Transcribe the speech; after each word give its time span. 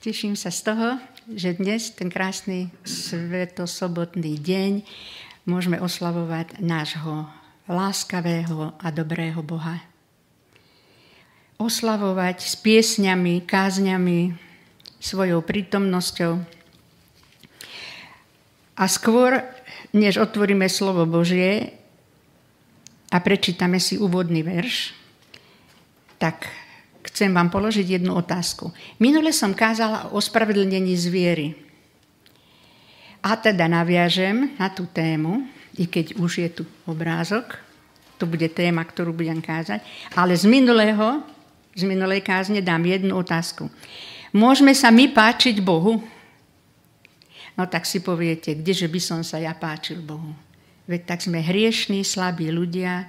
Teším 0.00 0.32
sa 0.32 0.48
z 0.48 0.64
toho, 0.64 0.96
že 1.28 1.60
dnes, 1.60 1.92
ten 1.92 2.08
krásny 2.08 2.72
svetosobotný 2.88 4.40
deň, 4.40 4.80
môžeme 5.44 5.76
oslavovať 5.76 6.56
nášho 6.64 7.28
láskavého 7.68 8.72
a 8.80 8.88
dobrého 8.88 9.44
Boha. 9.44 9.84
Oslavovať 11.60 12.40
s 12.40 12.56
piesňami, 12.56 13.44
kázňami, 13.44 14.32
svojou 15.04 15.44
prítomnosťou. 15.44 16.32
A 18.80 18.84
skôr, 18.88 19.44
než 19.92 20.16
otvoríme 20.16 20.64
slovo 20.72 21.04
Božie 21.04 21.76
a 23.12 23.20
prečítame 23.20 23.76
si 23.76 24.00
úvodný 24.00 24.40
verš, 24.40 24.96
tak 26.16 26.48
chcem 27.10 27.30
vám 27.34 27.50
položiť 27.50 28.00
jednu 28.00 28.14
otázku. 28.14 28.70
Minule 29.02 29.34
som 29.34 29.52
kázala 29.52 30.08
o 30.08 30.18
ospravedlnení 30.18 30.94
zviery. 30.94 31.58
A 33.20 33.36
teda 33.36 33.68
naviažem 33.68 34.56
na 34.56 34.72
tú 34.72 34.88
tému, 34.88 35.44
i 35.76 35.84
keď 35.84 36.16
už 36.16 36.32
je 36.40 36.48
tu 36.48 36.62
obrázok, 36.88 37.60
to 38.16 38.24
bude 38.24 38.48
téma, 38.52 38.84
ktorú 38.84 39.12
budem 39.16 39.40
kázať, 39.40 39.80
ale 40.16 40.36
z 40.36 40.44
minulého, 40.48 41.24
z 41.72 41.84
minulej 41.84 42.20
kázne 42.24 42.60
dám 42.60 42.84
jednu 42.84 43.16
otázku. 43.16 43.68
Môžeme 44.32 44.72
sa 44.72 44.88
my 44.92 45.10
páčiť 45.12 45.60
Bohu? 45.60 46.00
No 47.56 47.68
tak 47.68 47.84
si 47.84 48.00
poviete, 48.00 48.56
kdeže 48.56 48.88
by 48.88 49.00
som 49.00 49.20
sa 49.20 49.36
ja 49.36 49.52
páčil 49.52 50.00
Bohu? 50.00 50.32
Veď 50.88 51.16
tak 51.16 51.20
sme 51.20 51.44
hriešní, 51.44 52.02
slabí 52.02 52.48
ľudia 52.48 53.08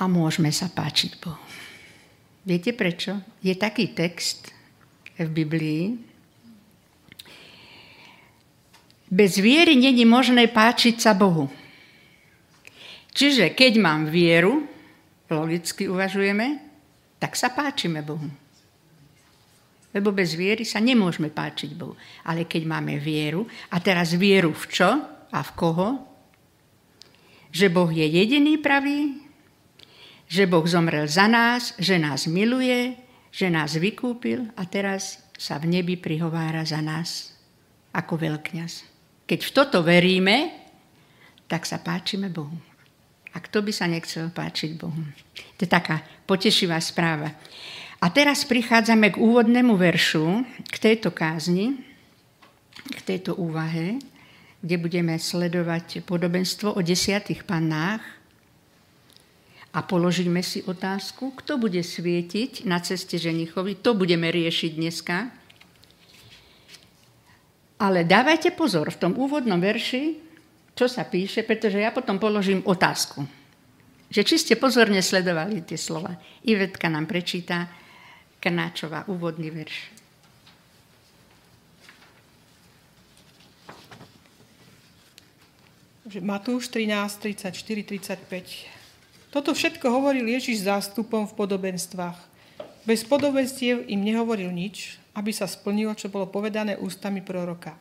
a 0.00 0.04
môžeme 0.08 0.48
sa 0.48 0.72
páčiť 0.72 1.20
Bohu. 1.20 1.43
Viete 2.44 2.76
prečo? 2.76 3.24
Je 3.40 3.56
taký 3.56 3.96
text 3.96 4.52
v 5.16 5.28
Biblii. 5.32 5.96
Bez 9.08 9.40
viery 9.40 9.72
není 9.80 10.04
možné 10.04 10.52
páčiť 10.52 11.00
sa 11.00 11.16
Bohu. 11.16 11.48
Čiže 13.16 13.56
keď 13.56 13.80
mám 13.80 14.12
vieru, 14.12 14.68
logicky 15.32 15.88
uvažujeme, 15.88 16.60
tak 17.16 17.32
sa 17.32 17.48
páčime 17.48 18.04
Bohu. 18.04 18.28
Lebo 19.96 20.12
bez 20.12 20.36
viery 20.36 20.68
sa 20.68 20.84
nemôžeme 20.84 21.32
páčiť 21.32 21.72
Bohu. 21.72 21.96
Ale 22.28 22.44
keď 22.44 22.68
máme 22.68 23.00
vieru, 23.00 23.48
a 23.72 23.80
teraz 23.80 24.12
vieru 24.12 24.52
v 24.52 24.64
čo 24.68 24.90
a 25.32 25.40
v 25.40 25.50
koho? 25.56 25.88
Že 27.54 27.72
Boh 27.72 27.88
je 27.88 28.04
jediný 28.04 28.58
pravý, 28.60 29.23
že 30.28 30.48
Boh 30.48 30.64
zomrel 30.64 31.06
za 31.08 31.28
nás, 31.28 31.76
že 31.76 32.00
nás 32.00 32.26
miluje, 32.26 32.96
že 33.34 33.50
nás 33.50 33.74
vykúpil 33.74 34.48
a 34.54 34.62
teraz 34.64 35.20
sa 35.34 35.58
v 35.58 35.66
nebi 35.78 35.98
prihovára 35.98 36.62
za 36.62 36.78
nás 36.78 37.34
ako 37.90 38.18
veľkňaz. 38.18 38.86
Keď 39.26 39.40
v 39.40 39.50
toto 39.50 39.82
veríme, 39.82 40.52
tak 41.50 41.66
sa 41.66 41.82
páčime 41.82 42.30
Bohu. 42.30 42.54
A 43.34 43.42
kto 43.42 43.66
by 43.66 43.72
sa 43.74 43.90
nechcel 43.90 44.30
páčiť 44.30 44.78
Bohu? 44.78 45.02
To 45.58 45.60
je 45.66 45.70
taká 45.70 46.06
potešivá 46.22 46.78
správa. 46.78 47.34
A 47.98 48.06
teraz 48.12 48.46
prichádzame 48.46 49.16
k 49.16 49.20
úvodnému 49.20 49.74
veršu, 49.74 50.44
k 50.70 50.76
tejto 50.78 51.10
kázni, 51.10 51.74
k 52.94 53.00
tejto 53.02 53.34
úvahe, 53.34 53.98
kde 54.62 54.76
budeme 54.78 55.16
sledovať 55.18 56.04
podobenstvo 56.06 56.76
o 56.76 56.80
desiatých 56.84 57.42
pannách, 57.42 58.04
a 59.74 59.82
položíme 59.82 60.38
si 60.38 60.62
otázku, 60.62 61.34
kto 61.34 61.58
bude 61.58 61.82
svietiť 61.82 62.62
na 62.62 62.78
ceste 62.78 63.18
ženichovi. 63.18 63.82
To 63.82 63.98
budeme 63.98 64.30
riešiť 64.30 64.70
dneska. 64.78 65.16
Ale 67.82 68.06
dávajte 68.06 68.54
pozor 68.54 68.94
v 68.94 69.00
tom 69.02 69.12
úvodnom 69.18 69.58
verši, 69.58 70.14
čo 70.78 70.86
sa 70.86 71.02
píše, 71.02 71.42
pretože 71.42 71.82
ja 71.82 71.90
potom 71.90 72.22
položím 72.22 72.62
otázku. 72.62 73.26
Že 74.14 74.22
či 74.22 74.36
ste 74.38 74.54
pozorne 74.54 75.02
sledovali 75.02 75.66
tie 75.66 75.74
slova. 75.74 76.14
Ivetka 76.46 76.86
nám 76.86 77.10
prečíta 77.10 77.66
Krnáčová 78.38 79.10
úvodný 79.10 79.50
verš. 79.50 79.90
Matúš 86.22 86.70
13, 86.70 87.42
34, 87.42 87.50
35. 87.50 88.83
Toto 89.34 89.50
všetko 89.50 89.90
hovoril 89.90 90.30
Ježiš 90.30 90.62
zástupom 90.62 91.26
v 91.26 91.34
podobenstvách. 91.34 92.14
Bez 92.86 93.02
podobenstiev 93.02 93.82
im 93.90 94.06
nehovoril 94.06 94.54
nič, 94.54 95.02
aby 95.10 95.34
sa 95.34 95.50
splnilo, 95.50 95.90
čo 95.98 96.06
bolo 96.06 96.30
povedané 96.30 96.78
ústami 96.78 97.18
proroka. 97.18 97.74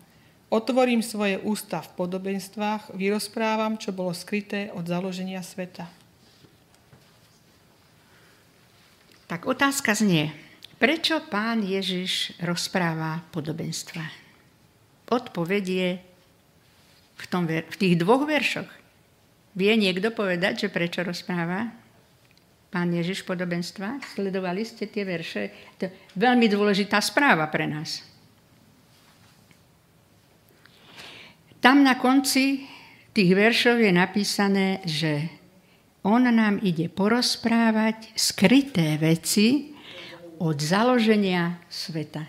Otvorím 0.50 1.06
svoje 1.06 1.38
ústa 1.46 1.86
v 1.86 1.94
podobenstvách, 1.94 2.98
vyrozprávam, 2.98 3.78
čo 3.78 3.94
bolo 3.94 4.18
skryté 4.18 4.74
od 4.74 4.90
založenia 4.90 5.46
sveta. 5.46 5.86
Tak 9.30 9.46
otázka 9.46 9.94
znie, 9.94 10.34
prečo 10.82 11.22
pán 11.30 11.62
Ježiš 11.62 12.34
rozpráva 12.42 13.22
podobenstva? 13.30 14.10
Odpoveď 15.06 15.66
je 15.70 15.90
v, 17.14 17.26
tom, 17.30 17.46
v 17.46 17.76
tých 17.78 17.94
dvoch 18.02 18.26
veršoch. 18.26 18.83
Vie 19.54 19.78
niekto 19.78 20.10
povedať, 20.10 20.66
že 20.66 20.74
prečo 20.74 21.06
rozpráva 21.06 21.70
pán 22.74 22.90
Ježiš 22.90 23.22
podobenstva? 23.22 24.02
Sledovali 24.18 24.66
ste 24.66 24.90
tie 24.90 25.06
verše? 25.06 25.54
To 25.78 25.86
je 25.86 25.94
veľmi 26.18 26.50
dôležitá 26.50 26.98
správa 27.06 27.46
pre 27.54 27.70
nás. 27.70 28.02
Tam 31.62 31.86
na 31.86 31.96
konci 32.02 32.66
tých 33.14 33.32
veršov 33.38 33.78
je 33.78 33.94
napísané, 33.94 34.82
že 34.90 35.30
on 36.02 36.26
nám 36.26 36.60
ide 36.66 36.90
porozprávať 36.90 38.18
skryté 38.18 38.98
veci 38.98 39.72
od 40.42 40.58
založenia 40.58 41.62
sveta. 41.70 42.26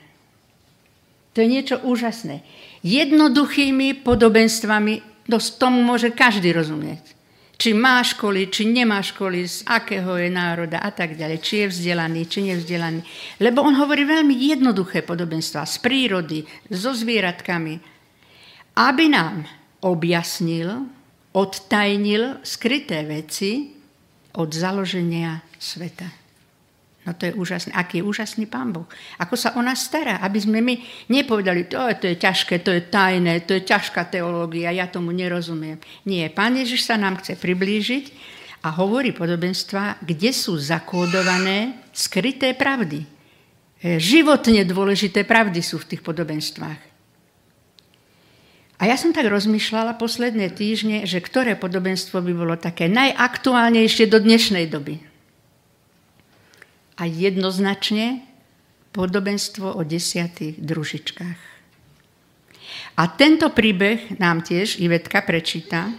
To 1.35 1.43
je 1.43 1.49
niečo 1.51 1.83
úžasné. 1.83 2.47
Jednoduchými 2.87 4.07
podobenstvami, 4.07 5.27
to 5.27 5.41
tomu 5.59 5.83
môže 5.83 6.15
každý 6.15 6.55
rozumieť 6.55 7.14
či 7.55 7.71
má 7.71 8.03
školy, 8.03 8.51
či 8.51 8.67
nemá 8.67 8.99
školy, 8.99 9.47
z 9.47 9.63
akého 9.67 10.19
je 10.19 10.31
národa 10.31 10.83
a 10.83 10.91
tak 10.91 11.15
ďalej, 11.15 11.39
či 11.39 11.55
je 11.65 11.71
vzdelaný, 11.71 12.27
či 12.27 12.39
nevzdelaný. 12.51 13.01
Lebo 13.39 13.63
on 13.63 13.79
hovorí 13.79 14.03
veľmi 14.03 14.35
jednoduché 14.35 15.07
podobenstva 15.07 15.63
z 15.63 15.77
prírody, 15.79 16.39
so 16.71 16.91
zvieratkami, 16.91 17.79
aby 18.75 19.05
nám 19.07 19.47
objasnil, 19.87 20.91
odtajnil 21.35 22.43
skryté 22.43 23.07
veci 23.07 23.71
od 24.35 24.51
založenia 24.51 25.43
sveta. 25.59 26.24
No 27.05 27.13
to 27.13 27.29
je 27.29 27.37
úžasné. 27.37 27.77
Aký 27.77 28.01
je 28.01 28.09
úžasný 28.09 28.49
Pán 28.49 28.73
Boh. 28.73 28.89
Ako 29.21 29.37
sa 29.37 29.53
o 29.55 29.61
nás 29.61 29.85
stará, 29.85 30.25
aby 30.25 30.41
sme 30.41 30.65
my 30.65 30.75
nepovedali, 31.13 31.69
to 31.69 31.77
to 32.01 32.09
je 32.09 32.17
ťažké, 32.17 32.65
to 32.65 32.73
je 32.73 32.89
tajné, 32.89 33.45
to 33.45 33.61
je 33.61 33.63
ťažká 33.69 34.09
teológia, 34.09 34.73
ja 34.73 34.89
tomu 34.89 35.13
nerozumiem. 35.13 35.77
Nie, 36.09 36.33
Pán 36.33 36.57
Ježiš 36.57 36.89
sa 36.89 36.97
nám 36.97 37.21
chce 37.21 37.37
priblížiť 37.37 38.05
a 38.65 38.73
hovorí 38.73 39.13
podobenstva, 39.13 40.01
kde 40.01 40.33
sú 40.33 40.57
zakódované 40.57 41.77
skryté 41.93 42.57
pravdy. 42.57 43.05
E, 43.05 44.01
životne 44.01 44.65
dôležité 44.65 45.29
pravdy 45.29 45.61
sú 45.61 45.77
v 45.85 45.89
tých 45.93 46.01
podobenstvách. 46.01 46.81
A 48.81 48.83
ja 48.89 48.97
som 48.97 49.13
tak 49.13 49.29
rozmýšľala 49.29 50.01
posledné 50.01 50.57
týždne, 50.57 51.05
že 51.05 51.21
ktoré 51.21 51.53
podobenstvo 51.61 52.25
by 52.25 52.33
bolo 52.33 52.57
také 52.57 52.89
najaktuálnejšie 52.89 54.09
do 54.09 54.19
dnešnej 54.25 54.73
doby 54.73 55.14
a 56.95 57.03
jednoznačne 57.07 58.23
podobenstvo 58.95 59.75
o 59.75 59.83
desiatých 59.83 60.63
družičkách. 60.63 61.41
A 62.95 63.03
tento 63.11 63.51
príbeh 63.51 64.19
nám 64.23 64.47
tiež 64.47 64.79
Ivetka 64.79 65.19
prečíta, 65.27 65.91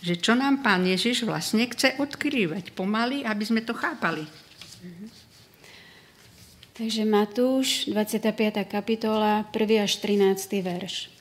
že 0.00 0.16
čo 0.16 0.36
nám 0.36 0.64
pán 0.64 0.84
Ježiš 0.84 1.28
vlastne 1.28 1.68
chce 1.68 1.96
odkrývať 2.00 2.72
pomaly, 2.72 3.24
aby 3.24 3.44
sme 3.44 3.60
to 3.64 3.76
chápali. 3.76 4.24
Takže 6.76 7.04
Matúš, 7.04 7.92
25. 7.92 8.64
kapitola, 8.64 9.44
1. 9.52 9.84
až 9.84 10.00
13. 10.00 10.64
verš. 10.64 11.12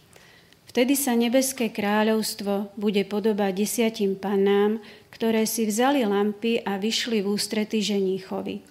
Vtedy 0.71 0.95
sa 0.95 1.17
nebeské 1.17 1.67
kráľovstvo 1.67 2.71
bude 2.79 3.03
podobať 3.03 3.51
desiatim 3.51 4.15
panám, 4.15 4.79
ktoré 5.09 5.45
si 5.49 5.65
vzali 5.65 6.05
lampy 6.05 6.61
a 6.63 6.77
vyšli 6.77 7.21
v 7.25 7.33
ústrety 7.33 7.81
ženíchovi. 7.81 8.61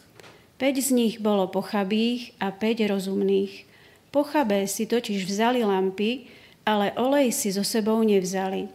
Peť 0.59 0.75
z 0.83 0.89
nich 0.91 1.15
bolo 1.23 1.47
pochabých 1.47 2.35
a 2.43 2.51
päť 2.51 2.91
rozumných. 2.91 3.67
Pochabé 4.11 4.67
si 4.67 4.91
totiž 4.91 5.23
vzali 5.23 5.63
lampy, 5.63 6.27
ale 6.67 6.91
olej 6.99 7.31
si 7.31 7.55
so 7.55 7.63
sebou 7.63 8.03
nevzali. 8.03 8.67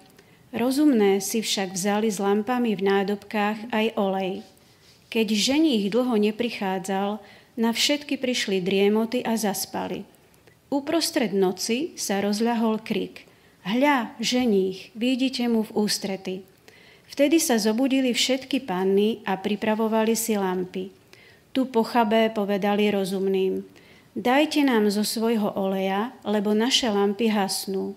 Rozumné 0.53 1.19
si 1.19 1.41
však 1.41 1.73
vzali 1.73 2.07
s 2.13 2.21
lampami 2.21 2.77
v 2.77 2.85
nádobkách 2.85 3.73
aj 3.73 3.85
olej. 3.97 4.45
Keď 5.09 5.27
ženích 5.33 5.89
dlho 5.89 6.13
neprichádzal, 6.17 7.17
na 7.53 7.69
všetky 7.69 8.17
prišli 8.17 8.61
driemoty 8.61 9.21
a 9.21 9.37
zaspali. 9.37 10.05
Uprostred 10.73 11.33
noci 11.37 11.93
sa 11.97 12.17
rozľahol 12.17 12.81
krik. 12.81 13.29
Hľa, 13.61 14.17
ženích, 14.17 14.89
vidíte 14.97 15.45
mu 15.45 15.61
v 15.61 15.85
ústrety. 15.85 16.35
Vtedy 17.13 17.37
sa 17.37 17.61
zobudili 17.61 18.09
všetky 18.09 18.65
panny 18.65 19.21
a 19.21 19.37
pripravovali 19.37 20.17
si 20.17 20.33
lampy. 20.33 20.89
Tu 21.53 21.69
pochabé 21.69 22.33
povedali 22.33 22.89
rozumným. 22.89 23.61
Dajte 24.17 24.65
nám 24.65 24.89
zo 24.89 25.05
svojho 25.05 25.53
oleja, 25.53 26.09
lebo 26.25 26.57
naše 26.57 26.89
lampy 26.89 27.29
hasnú. 27.29 27.93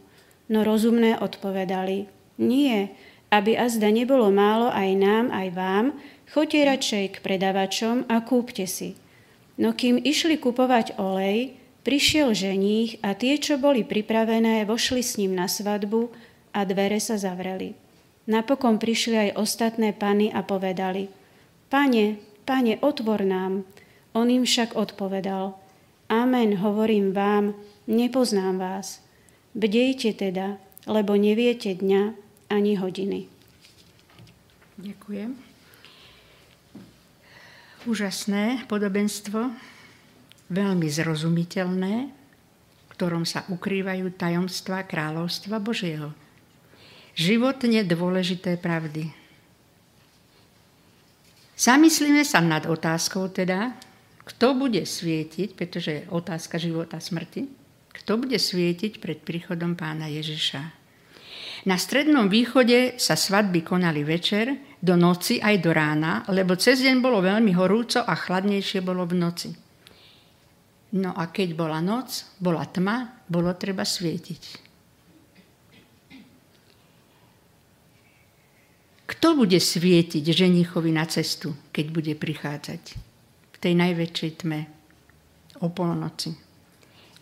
No 0.53 0.69
rozumné 0.69 1.17
odpovedali. 1.17 2.13
Nie, 2.37 2.93
aby 3.33 3.57
azda 3.57 3.89
nebolo 3.89 4.29
málo 4.29 4.69
aj 4.69 4.91
nám, 5.01 5.25
aj 5.33 5.49
vám, 5.57 5.87
choďte 6.29 6.61
radšej 6.77 7.05
k 7.17 7.23
predavačom 7.25 8.05
a 8.13 8.21
kúpte 8.21 8.69
si. 8.69 9.01
No 9.57 9.73
kým 9.73 9.97
išli 9.97 10.37
kupovať 10.37 11.01
olej, 11.01 11.57
prišiel 11.89 12.37
ženích 12.37 13.01
a 13.01 13.17
tie, 13.17 13.41
čo 13.41 13.57
boli 13.57 13.81
pripravené, 13.81 14.69
vošli 14.69 15.01
s 15.01 15.17
ním 15.17 15.33
na 15.33 15.49
svadbu 15.49 16.13
a 16.53 16.69
dvere 16.69 17.01
sa 17.01 17.17
zavreli. 17.17 17.86
Napokon 18.27 18.83
prišli 18.83 19.31
aj 19.31 19.39
ostatné 19.39 19.95
pany 19.95 20.31
a 20.35 20.43
povedali, 20.43 21.11
Pane, 21.67 22.19
pane, 22.47 22.79
otvor 22.83 23.23
nám. 23.27 23.67
On 24.15 24.27
im 24.31 24.47
však 24.47 24.75
odpovedal, 24.79 25.55
Amen, 26.07 26.63
hovorím 26.63 27.11
vám, 27.11 27.59
nepoznám 27.91 28.63
vás. 28.63 29.03
Bdejte 29.59 30.15
teda, 30.15 30.63
lebo 30.87 31.19
neviete 31.19 31.75
dňa 31.75 32.15
ani 32.51 32.79
hodiny. 32.79 33.27
Ďakujem 34.79 35.47
úžasné 37.87 38.67
podobenstvo, 38.67 39.55
veľmi 40.51 40.89
zrozumiteľné, 40.91 41.95
v 42.11 42.89
ktorom 42.91 43.23
sa 43.23 43.47
ukrývajú 43.47 44.11
tajomstva 44.19 44.83
kráľovstva 44.83 45.63
Božieho. 45.63 46.11
Životne 47.17 47.81
dôležité 47.89 48.61
pravdy. 48.61 49.09
Zamyslíme 51.57 52.21
sa 52.29 52.45
nad 52.45 52.69
otázkou 52.69 53.33
teda, 53.33 53.73
kto 54.29 54.53
bude 54.53 54.85
svietiť, 54.85 55.57
pretože 55.57 55.91
je 55.97 56.09
otázka 56.13 56.61
života 56.61 57.01
a 57.01 57.05
smrti, 57.05 57.49
kto 57.97 58.21
bude 58.21 58.37
svietiť 58.37 59.01
pred 59.01 59.25
príchodom 59.25 59.73
pána 59.81 60.13
Ježiša. 60.13 60.61
Na 61.65 61.81
Strednom 61.81 62.29
východe 62.29 63.01
sa 63.01 63.17
svadby 63.17 63.65
konali 63.65 64.05
večer, 64.05 64.77
do 64.77 64.93
noci 64.93 65.41
aj 65.41 65.57
do 65.65 65.73
rána, 65.73 66.21
lebo 66.29 66.53
cez 66.61 66.85
deň 66.85 67.01
bolo 67.01 67.25
veľmi 67.25 67.57
horúco 67.57 68.05
a 68.05 68.13
chladnejšie 68.13 68.85
bolo 68.85 69.09
v 69.09 69.17
noci. 69.17 69.51
No 71.01 71.17
a 71.17 71.33
keď 71.33 71.57
bola 71.57 71.81
noc, 71.81 72.37
bola 72.37 72.69
tma, 72.69 73.25
bolo 73.25 73.57
treba 73.57 73.89
svietiť. 73.89 74.66
Kto 79.07 79.39
bude 79.39 79.59
svietiť 79.63 80.23
ženichovi 80.23 80.91
na 80.91 81.07
cestu, 81.07 81.55
keď 81.71 81.87
bude 81.95 82.13
prichádzať 82.19 82.83
v 83.55 83.57
tej 83.63 83.73
najväčšej 83.79 84.31
tme 84.43 84.67
o 85.63 85.71
polnoci? 85.71 86.35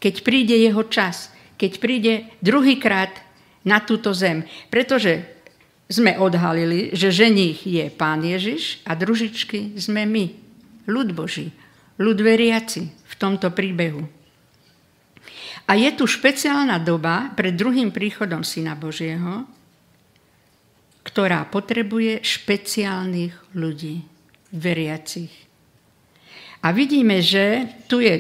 Keď 0.00 0.14
príde 0.24 0.56
jeho 0.56 0.84
čas, 0.88 1.28
keď 1.60 1.72
príde 1.80 2.12
druhýkrát 2.40 3.24
na 3.64 3.80
túto 3.80 4.12
zem. 4.12 4.44
Pretože 4.68 5.24
sme 5.88 6.16
odhalili, 6.16 6.92
že 6.96 7.12
ženích 7.12 7.64
je 7.64 7.84
Pán 7.92 8.24
Ježiš 8.24 8.80
a 8.88 8.96
družičky 8.96 9.76
sme 9.76 10.08
my, 10.08 10.24
ľud 10.88 11.12
Boží, 11.12 11.52
ľud 12.00 12.20
veriaci 12.20 12.88
v 12.88 13.14
tomto 13.16 13.52
príbehu. 13.52 14.04
A 15.64 15.72
je 15.80 15.88
tu 15.96 16.04
špeciálna 16.04 16.76
doba 16.80 17.32
pred 17.32 17.56
druhým 17.56 17.88
príchodom 17.88 18.44
Syna 18.44 18.76
Božieho, 18.76 19.48
ktorá 21.14 21.46
potrebuje 21.46 22.26
špeciálnych 22.26 23.54
ľudí, 23.54 24.02
veriacich. 24.50 25.30
A 26.58 26.74
vidíme, 26.74 27.22
že 27.22 27.70
tu 27.86 28.02
je 28.02 28.18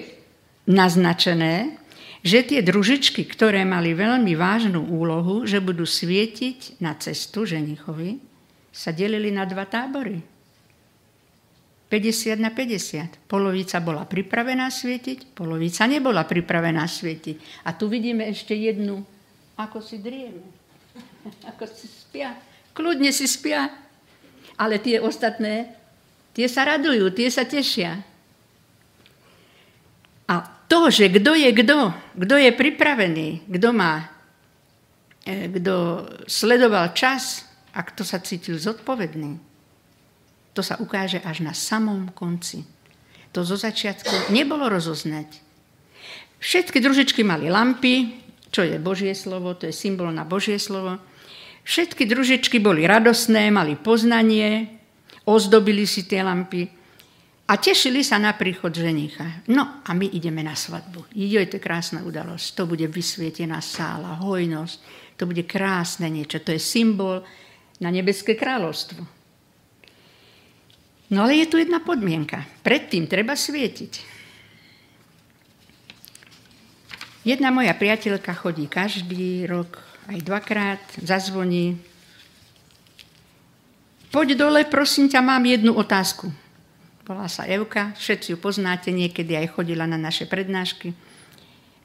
naznačené, 0.70 1.74
že 2.22 2.46
tie 2.46 2.62
družičky, 2.62 3.26
ktoré 3.26 3.66
mali 3.66 3.98
veľmi 3.98 4.38
vážnu 4.38 4.78
úlohu, 4.78 5.42
že 5.42 5.58
budú 5.58 5.82
svietiť 5.82 6.78
na 6.78 6.94
cestu 6.94 7.42
ženichovi, 7.42 8.22
sa 8.70 8.94
delili 8.94 9.34
na 9.34 9.42
dva 9.42 9.66
tábory. 9.66 10.22
50 11.90 12.38
na 12.38 12.54
50. 12.54 13.26
Polovica 13.26 13.82
bola 13.82 14.06
pripravená 14.06 14.70
svietiť, 14.70 15.34
polovica 15.34 15.82
nebola 15.90 16.22
pripravená 16.22 16.86
svietiť. 16.86 17.66
A 17.66 17.74
tu 17.74 17.90
vidíme 17.90 18.22
ešte 18.30 18.54
jednu, 18.54 19.02
ako 19.58 19.82
si 19.82 19.98
drieme, 19.98 20.46
ako 21.50 21.66
si 21.66 21.90
spia. 21.90 22.53
Kľudne 22.74 23.14
si 23.14 23.30
spia. 23.30 23.70
Ale 24.54 24.78
tie 24.78 24.98
ostatné, 25.02 25.74
tie 26.34 26.46
sa 26.46 26.66
radujú, 26.66 27.10
tie 27.14 27.30
sa 27.30 27.46
tešia. 27.46 28.02
A 30.30 30.34
to, 30.70 30.90
že 30.90 31.10
kto 31.10 31.34
je 31.34 31.50
kto, 31.54 31.78
kto 32.18 32.34
je 32.38 32.50
pripravený, 32.54 33.28
kto 33.50 33.68
má, 33.74 34.08
e, 35.26 35.50
kto 35.50 35.74
sledoval 36.26 36.94
čas 36.94 37.46
a 37.74 37.82
kto 37.82 38.06
sa 38.06 38.22
cítil 38.22 38.56
zodpovedný, 38.58 39.38
to 40.54 40.62
sa 40.62 40.78
ukáže 40.78 41.18
až 41.20 41.42
na 41.42 41.50
samom 41.50 42.14
konci. 42.14 42.62
To 43.34 43.42
zo 43.42 43.58
začiatku 43.58 44.30
nebolo 44.30 44.70
rozoznať. 44.70 45.42
Všetky 46.38 46.78
družičky 46.78 47.26
mali 47.26 47.50
lampy, 47.50 48.22
čo 48.54 48.62
je 48.62 48.78
Božie 48.78 49.10
slovo, 49.18 49.58
to 49.58 49.66
je 49.66 49.74
symbol 49.74 50.14
na 50.14 50.22
Božie 50.22 50.62
slovo. 50.62 51.02
Všetky 51.64 52.04
družičky 52.04 52.60
boli 52.60 52.84
radosné, 52.84 53.48
mali 53.48 53.74
poznanie, 53.80 54.68
ozdobili 55.24 55.88
si 55.88 56.04
tie 56.04 56.20
lampy. 56.20 56.68
A 57.44 57.60
tešili 57.60 58.00
sa 58.00 58.16
na 58.16 58.32
príchod 58.32 58.72
ženicha. 58.72 59.44
No 59.52 59.84
a 59.84 59.90
my 59.92 60.08
ideme 60.16 60.40
na 60.40 60.56
svadbu. 60.56 61.12
Je 61.12 61.36
to 61.44 61.60
krásna 61.60 62.00
udalosť. 62.00 62.56
To 62.56 62.64
bude 62.64 62.88
vysvietená 62.88 63.60
sála, 63.60 64.16
hojnosť. 64.16 64.76
To 65.20 65.28
bude 65.28 65.44
krásne 65.44 66.08
niečo. 66.08 66.40
To 66.40 66.56
je 66.56 66.60
symbol 66.60 67.20
na 67.84 67.92
nebeské 67.92 68.32
kráľovstvo. 68.32 69.04
No 71.12 71.28
ale 71.28 71.44
je 71.44 71.46
tu 71.52 71.60
jedna 71.60 71.84
podmienka. 71.84 72.48
Predtým 72.64 73.04
treba 73.12 73.36
svietiť. 73.36 74.16
Jedna 77.28 77.52
moja 77.52 77.76
priateľka 77.76 78.32
chodí 78.40 78.68
každý 78.68 79.44
rok, 79.44 79.83
aj 80.08 80.18
dvakrát, 80.22 80.82
zazvoní. 81.00 81.80
Poď 84.12 84.38
dole, 84.38 84.62
prosím 84.68 85.10
ťa, 85.10 85.20
mám 85.24 85.42
jednu 85.42 85.74
otázku. 85.74 86.30
Volá 87.04 87.28
sa 87.28 87.44
Evka, 87.44 87.92
všetci 87.98 88.32
ju 88.32 88.38
poznáte, 88.40 88.88
niekedy 88.88 89.36
aj 89.36 89.58
chodila 89.58 89.84
na 89.84 90.00
naše 90.00 90.24
prednášky. 90.24 90.96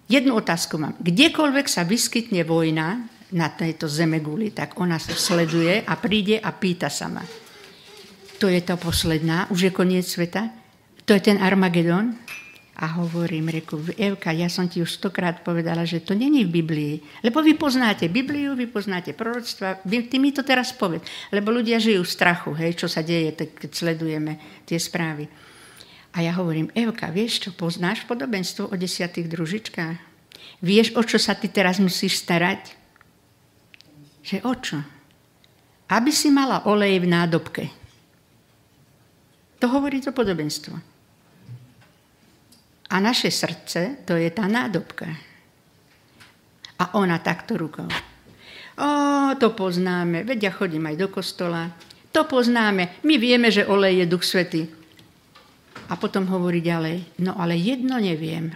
Jednu 0.08 0.38
otázku 0.38 0.80
mám. 0.80 0.96
Kdekoľvek 1.02 1.68
sa 1.68 1.84
vyskytne 1.84 2.48
vojna 2.48 3.04
na 3.36 3.48
tejto 3.52 3.86
zemeguli, 3.86 4.50
tak 4.50 4.80
ona 4.80 4.98
sa 4.98 5.14
sleduje 5.14 5.84
a 5.86 5.94
príde 6.00 6.40
a 6.40 6.50
pýta 6.56 6.90
sa 6.90 7.12
ma. 7.12 7.22
To 8.40 8.48
je 8.48 8.64
to 8.64 8.80
posledná, 8.80 9.52
už 9.52 9.70
je 9.70 9.72
koniec 9.76 10.08
sveta? 10.08 10.50
To 11.04 11.12
je 11.14 11.22
ten 11.22 11.38
Armagedon? 11.38 12.16
A 12.80 12.96
hovorím, 12.96 13.52
reku, 13.52 13.76
Evka, 14.00 14.32
ja 14.32 14.48
som 14.48 14.64
ti 14.72 14.80
už 14.80 15.04
stokrát 15.04 15.44
povedala, 15.44 15.84
že 15.84 16.00
to 16.00 16.16
není 16.16 16.48
v 16.48 16.64
Biblii. 16.64 16.96
Lebo 17.20 17.44
vy 17.44 17.60
poznáte 17.60 18.08
Bibliu, 18.08 18.56
vy 18.56 18.72
poznáte 18.72 19.12
proroctva, 19.12 19.84
vy, 19.84 20.08
ty 20.08 20.16
mi 20.16 20.32
to 20.32 20.48
teraz 20.48 20.72
poved. 20.72 21.04
Lebo 21.28 21.52
ľudia 21.52 21.76
žijú 21.76 22.08
v 22.08 22.14
strachu, 22.16 22.56
hej, 22.56 22.80
čo 22.80 22.88
sa 22.88 23.04
deje, 23.04 23.36
keď 23.36 23.72
sledujeme 23.76 24.64
tie 24.64 24.80
správy. 24.80 25.28
A 26.16 26.24
ja 26.24 26.32
hovorím, 26.40 26.72
Evka, 26.72 27.12
vieš 27.12 27.44
čo, 27.44 27.50
poznáš 27.52 28.08
podobenstvo 28.08 28.72
o 28.72 28.76
desiatých 28.80 29.28
družičkách? 29.28 29.98
Vieš, 30.64 30.96
o 30.96 31.04
čo 31.04 31.20
sa 31.20 31.36
ty 31.36 31.52
teraz 31.52 31.84
musíš 31.84 32.24
starať? 32.24 32.80
Že 34.24 34.38
o 34.48 34.54
čo? 34.56 34.80
Aby 35.92 36.16
si 36.16 36.32
mala 36.32 36.64
olej 36.64 37.04
v 37.04 37.12
nádobke. 37.12 37.64
To 39.60 39.68
hovorí 39.68 40.00
to 40.00 40.16
podobenstvo. 40.16 40.89
A 42.90 42.96
naše 42.98 43.30
srdce, 43.30 44.02
to 44.06 44.18
je 44.18 44.30
tá 44.34 44.50
nádobka. 44.50 45.06
A 46.80 46.98
ona 46.98 47.22
takto 47.22 47.54
rukou. 47.54 47.86
O, 48.80 48.90
to 49.38 49.54
poznáme, 49.54 50.24
veď 50.24 50.50
ja 50.50 50.52
chodím 50.56 50.88
aj 50.90 50.96
do 50.98 51.08
kostola. 51.12 51.70
To 52.16 52.26
poznáme, 52.26 53.04
my 53.06 53.16
vieme, 53.22 53.54
že 53.54 53.68
olej 53.68 54.02
je 54.02 54.06
duch 54.10 54.26
svety. 54.26 54.62
A 55.90 55.94
potom 56.00 56.26
hovorí 56.30 56.64
ďalej, 56.66 57.22
no 57.22 57.38
ale 57.38 57.60
jedno 57.60 58.02
neviem. 58.02 58.56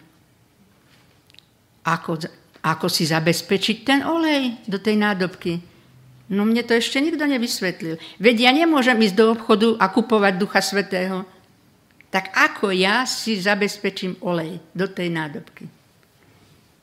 Ako, 1.83 2.17
ako 2.63 2.87
si 2.87 3.03
zabezpečiť 3.05 3.77
ten 3.85 3.99
olej 4.01 4.63
do 4.65 4.79
tej 4.79 4.95
nádobky? 4.97 5.59
No 6.31 6.47
mne 6.47 6.63
to 6.63 6.73
ešte 6.73 7.03
nikto 7.03 7.27
nevysvetlil. 7.27 7.99
Veď 8.17 8.49
ja 8.49 8.51
nemôžem 8.55 8.95
ísť 8.95 9.15
do 9.19 9.25
obchodu 9.35 9.75
a 9.77 9.91
kupovať 9.91 10.33
Ducha 10.39 10.63
Svetého. 10.63 11.27
Tak 12.13 12.29
ako 12.29 12.69
ja 12.69 13.09
si 13.09 13.41
zabezpečím 13.41 14.21
olej 14.21 14.61
do 14.69 14.85
tej 14.85 15.09
nádobky? 15.09 15.65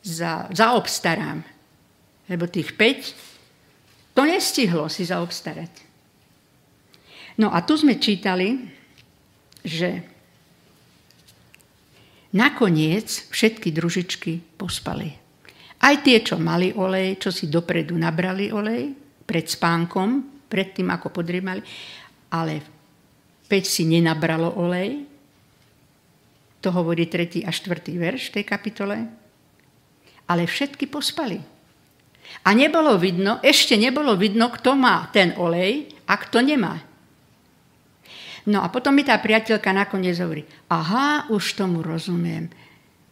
Za, 0.02 0.50
zaobstarám. 0.50 1.46
Lebo 2.26 2.50
tých 2.50 2.74
5 2.74 4.18
to 4.18 4.26
nestihlo 4.26 4.90
si 4.90 5.06
zaobstarať. 5.06 5.70
No 7.38 7.54
a 7.54 7.62
tu 7.62 7.78
sme 7.78 8.02
čítali, 8.02 8.58
že 9.62 10.02
nakoniec 12.34 13.30
všetky 13.30 13.70
družičky 13.70 14.58
pospali. 14.58 15.14
Aj 15.78 15.94
tie, 16.02 16.26
čo 16.26 16.42
mali 16.42 16.74
olej, 16.74 17.22
čo 17.22 17.30
si 17.30 17.46
dopredu 17.46 17.94
nabrali 17.94 18.50
olej 18.50 18.92
pred 19.22 19.46
spánkom, 19.46 20.42
pred 20.50 20.74
tým, 20.74 20.90
ako 20.90 21.14
podriemali, 21.14 21.62
ale 22.34 22.66
5 23.46 23.62
si 23.62 23.86
nenabralo 23.86 24.58
olej, 24.58 25.09
to 26.60 26.68
hovorí 26.72 27.08
3. 27.08 27.44
a 27.44 27.50
4. 27.50 27.96
verš 27.96 28.36
tej 28.36 28.44
kapitole. 28.44 29.08
Ale 30.28 30.46
všetky 30.46 30.86
pospali. 30.86 31.40
A 32.46 32.54
nebolo 32.54 32.94
vidno, 33.00 33.42
ešte 33.42 33.74
nebolo 33.74 34.14
vidno, 34.14 34.52
kto 34.54 34.78
má 34.78 35.10
ten 35.10 35.34
olej 35.34 35.90
a 36.06 36.14
kto 36.14 36.38
nemá. 36.44 36.78
No 38.48 38.64
a 38.64 38.72
potom 38.72 38.96
mi 38.96 39.04
tá 39.04 39.18
priateľka 39.20 39.68
nakoniec 39.74 40.16
hovorí, 40.22 40.46
aha, 40.72 41.28
už 41.28 41.58
tomu 41.58 41.84
rozumiem. 41.84 42.48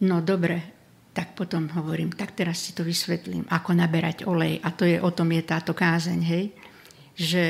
No 0.06 0.24
dobre, 0.24 0.78
tak 1.12 1.34
potom 1.34 1.68
hovorím, 1.74 2.14
tak 2.14 2.32
teraz 2.32 2.62
si 2.62 2.70
to 2.72 2.86
vysvetlím, 2.86 3.44
ako 3.50 3.74
naberať 3.74 4.24
olej. 4.24 4.62
A 4.62 4.70
to 4.72 4.86
je, 4.86 5.02
o 5.02 5.10
tom 5.10 5.34
je 5.34 5.42
táto 5.42 5.74
kázeň, 5.74 6.20
hej? 6.22 6.44
Že 7.18 7.42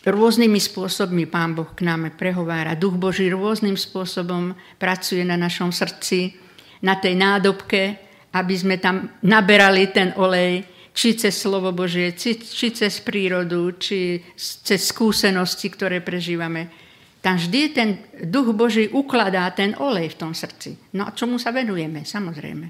Rôznymi 0.00 0.56
spôsobmi 0.56 1.28
Pán 1.28 1.52
Boh 1.52 1.68
k 1.76 1.84
nám 1.84 2.08
prehovára. 2.16 2.72
Duch 2.72 2.96
Boží 2.96 3.28
rôznym 3.28 3.76
spôsobom 3.76 4.56
pracuje 4.80 5.20
na 5.28 5.36
našom 5.36 5.68
srdci, 5.68 6.32
na 6.80 6.96
tej 6.96 7.20
nádobke, 7.20 8.00
aby 8.32 8.54
sme 8.56 8.80
tam 8.80 9.20
naberali 9.20 9.92
ten 9.92 10.16
olej, 10.16 10.64
či 10.96 11.20
cez 11.20 11.36
slovo 11.36 11.76
Božie, 11.76 12.16
či, 12.16 12.40
či 12.40 12.72
cez 12.72 13.04
prírodu, 13.04 13.76
či 13.76 14.24
cez 14.40 14.80
skúsenosti, 14.88 15.68
ktoré 15.68 16.00
prežívame. 16.00 16.72
Tam 17.20 17.36
vždy 17.36 17.60
ten 17.76 17.88
duch 18.24 18.56
Boží 18.56 18.88
ukladá 18.88 19.44
ten 19.52 19.76
olej 19.76 20.16
v 20.16 20.18
tom 20.18 20.32
srdci. 20.32 20.96
No 20.96 21.04
a 21.04 21.12
čomu 21.12 21.36
sa 21.36 21.52
venujeme? 21.52 22.08
Samozrejme. 22.08 22.66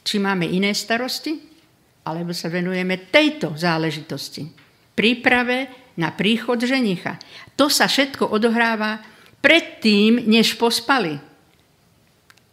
Či 0.00 0.16
máme 0.16 0.48
iné 0.48 0.72
starosti, 0.72 1.36
alebo 2.08 2.32
sa 2.32 2.48
venujeme 2.48 3.12
tejto 3.12 3.52
záležitosti. 3.52 4.48
Príprave 4.96 5.85
na 5.96 6.12
príchod 6.12 6.60
ženicha. 6.60 7.16
To 7.56 7.72
sa 7.72 7.88
všetko 7.88 8.28
odohráva 8.28 9.00
predtým, 9.40 10.24
než 10.28 10.56
pospali. 10.60 11.16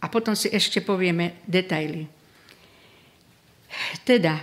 A 0.03 0.05
potom 0.11 0.35
si 0.35 0.51
ešte 0.51 0.83
povieme 0.83 1.43
detaily. 1.47 2.07
Teda, 4.03 4.39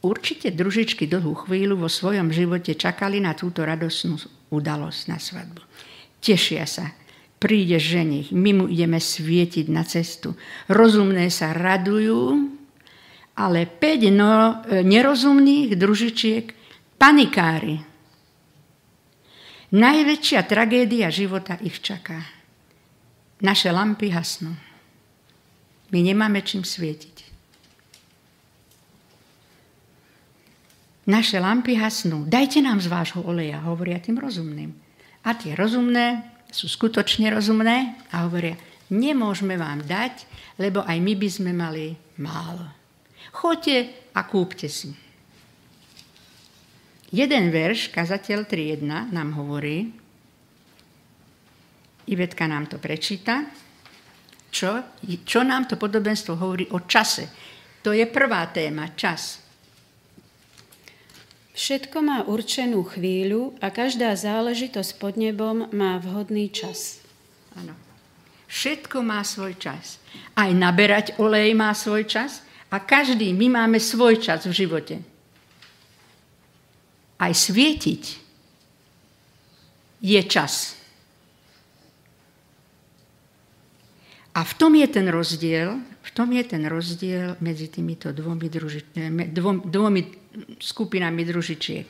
určite 0.00 0.50
družičky 0.50 1.04
dlhú 1.04 1.46
chvíľu 1.46 1.84
vo 1.84 1.88
svojom 1.88 2.32
živote 2.32 2.74
čakali 2.74 3.20
na 3.20 3.36
túto 3.36 3.64
radosnú 3.64 4.16
udalosť 4.50 5.00
na 5.08 5.18
svadbu. 5.20 5.62
Tešia 6.20 6.64
sa, 6.68 6.92
príde 7.40 7.80
ženich, 7.80 8.32
my 8.34 8.50
mu 8.52 8.64
ideme 8.68 9.00
svietiť 9.00 9.66
na 9.72 9.86
cestu. 9.86 10.36
Rozumné 10.68 11.32
sa 11.32 11.56
radujú, 11.56 12.52
ale 13.40 13.64
5 13.64 14.12
no, 14.12 14.60
nerozumných 14.84 15.72
družičiek 15.78 16.59
panikári. 17.00 17.80
Najväčšia 19.72 20.44
tragédia 20.44 21.08
života 21.08 21.56
ich 21.64 21.80
čaká. 21.80 22.20
Naše 23.40 23.72
lampy 23.72 24.12
hasnú. 24.12 24.52
My 25.88 25.98
nemáme 26.04 26.44
čím 26.44 26.60
svietiť. 26.60 27.16
Naše 31.08 31.40
lampy 31.40 31.80
hasnú. 31.80 32.28
Dajte 32.28 32.60
nám 32.60 32.84
z 32.84 32.92
vášho 32.92 33.24
oleja, 33.24 33.64
hovoria 33.64 33.96
tým 33.96 34.20
rozumným. 34.20 34.76
A 35.24 35.32
tie 35.32 35.56
rozumné 35.56 36.22
sú 36.52 36.68
skutočne 36.68 37.32
rozumné 37.32 37.96
a 38.12 38.28
hovoria, 38.28 38.60
nemôžeme 38.92 39.56
vám 39.56 39.82
dať, 39.86 40.28
lebo 40.60 40.84
aj 40.84 40.98
my 41.00 41.14
by 41.16 41.28
sme 41.30 41.50
mali 41.56 41.96
málo. 42.20 42.68
Choďte 43.32 43.90
a 44.12 44.20
kúpte 44.26 44.68
si. 44.68 45.09
Jeden 47.10 47.50
verš, 47.50 47.90
kazateľ 47.90 48.46
3.1, 48.46 48.86
nám 49.10 49.34
hovorí, 49.34 49.90
Ivetka 52.10 52.46
nám 52.46 52.66
to 52.70 52.78
prečíta, 52.78 53.46
čo, 54.50 54.82
čo 55.26 55.46
nám 55.46 55.70
to 55.70 55.78
podobenstvo 55.78 56.38
hovorí 56.38 56.66
o 56.70 56.82
čase. 56.86 57.30
To 57.82 57.94
je 57.94 58.02
prvá 58.06 58.46
téma, 58.50 58.94
čas. 58.98 59.42
Všetko 61.54 61.98
má 62.02 62.18
určenú 62.26 62.86
chvíľu 62.86 63.58
a 63.58 63.70
každá 63.74 64.14
záležitosť 64.14 64.90
pod 64.98 65.14
nebom 65.18 65.70
má 65.74 65.98
vhodný 65.98 66.50
čas. 66.50 67.02
Áno. 67.58 67.74
Všetko 68.50 69.02
má 69.02 69.22
svoj 69.22 69.58
čas. 69.58 70.02
Aj 70.34 70.50
naberať 70.50 71.18
olej 71.18 71.54
má 71.58 71.74
svoj 71.74 72.06
čas 72.06 72.42
a 72.70 72.82
každý, 72.82 73.34
my 73.34 73.50
máme 73.50 73.78
svoj 73.82 74.18
čas 74.18 74.46
v 74.46 74.54
živote 74.54 75.09
aj 77.20 77.32
svietiť 77.36 78.04
je 80.00 80.20
čas. 80.24 80.80
A 84.32 84.40
v 84.40 84.52
tom 84.56 84.72
je 84.78 84.88
ten 84.88 85.04
rozdiel, 85.10 85.76
v 86.00 86.10
tom 86.16 86.32
je 86.32 86.44
ten 86.46 86.64
rozdiel 86.64 87.36
medzi 87.44 87.68
týmito 87.68 88.08
dvomi, 88.14 88.48
druži, 88.48 88.80
dvom, 89.36 89.68
dvomi 89.68 90.02
skupinami 90.56 91.22
družičiek. 91.26 91.88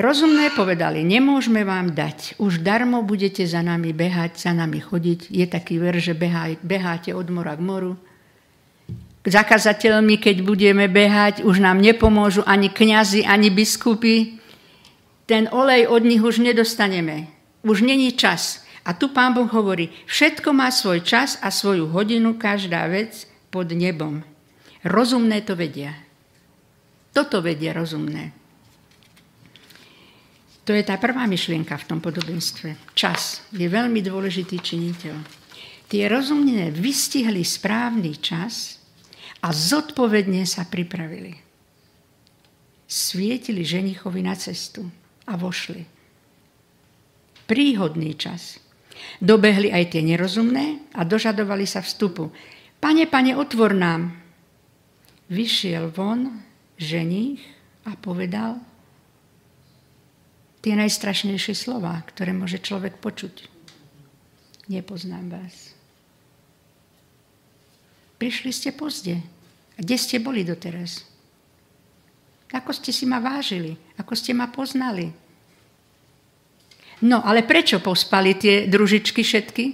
Rozumné 0.00 0.54
povedali, 0.56 1.04
nemôžeme 1.04 1.66
vám 1.66 1.92
dať, 1.92 2.40
už 2.40 2.64
darmo 2.64 3.04
budete 3.04 3.44
za 3.44 3.60
nami 3.60 3.92
behať, 3.92 4.38
za 4.38 4.56
nami 4.56 4.80
chodiť. 4.80 5.28
Je 5.28 5.44
taký 5.44 5.76
ver, 5.76 5.98
že 6.00 6.16
beháte 6.62 7.12
od 7.12 7.26
mora 7.28 7.58
k 7.58 7.60
moru, 7.60 7.98
zakazateľmi, 9.24 10.16
keď 10.16 10.40
budeme 10.40 10.88
behať, 10.88 11.44
už 11.44 11.60
nám 11.60 11.80
nepomôžu 11.80 12.40
ani 12.48 12.72
kňazi, 12.72 13.28
ani 13.28 13.52
biskupy. 13.52 14.40
Ten 15.28 15.46
olej 15.52 15.86
od 15.86 16.02
nich 16.02 16.24
už 16.24 16.40
nedostaneme. 16.40 17.28
Už 17.60 17.84
není 17.84 18.16
čas. 18.16 18.64
A 18.80 18.96
tu 18.96 19.12
pán 19.12 19.36
Boh 19.36 19.46
hovorí, 19.46 19.92
všetko 20.08 20.56
má 20.56 20.72
svoj 20.72 21.04
čas 21.04 21.36
a 21.44 21.52
svoju 21.52 21.92
hodinu, 21.92 22.40
každá 22.40 22.88
vec 22.88 23.28
pod 23.52 23.68
nebom. 23.68 24.24
Rozumné 24.80 25.44
to 25.44 25.52
vedia. 25.52 25.92
Toto 27.12 27.44
vedia 27.44 27.76
rozumné. 27.76 28.32
To 30.64 30.72
je 30.72 30.80
tá 30.80 30.96
prvá 30.96 31.28
myšlienka 31.28 31.76
v 31.76 31.88
tom 31.88 32.00
podobenstve. 32.00 32.96
Čas 32.96 33.44
je 33.52 33.68
veľmi 33.68 34.00
dôležitý 34.00 34.62
činiteľ. 34.64 35.16
Tie 35.90 36.06
rozumné 36.06 36.70
vystihli 36.70 37.42
správny 37.42 38.16
čas, 38.22 38.79
a 39.40 39.48
zodpovedne 39.50 40.44
sa 40.44 40.68
pripravili. 40.68 41.36
Svietili 42.90 43.64
ženichovi 43.64 44.20
na 44.20 44.34
cestu 44.36 44.84
a 45.24 45.38
vošli. 45.38 45.86
Príhodný 47.46 48.14
čas. 48.18 48.58
Dobehli 49.18 49.72
aj 49.72 49.96
tie 49.96 50.02
nerozumné 50.04 50.92
a 50.92 51.06
dožadovali 51.06 51.64
sa 51.64 51.80
vstupu. 51.80 52.28
Pane, 52.82 53.08
pane, 53.08 53.32
otvor 53.36 53.72
nám. 53.72 54.12
Vyšiel 55.30 55.88
von 55.94 56.42
ženich 56.76 57.40
a 57.86 57.94
povedal 57.96 58.58
tie 60.60 60.76
najstrašnejšie 60.76 61.54
slova, 61.56 61.96
ktoré 62.12 62.36
môže 62.36 62.60
človek 62.60 63.00
počuť. 63.00 63.48
Nepoznám 64.68 65.32
vás. 65.32 65.69
Prišli 68.20 68.52
ste 68.52 68.70
pozde. 68.76 69.16
A 69.74 69.78
kde 69.80 69.96
ste 69.96 70.20
boli 70.20 70.44
doteraz? 70.44 71.08
Ako 72.52 72.76
ste 72.76 72.92
si 72.92 73.08
ma 73.08 73.16
vážili? 73.16 73.80
Ako 73.96 74.12
ste 74.12 74.36
ma 74.36 74.52
poznali? 74.52 75.08
No, 77.00 77.24
ale 77.24 77.48
prečo 77.48 77.80
pospali 77.80 78.36
tie 78.36 78.68
družičky 78.68 79.24
všetky? 79.24 79.64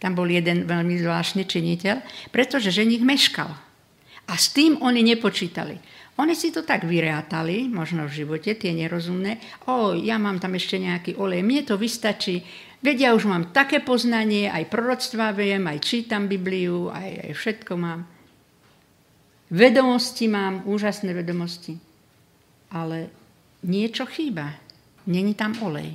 Tam 0.00 0.16
bol 0.16 0.24
jeden 0.24 0.64
veľmi 0.64 0.96
zvláštny 1.04 1.44
činiteľ. 1.44 2.00
Pretože 2.32 2.72
ženich 2.72 3.04
meškal. 3.04 3.52
A 4.24 4.32
s 4.40 4.56
tým 4.56 4.80
oni 4.80 5.04
nepočítali. 5.04 5.76
Oni 6.16 6.32
si 6.36 6.52
to 6.52 6.64
tak 6.64 6.84
vyrátali, 6.84 7.68
možno 7.68 8.08
v 8.08 8.24
živote, 8.24 8.56
tie 8.56 8.72
nerozumné. 8.72 9.40
O, 9.68 9.96
ja 9.96 10.16
mám 10.16 10.40
tam 10.40 10.56
ešte 10.56 10.76
nejaký 10.76 11.16
olej, 11.16 11.40
mne 11.40 11.64
to 11.64 11.80
vystačí. 11.80 12.44
Vedia, 12.82 13.14
už 13.14 13.30
mám 13.30 13.54
také 13.54 13.78
poznanie, 13.78 14.50
aj 14.50 14.66
proroctvá 14.66 15.30
viem, 15.30 15.62
aj 15.70 15.78
čítam 15.86 16.26
Bibliu, 16.26 16.90
aj, 16.90 17.30
aj 17.30 17.32
všetko 17.38 17.72
mám. 17.78 18.02
Vedomosti 19.54 20.26
mám, 20.26 20.66
úžasné 20.66 21.14
vedomosti. 21.14 21.78
Ale 22.74 23.06
niečo 23.62 24.02
chýba. 24.10 24.58
Není 25.06 25.38
tam 25.38 25.54
olej. 25.62 25.94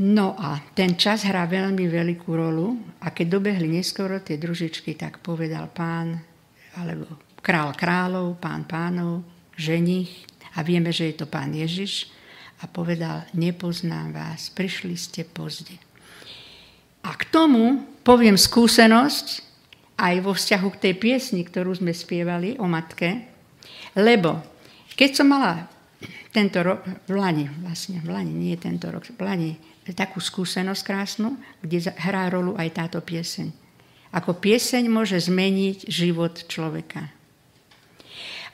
No 0.00 0.34
a 0.40 0.58
ten 0.72 0.96
čas 0.96 1.28
hrá 1.28 1.44
veľmi 1.44 1.84
veľkú 1.86 2.30
rolu 2.32 2.80
a 3.04 3.12
keď 3.12 3.38
dobehli 3.38 3.68
neskoro 3.70 4.18
tie 4.24 4.40
družičky, 4.40 4.96
tak 4.96 5.20
povedal 5.20 5.70
pán, 5.70 6.18
alebo 6.80 7.06
král 7.44 7.76
kráľov, 7.76 8.40
pán 8.40 8.64
pánov, 8.64 9.22
ženich 9.54 10.26
a 10.56 10.66
vieme, 10.66 10.90
že 10.90 11.12
je 11.12 11.14
to 11.20 11.26
pán 11.30 11.54
Ježiš 11.54 12.10
a 12.60 12.64
povedal, 12.70 13.26
nepoznám 13.34 14.14
vás, 14.14 14.50
prišli 14.52 14.94
ste 14.94 15.22
pozde. 15.26 15.74
A 17.04 17.12
k 17.16 17.22
tomu 17.28 17.84
poviem 18.06 18.38
skúsenosť 18.38 19.44
aj 20.00 20.14
vo 20.24 20.32
vzťahu 20.34 20.68
k 20.74 20.80
tej 20.88 20.94
piesni, 20.98 21.42
ktorú 21.46 21.76
sme 21.76 21.94
spievali 21.94 22.58
o 22.58 22.66
matke, 22.66 23.30
lebo 23.94 24.42
keď 24.98 25.10
som 25.22 25.30
mala 25.30 25.70
tento 26.34 26.58
rok, 26.66 26.82
v 27.06 27.14
Lani, 27.14 27.46
vlastne 27.62 28.02
v 28.02 28.10
Lani, 28.10 28.34
nie 28.34 28.58
tento 28.58 28.90
rok, 28.90 29.06
v 29.06 29.22
Lani, 29.22 29.52
takú 29.94 30.18
skúsenosť 30.18 30.82
krásnu, 30.82 31.38
kde 31.62 31.94
hrá 31.94 32.26
rolu 32.26 32.58
aj 32.58 32.74
táto 32.74 32.98
pieseň. 32.98 33.54
Ako 34.10 34.34
pieseň 34.42 34.90
môže 34.90 35.18
zmeniť 35.18 35.86
život 35.86 36.50
človeka. 36.50 37.13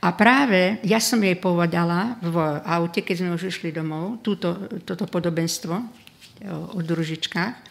A 0.01 0.17
práve 0.17 0.81
ja 0.81 0.97
som 0.97 1.21
jej 1.21 1.37
povedala 1.37 2.17
v 2.25 2.37
aute, 2.65 3.05
keď 3.05 3.17
sme 3.21 3.37
už 3.37 3.53
išli 3.53 3.69
domov, 3.69 4.25
túto, 4.25 4.57
toto 4.81 5.05
podobenstvo 5.05 5.75
o, 5.77 5.85
o 6.77 6.79
družičkách, 6.81 7.69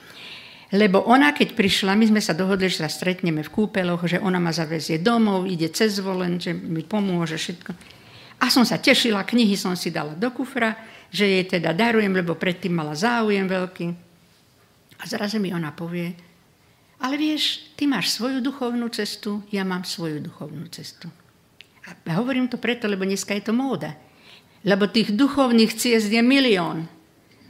lebo 0.70 1.02
ona, 1.10 1.34
keď 1.34 1.58
prišla, 1.58 1.98
my 1.98 2.06
sme 2.14 2.22
sa 2.22 2.38
dohodli, 2.38 2.70
že 2.70 2.86
sa 2.86 2.90
stretneme 2.94 3.42
v 3.42 3.50
kúpeloch, 3.50 4.06
že 4.06 4.22
ona 4.22 4.38
ma 4.38 4.54
zavezie 4.54 5.02
domov, 5.02 5.50
ide 5.50 5.74
cez 5.74 5.98
volen, 5.98 6.38
že 6.38 6.54
mi 6.54 6.86
pomôže 6.86 7.42
všetko. 7.42 7.72
A 8.40 8.54
som 8.54 8.62
sa 8.62 8.78
tešila, 8.78 9.26
knihy 9.26 9.58
som 9.58 9.74
si 9.74 9.90
dala 9.90 10.14
do 10.14 10.30
kufra, 10.30 10.78
že 11.10 11.26
jej 11.26 11.46
teda 11.50 11.74
darujem, 11.74 12.14
lebo 12.14 12.38
predtým 12.38 12.78
mala 12.78 12.94
záujem 12.94 13.50
veľký. 13.50 13.86
A 15.02 15.04
zrazu 15.10 15.42
mi 15.42 15.50
ona 15.50 15.74
povie, 15.74 16.14
ale 17.02 17.18
vieš, 17.18 17.74
ty 17.74 17.90
máš 17.90 18.14
svoju 18.14 18.38
duchovnú 18.38 18.86
cestu, 18.94 19.42
ja 19.50 19.66
mám 19.66 19.82
svoju 19.82 20.22
duchovnú 20.22 20.70
cestu. 20.70 21.10
A 22.08 22.12
hovorím 22.20 22.48
to 22.48 22.62
preto, 22.62 22.86
lebo 22.86 23.06
dneska 23.06 23.34
je 23.34 23.50
to 23.50 23.54
móda. 23.54 23.96
Lebo 24.66 24.92
tých 24.92 25.16
duchovných 25.16 25.72
ciest 25.74 26.12
je 26.12 26.20
milión. 26.20 26.88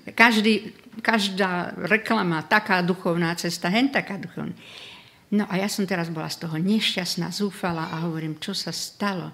Každý, 0.09 0.73
každá 1.01 1.73
reklama, 1.89 2.45
taká 2.45 2.81
duchovná 2.81 3.35
cesta, 3.35 3.69
hen 3.69 3.89
taká 3.89 4.17
duchovná. 4.17 4.53
No 5.29 5.45
a 5.45 5.61
ja 5.61 5.69
som 5.69 5.85
teraz 5.85 6.09
bola 6.09 6.25
z 6.25 6.41
toho 6.41 6.57
nešťastná, 6.57 7.29
zúfala 7.29 7.93
a 7.93 8.01
hovorím, 8.09 8.41
čo 8.41 8.57
sa 8.57 8.73
stalo. 8.73 9.29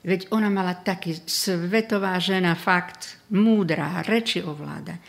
Veď 0.00 0.32
ona 0.32 0.48
mala 0.48 0.80
taký 0.80 1.18
svetová 1.28 2.16
žena, 2.22 2.56
fakt, 2.56 3.20
múdra, 3.34 4.00
reči 4.06 4.40
ovláda, 4.40 4.96
e, 4.96 5.00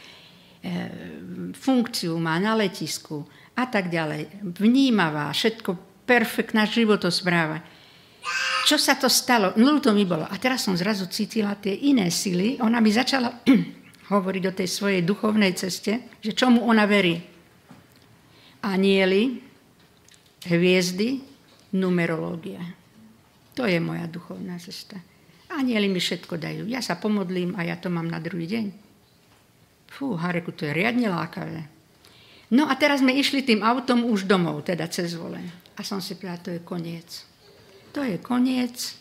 funkciu 1.54 2.18
má 2.20 2.36
na 2.44 2.58
letisku 2.60 3.24
a 3.56 3.70
tak 3.72 3.88
ďalej. 3.88 4.44
Vnímavá, 4.58 5.32
všetko 5.32 6.04
perfektná 6.04 6.68
životospráva. 6.68 7.64
Čo 8.68 8.76
sa 8.76 9.00
to 9.00 9.08
stalo? 9.08 9.56
No 9.56 9.80
to 9.80 9.96
mi 9.96 10.04
bolo. 10.04 10.28
A 10.28 10.36
teraz 10.36 10.68
som 10.68 10.76
zrazu 10.76 11.08
cítila 11.08 11.56
tie 11.56 11.72
iné 11.88 12.12
sily. 12.12 12.60
Ona 12.60 12.84
mi 12.84 12.92
začala 12.92 13.32
hovoriť 14.12 14.44
o 14.44 14.56
tej 14.56 14.68
svojej 14.68 15.02
duchovnej 15.08 15.56
ceste, 15.56 16.12
že 16.20 16.36
čomu 16.36 16.68
ona 16.68 16.84
verí. 16.84 17.16
Anieli, 18.68 19.40
hviezdy, 20.48 21.24
numerológia. 21.80 22.60
To 23.56 23.64
je 23.64 23.80
moja 23.80 24.04
duchovná 24.08 24.60
cesta. 24.60 25.00
Anieli 25.48 25.88
mi 25.88 26.04
všetko 26.04 26.36
dajú. 26.36 26.64
Ja 26.68 26.84
sa 26.84 27.00
pomodlím 27.00 27.56
a 27.56 27.64
ja 27.64 27.80
to 27.80 27.88
mám 27.88 28.12
na 28.12 28.20
druhý 28.20 28.48
deň. 28.52 28.66
Fú, 29.88 30.20
Hareku, 30.20 30.52
to 30.52 30.68
je 30.68 30.76
riadne 30.76 31.08
lákavé. 31.08 31.64
No 32.52 32.68
a 32.68 32.76
teraz 32.80 33.04
sme 33.04 33.16
išli 33.16 33.44
tým 33.44 33.64
autom 33.64 34.08
už 34.08 34.28
domov, 34.28 34.64
teda 34.64 34.88
cez 34.88 35.16
volen. 35.16 35.48
A 35.76 35.84
som 35.84 36.00
si 36.00 36.16
povedala, 36.16 36.44
to 36.44 36.52
je 36.56 36.64
koniec. 36.64 37.27
To 37.98 38.06
je 38.06 38.22
koniec. 38.22 38.94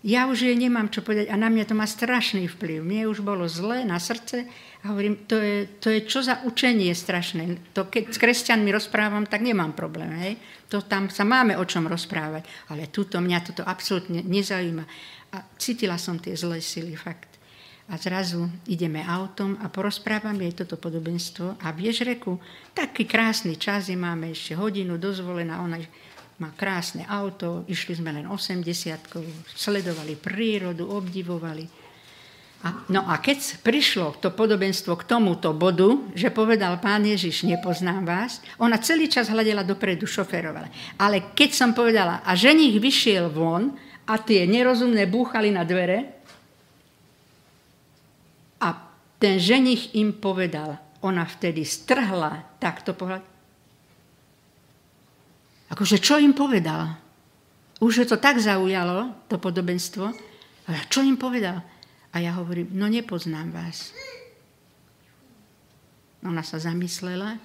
Ja 0.00 0.24
už 0.24 0.48
jej 0.48 0.56
nemám 0.56 0.88
čo 0.88 1.04
povedať 1.04 1.28
a 1.28 1.36
na 1.36 1.52
mňa 1.52 1.68
to 1.68 1.76
má 1.76 1.84
strašný 1.84 2.48
vplyv. 2.48 2.80
Mne 2.80 3.12
už 3.12 3.20
bolo 3.20 3.44
zlé 3.44 3.84
na 3.84 4.00
srdce 4.00 4.48
a 4.82 4.84
hovorím, 4.88 5.28
to 5.28 5.36
je, 5.36 5.68
to 5.78 5.92
je 5.92 6.00
čo 6.08 6.24
za 6.24 6.40
učenie 6.42 6.90
strašné. 6.96 7.70
To 7.76 7.92
keď 7.92 8.08
s 8.08 8.16
kresťanmi 8.16 8.72
rozprávam, 8.72 9.28
tak 9.28 9.44
nemám 9.44 9.76
problém. 9.76 10.10
Hej? 10.16 10.40
To 10.72 10.80
tam 10.80 11.12
sa 11.12 11.28
máme 11.28 11.60
o 11.60 11.64
čom 11.68 11.84
rozprávať. 11.84 12.48
Ale 12.72 12.88
túto 12.88 13.20
mňa 13.20 13.52
toto 13.52 13.62
absolútne 13.68 14.24
nezaujíma. 14.24 14.84
A 15.36 15.44
cítila 15.60 16.00
som 16.00 16.16
tie 16.16 16.32
zlé 16.32 16.64
sily, 16.64 16.96
fakt. 16.96 17.28
A 17.92 18.00
zrazu 18.00 18.48
ideme 18.64 19.04
autom 19.04 19.60
a 19.60 19.68
porozprávam 19.68 20.40
jej 20.40 20.56
toto 20.56 20.80
podobenstvo. 20.80 21.60
A 21.60 21.70
vieš, 21.76 22.08
reku, 22.08 22.40
taký 22.72 23.04
krásny 23.04 23.60
čas 23.60 23.92
je, 23.92 23.94
máme 23.94 24.32
ešte 24.32 24.56
hodinu 24.56 24.96
dozvolená. 24.96 25.60
Ona 25.60 25.76
má 26.40 26.50
krásne 26.56 27.04
auto, 27.06 27.66
išli 27.68 27.98
sme 27.98 28.14
len 28.14 28.24
80 28.24 28.64
sledovali 29.52 30.16
prírodu, 30.16 30.88
obdivovali. 30.88 31.82
A, 32.62 32.86
no 32.94 33.02
a 33.10 33.18
keď 33.18 33.58
prišlo 33.66 34.22
to 34.22 34.30
podobenstvo 34.30 34.94
k 34.94 35.06
tomuto 35.06 35.50
bodu, 35.50 35.98
že 36.14 36.30
povedal 36.30 36.78
pán 36.78 37.02
Ježiš, 37.02 37.42
nepoznám 37.42 38.06
vás, 38.06 38.38
ona 38.62 38.78
celý 38.78 39.10
čas 39.10 39.26
hľadela 39.26 39.66
dopredu, 39.66 40.06
šoferovala. 40.06 40.70
Ale 40.94 41.34
keď 41.34 41.50
som 41.50 41.74
povedala, 41.74 42.22
a 42.22 42.38
ženich 42.38 42.78
vyšiel 42.78 43.34
von 43.34 43.74
a 44.06 44.14
tie 44.22 44.46
nerozumné 44.46 45.10
búchali 45.10 45.50
na 45.50 45.66
dvere 45.66 46.22
a 48.62 48.78
ten 49.18 49.42
ženich 49.42 49.98
im 49.98 50.14
povedal, 50.14 50.78
ona 51.02 51.26
vtedy 51.26 51.66
strhla 51.66 52.62
takto 52.62 52.94
pohľad. 52.94 53.31
Akože 55.72 55.96
čo 55.96 56.20
im 56.20 56.36
povedal? 56.36 57.00
Už 57.80 58.04
to 58.04 58.20
tak 58.20 58.38
zaujalo, 58.38 59.26
to 59.26 59.40
podobenstvo. 59.40 60.12
Ale 60.68 60.78
čo 60.92 61.00
im 61.00 61.16
povedal? 61.16 61.64
A 62.12 62.20
ja 62.20 62.36
hovorím, 62.36 62.70
no 62.76 62.86
nepoznám 62.86 63.50
vás. 63.50 63.96
Ona 66.22 66.44
sa 66.44 66.60
zamyslela 66.60 67.40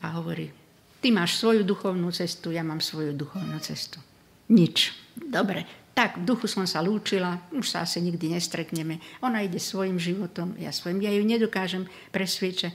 a 0.00 0.06
hovorí, 0.16 0.48
ty 1.02 1.10
máš 1.10 1.36
svoju 1.36 1.66
duchovnú 1.66 2.08
cestu, 2.14 2.54
ja 2.54 2.62
mám 2.64 2.80
svoju 2.80 3.12
duchovnú 3.12 3.58
cestu. 3.60 4.00
Nič. 4.48 4.94
Dobre, 5.18 5.66
tak 5.92 6.22
v 6.22 6.24
duchu 6.24 6.46
som 6.46 6.64
sa 6.64 6.78
lúčila, 6.80 7.42
už 7.52 7.74
sa 7.74 7.82
asi 7.82 7.98
nikdy 8.00 8.32
nestretneme. 8.32 9.02
Ona 9.20 9.42
ide 9.42 9.58
svojim 9.58 9.98
životom, 9.98 10.54
ja 10.56 10.70
svojim, 10.70 11.02
ja 11.02 11.10
ju 11.10 11.26
nedokážem 11.26 11.84
presviečať. 12.14 12.72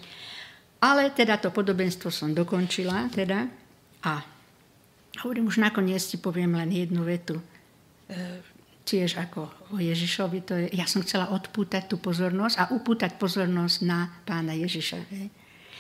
Ale 0.84 1.10
teda 1.16 1.40
to 1.40 1.50
podobenstvo 1.50 2.12
som 2.12 2.36
dokončila 2.36 3.08
teda 3.16 3.63
a 4.04 4.24
hovorím, 5.24 5.48
už 5.48 5.64
nakoniec 5.64 6.04
ti 6.04 6.20
poviem 6.20 6.56
len 6.60 6.70
jednu 6.70 7.08
vetu. 7.08 7.40
E, 7.40 8.44
tiež 8.84 9.16
ako 9.16 9.48
o 9.72 9.78
Ježišovi. 9.80 10.40
To 10.48 10.54
je, 10.60 10.68
ja 10.76 10.84
som 10.84 11.02
chcela 11.02 11.32
odpútať 11.32 11.88
tú 11.88 11.98
pozornosť 11.98 12.56
a 12.60 12.70
upútať 12.76 13.16
pozornosť 13.16 13.78
na 13.88 14.12
pána 14.28 14.52
Ježiša. 14.54 15.00
Hej. 15.08 15.28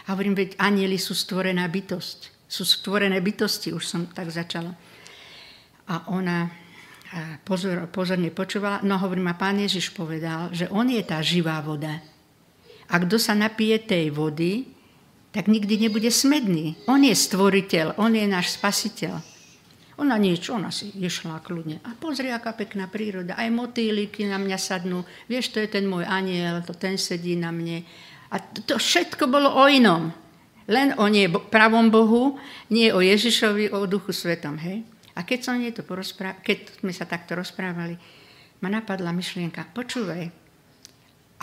A 0.07 0.15
hovorím, 0.15 0.35
veď 0.35 0.55
anieli 0.59 0.95
sú 0.95 1.11
stvorená 1.11 1.67
bytosť. 1.67 2.47
Sú 2.47 2.63
stvorené 2.63 3.19
bytosti, 3.19 3.75
už 3.75 3.83
som 3.83 4.01
tak 4.07 4.31
začala. 4.31 4.71
A 5.91 6.07
ona 6.11 6.47
pozor, 7.43 7.87
pozorne 7.91 8.33
počúvala. 8.33 8.81
No 8.83 8.97
hovorím, 8.97 9.29
a 9.31 9.37
pán 9.37 9.61
Ježiš 9.61 9.93
povedal, 9.93 10.49
že 10.51 10.67
on 10.71 10.87
je 10.89 11.03
tá 11.03 11.21
živá 11.21 11.59
voda. 11.61 12.01
A 12.89 12.95
kto 12.99 13.15
sa 13.15 13.33
napije 13.33 13.79
tej 13.83 14.11
vody, 14.11 14.72
tak 15.33 15.49
nikdy 15.49 15.89
nebude 15.89 16.13
smedný. 16.13 16.77
On 16.85 17.01
je 17.01 17.11
stvoriteľ, 17.11 17.97
on 17.97 18.13
je 18.13 18.25
náš 18.29 18.55
spasiteľ. 18.55 19.17
Ona 19.97 20.17
nič, 20.17 20.49
ona 20.49 20.73
si 20.73 20.89
išla 20.93 21.41
kľudne. 21.41 21.81
A 21.85 21.93
pozri, 21.97 22.29
aká 22.33 22.53
pekná 22.53 22.89
príroda. 22.89 23.37
Aj 23.37 23.49
motýliky 23.49 24.25
na 24.25 24.41
mňa 24.41 24.57
sadnú. 24.57 25.05
Vieš, 25.29 25.53
to 25.53 25.61
je 25.61 25.69
ten 25.69 25.85
môj 25.85 26.05
aniel, 26.05 26.65
to 26.65 26.73
ten 26.73 26.97
sedí 26.97 27.37
na 27.37 27.53
mne. 27.53 27.85
A 28.33 28.41
to, 28.41 28.73
to 28.73 28.75
všetko 28.81 29.29
bolo 29.29 29.53
o 29.53 29.65
inom. 29.69 30.09
Len 30.65 30.97
o 30.97 31.05
nie 31.11 31.29
pravom 31.29 31.93
Bohu, 31.93 32.41
nie 32.73 32.89
o 32.89 33.05
Ježišovi, 33.05 33.69
o 33.69 33.85
Duchu 33.85 34.09
Svetom. 34.15 34.57
Hej? 34.57 34.81
A 35.13 35.21
keď, 35.21 35.39
som 35.45 35.61
to 35.61 35.85
keď 36.41 36.57
sme 36.81 36.89
sa 36.89 37.05
takto 37.05 37.37
rozprávali, 37.37 37.93
ma 38.65 38.73
napadla 38.73 39.13
myšlienka, 39.13 39.69
počúvaj, 39.77 40.42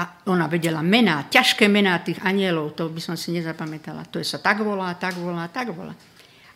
a 0.01 0.17
ona 0.33 0.49
vedela 0.49 0.81
mená, 0.81 1.29
ťažké 1.29 1.69
mená 1.69 2.01
tých 2.01 2.17
anielov, 2.25 2.73
to 2.73 2.89
by 2.89 3.05
som 3.05 3.21
si 3.21 3.37
nezapamätala. 3.37 4.09
To 4.09 4.17
je 4.17 4.25
sa 4.25 4.41
tak 4.41 4.65
volá, 4.65 4.97
tak 4.97 5.21
volá, 5.21 5.45
tak 5.53 5.77
volá. 5.77 5.93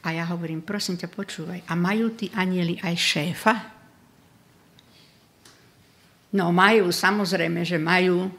A 0.01 0.17
ja 0.17 0.25
hovorím, 0.33 0.65
prosím 0.65 0.97
ťa, 0.97 1.13
počúvaj, 1.13 1.61
a 1.69 1.73
majú 1.77 2.17
tí 2.17 2.33
anieli 2.33 2.81
aj 2.81 2.95
šéfa? 2.97 3.55
No 6.33 6.57
majú, 6.57 6.89
samozrejme, 6.89 7.69
že 7.69 7.77
majú. 7.77 8.25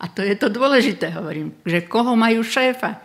A 0.00 0.08
to 0.08 0.24
je 0.24 0.32
to 0.32 0.48
dôležité, 0.48 1.12
hovorím, 1.12 1.52
že 1.60 1.84
koho 1.84 2.16
majú 2.16 2.40
šéfa? 2.40 3.04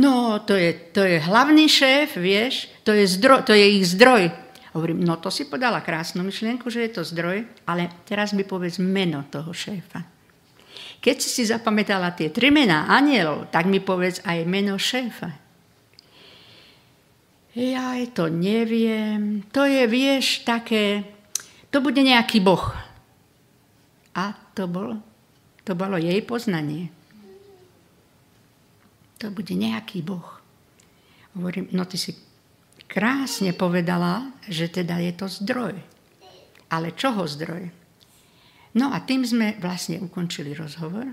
No, 0.00 0.40
to 0.44 0.56
je, 0.56 0.72
to 0.92 1.04
je 1.04 1.20
hlavný 1.20 1.68
šéf, 1.68 2.16
vieš, 2.16 2.72
to 2.88 2.96
je, 2.96 3.04
zdroj, 3.04 3.44
to 3.44 3.52
je 3.52 3.66
ich 3.80 3.84
zdroj. 3.92 4.32
Hovorím, 4.76 5.08
no 5.08 5.16
to 5.16 5.32
si 5.32 5.48
podala 5.48 5.80
krásnu 5.80 6.20
myšlienku, 6.20 6.68
že 6.68 6.84
je 6.84 7.00
to 7.00 7.02
zdroj, 7.08 7.48
ale 7.64 7.88
teraz 8.04 8.36
mi 8.36 8.44
povedz 8.44 8.76
meno 8.76 9.24
toho 9.32 9.48
šéfa. 9.56 10.04
keď 11.00 11.16
si 11.16 11.28
si 11.32 11.42
zapamätala 11.48 12.12
tie 12.12 12.28
tri 12.28 12.52
mená 12.52 12.84
anielov, 12.92 13.48
tak 13.48 13.64
mi 13.64 13.80
povedz 13.80 14.20
aj 14.28 14.44
meno 14.44 14.76
šéfa. 14.76 15.32
Ja 17.56 17.96
to 18.12 18.28
neviem. 18.28 19.48
To 19.56 19.64
je, 19.64 19.88
vieš, 19.88 20.44
také... 20.44 21.08
To 21.72 21.80
bude 21.80 22.04
nejaký 22.04 22.44
boh. 22.44 22.76
A 24.12 24.36
to 24.52 24.68
bolo, 24.68 25.00
to 25.64 25.72
bolo 25.72 25.96
jej 25.96 26.20
poznanie. 26.20 26.92
To 29.24 29.32
bude 29.32 29.56
nejaký 29.56 30.04
boh. 30.04 30.36
Hovorím, 31.32 31.72
no 31.72 31.88
ty 31.88 31.96
si 31.96 32.12
krásne 32.96 33.52
povedala, 33.52 34.32
že 34.48 34.72
teda 34.72 34.96
je 35.04 35.12
to 35.12 35.28
zdroj. 35.28 35.76
Ale 36.72 36.96
čoho 36.96 37.28
zdroj? 37.28 37.68
No 38.72 38.88
a 38.88 39.04
tým 39.04 39.20
sme 39.20 39.60
vlastne 39.60 40.00
ukončili 40.00 40.56
rozhovor. 40.56 41.04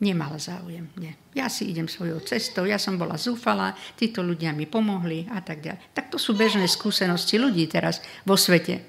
Nemala 0.00 0.40
záujem. 0.40 0.88
Nie. 0.96 1.20
Ja 1.36 1.52
si 1.52 1.68
idem 1.68 1.84
svojou 1.84 2.24
cestou, 2.24 2.64
ja 2.64 2.80
som 2.80 2.96
bola 2.96 3.20
zúfala, 3.20 3.76
títo 4.00 4.24
ľudia 4.24 4.56
mi 4.56 4.64
pomohli 4.64 5.28
a 5.28 5.44
tak 5.44 5.60
ďalej. 5.60 5.92
Tak 5.92 6.08
to 6.08 6.16
sú 6.16 6.32
bežné 6.32 6.64
skúsenosti 6.64 7.36
ľudí 7.36 7.68
teraz 7.68 8.00
vo 8.24 8.40
svete. 8.40 8.80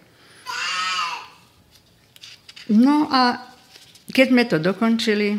No 2.71 3.12
a 3.12 3.51
keď 4.15 4.27
sme 4.32 4.43
to 4.47 4.58
dokončili, 4.63 5.36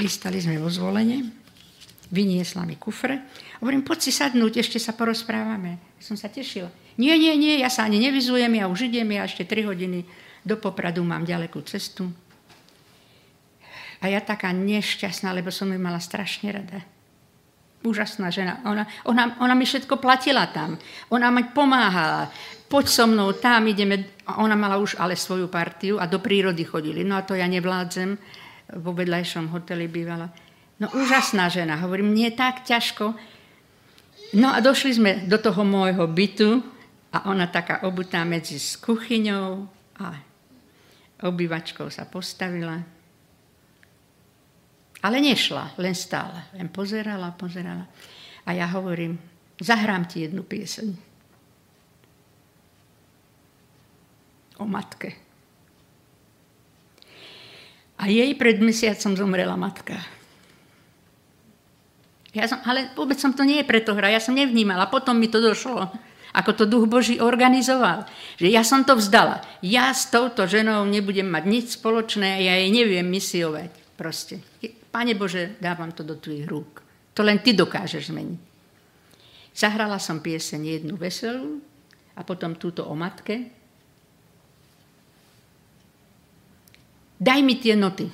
pristali 0.00 0.40
sme 0.40 0.56
vo 0.56 0.72
zvolenie, 0.72 1.39
vyniesla 2.10 2.66
mi 2.66 2.74
kufre. 2.76 3.22
Hovorím, 3.62 3.86
poď 3.86 3.98
si 4.10 4.12
sadnúť, 4.12 4.60
ešte 4.60 4.78
sa 4.82 4.92
porozprávame. 4.92 5.78
Som 6.02 6.18
sa 6.18 6.26
tešila. 6.26 6.68
Nie, 6.98 7.16
nie, 7.16 7.32
nie, 7.38 7.62
ja 7.62 7.70
sa 7.70 7.86
ani 7.86 8.02
nevyzujem, 8.02 8.50
ja 8.60 8.66
už 8.68 8.90
idem, 8.90 9.08
ja 9.14 9.24
ešte 9.24 9.46
3 9.46 9.70
hodiny 9.70 10.04
do 10.44 10.58
Popradu 10.58 11.00
mám 11.06 11.24
ďalekú 11.24 11.62
cestu. 11.64 12.10
A 14.00 14.08
ja 14.08 14.20
taká 14.20 14.50
nešťastná, 14.52 15.30
lebo 15.32 15.52
som 15.52 15.68
ju 15.68 15.76
mala 15.76 16.00
strašne 16.00 16.48
rada. 16.50 16.80
Úžasná 17.80 18.28
žena. 18.28 18.60
Ona, 18.68 18.84
ona, 19.08 19.36
ona 19.40 19.54
mi 19.56 19.64
všetko 19.64 19.96
platila 19.96 20.48
tam. 20.52 20.76
Ona 21.08 21.32
mi 21.32 21.48
pomáhala. 21.48 22.28
Poď 22.68 22.86
so 22.88 23.04
mnou, 23.08 23.32
tam 23.36 23.68
ideme. 23.68 24.04
Ona 24.36 24.56
mala 24.56 24.76
už 24.76 25.00
ale 25.00 25.16
svoju 25.16 25.48
partiu 25.48 25.96
a 25.96 26.04
do 26.04 26.20
prírody 26.20 26.64
chodili. 26.64 27.04
No 27.04 27.16
a 27.16 27.24
to 27.24 27.36
ja 27.36 27.48
nevládzem. 27.48 28.16
Vo 28.80 28.92
vedľajšom 28.92 29.48
hoteli 29.52 29.88
bývala. 29.88 30.28
No 30.80 30.88
úžasná 30.96 31.52
žena. 31.52 31.76
Hovorím, 31.76 32.16
nie 32.16 32.32
tak 32.32 32.64
ťažko. 32.64 33.12
No 34.32 34.48
a 34.48 34.64
došli 34.64 34.96
sme 34.96 35.10
do 35.28 35.36
toho 35.36 35.60
môjho 35.60 36.08
bytu 36.08 36.64
a 37.12 37.28
ona 37.28 37.44
taká 37.52 37.84
obutá 37.84 38.24
medzi 38.24 38.56
s 38.56 38.80
kuchyňou 38.80 39.68
a 40.00 40.16
obývačkou 41.20 41.92
sa 41.92 42.08
postavila. 42.08 42.80
Ale 45.04 45.16
nešla, 45.20 45.76
len 45.76 45.92
stála. 45.92 46.48
Len 46.56 46.72
pozerala, 46.72 47.36
pozerala. 47.36 47.84
A 48.48 48.56
ja 48.56 48.64
hovorím, 48.72 49.20
zahrám 49.60 50.08
ti 50.08 50.24
jednu 50.24 50.48
pieseň. 50.48 50.88
O 54.60 54.64
matke. 54.64 55.12
A 58.00 58.08
jej 58.08 58.32
pred 58.32 58.56
mesiacom 58.64 59.12
zomrela 59.12 59.56
matka. 59.60 60.19
Ja 62.30 62.46
som, 62.46 62.62
ale 62.62 62.94
vôbec 62.94 63.18
som 63.18 63.34
to 63.34 63.42
nie 63.42 63.58
je 63.58 63.66
preto 63.66 63.94
hra, 63.94 64.14
ja 64.14 64.22
som 64.22 64.38
nevnímala, 64.38 64.86
potom 64.86 65.18
mi 65.18 65.26
to 65.26 65.42
došlo 65.42 65.90
ako 66.30 66.50
to 66.54 66.64
duch 66.66 66.86
Boží 66.86 67.18
organizoval. 67.18 68.06
Že 68.38 68.48
ja 68.54 68.62
som 68.62 68.86
to 68.86 68.94
vzdala. 68.94 69.42
Ja 69.62 69.90
s 69.90 70.08
touto 70.10 70.46
ženou 70.46 70.86
nebudem 70.86 71.26
mať 71.26 71.44
nič 71.46 71.66
spoločné, 71.78 72.46
ja 72.46 72.54
jej 72.58 72.70
neviem 72.70 73.06
misiovať. 73.06 73.70
Proste. 73.98 74.40
Pane 74.90 75.14
Bože, 75.14 75.58
dávam 75.58 75.92
to 75.92 76.06
do 76.06 76.18
tvojich 76.18 76.46
rúk. 76.46 76.82
To 77.14 77.26
len 77.26 77.42
ty 77.42 77.52
dokážeš 77.52 78.10
zmeniť. 78.10 78.40
Zahrala 79.50 79.98
som 79.98 80.22
pieseň 80.22 80.60
jednu 80.62 80.94
veselú 80.94 81.60
a 82.14 82.22
potom 82.22 82.54
túto 82.54 82.86
o 82.86 82.94
matke. 82.94 83.50
Daj 87.20 87.40
mi 87.44 87.60
tie 87.60 87.76
noty. 87.76 88.08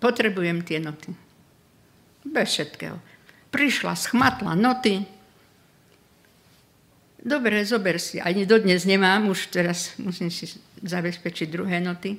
Potrebujem 0.00 0.64
tie 0.66 0.82
noty. 0.82 1.29
Bez 2.24 2.48
všetkého. 2.56 2.96
Prišla, 3.50 3.96
schmatla 3.96 4.54
noty, 4.54 5.02
Dobre, 7.20 7.60
zober 7.68 8.00
si. 8.00 8.16
Ani 8.16 8.48
dodnes 8.48 8.88
nemám, 8.88 9.28
už 9.28 9.52
teraz 9.52 9.92
musím 10.00 10.32
si 10.32 10.48
zabezpečiť 10.80 11.52
druhé 11.52 11.76
noty. 11.76 12.16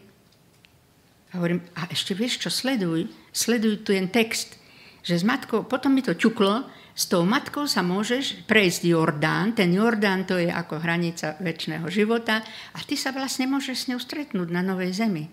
A 1.33 1.41
hovorím, 1.41 1.65
a 1.73 1.89
ešte 1.89 2.13
vieš 2.13 2.45
čo, 2.45 2.53
sleduj, 2.53 3.09
sleduj 3.33 3.81
tu 3.81 3.97
ten 3.97 4.13
text, 4.13 4.61
že 5.01 5.17
s 5.17 5.25
matkou, 5.25 5.65
potom 5.65 5.97
mi 5.97 6.05
to 6.05 6.13
ťuklo, 6.13 6.69
s 6.93 7.09
tou 7.09 7.25
matkou 7.25 7.65
sa 7.65 7.81
môžeš 7.81 8.45
prejsť 8.45 8.93
Jordán, 8.93 9.57
ten 9.57 9.73
Jordán 9.73 10.27
to 10.27 10.37
je 10.37 10.51
ako 10.51 10.83
hranica 10.83 11.39
väčšného 11.39 11.87
života 11.87 12.43
a 12.75 12.79
ty 12.83 12.99
sa 12.99 13.15
vlastne 13.15 13.47
môžeš 13.47 13.87
s 13.87 13.89
ňou 13.89 13.97
stretnúť 13.97 14.51
na 14.51 14.61
Novej 14.61 14.91
Zemi. 14.91 15.31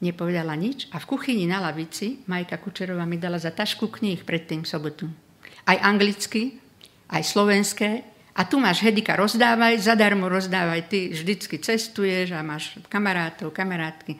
Nepovedala 0.00 0.56
nič 0.56 0.88
a 0.90 0.96
v 0.96 1.08
kuchyni 1.12 1.44
na 1.44 1.60
lavici 1.60 2.24
Majka 2.24 2.56
Kučerová 2.56 3.04
mi 3.04 3.20
dala 3.20 3.36
za 3.36 3.52
tašku 3.52 3.92
kníh 3.92 4.24
predtým 4.24 4.64
sobotu. 4.64 5.12
Aj 5.68 5.76
anglicky, 5.76 6.56
aj 7.12 7.20
slovenské. 7.20 7.88
A 8.32 8.48
tu 8.48 8.56
máš 8.56 8.80
Hedika, 8.80 9.18
rozdávaj, 9.18 9.76
zadarmo 9.84 10.30
rozdávaj, 10.32 10.88
ty 10.88 11.12
vždycky 11.12 11.60
cestuješ 11.60 12.32
a 12.32 12.40
máš 12.40 12.80
kamarátov, 12.88 13.52
kamarátky. 13.52 14.16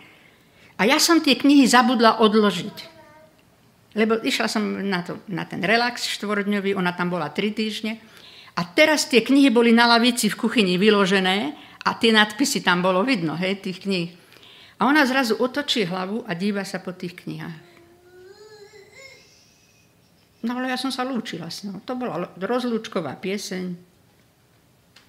A 0.77 0.85
ja 0.85 1.01
som 1.01 1.25
tie 1.25 1.41
knihy 1.41 1.65
zabudla 1.65 2.21
odložiť. 2.21 3.01
Lebo 3.97 4.21
išla 4.21 4.47
som 4.53 4.63
na, 4.85 5.01
to, 5.01 5.25
na 5.33 5.49
ten 5.49 5.65
relax 5.65 6.05
štvordňový, 6.05 6.77
ona 6.77 6.93
tam 6.93 7.09
bola 7.09 7.33
tri 7.33 7.57
týždne. 7.57 7.97
A 8.55 8.69
teraz 8.69 9.09
tie 9.09 9.25
knihy 9.25 9.49
boli 9.49 9.73
na 9.73 9.89
lavici 9.89 10.29
v 10.29 10.37
kuchyni 10.37 10.77
vyložené 10.77 11.57
a 11.87 11.97
tie 11.97 12.13
nadpisy 12.13 12.61
tam 12.61 12.85
bolo 12.85 13.01
vidno, 13.01 13.33
hej, 13.41 13.65
tých 13.65 13.81
kníh. 13.89 14.20
A 14.81 14.89
ona 14.89 15.05
zrazu 15.05 15.37
otočí 15.37 15.85
hlavu 15.85 16.25
a 16.25 16.33
díva 16.33 16.65
sa 16.65 16.81
po 16.81 16.97
tých 16.97 17.13
knihách. 17.21 17.69
No 20.41 20.57
ale 20.57 20.73
ja 20.73 20.81
som 20.81 20.89
sa 20.89 21.05
lúčila 21.05 21.53
s 21.53 21.69
ňou. 21.69 21.85
To 21.85 21.93
bola 22.01 22.33
rozlúčková 22.41 23.21
pieseň. 23.21 23.77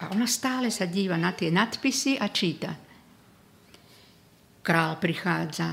A 0.04 0.12
ona 0.12 0.28
stále 0.28 0.68
sa 0.68 0.84
díva 0.84 1.16
na 1.16 1.32
tie 1.32 1.48
nadpisy 1.48 2.20
a 2.20 2.28
číta. 2.28 2.76
Král 4.60 5.00
prichádza 5.00 5.72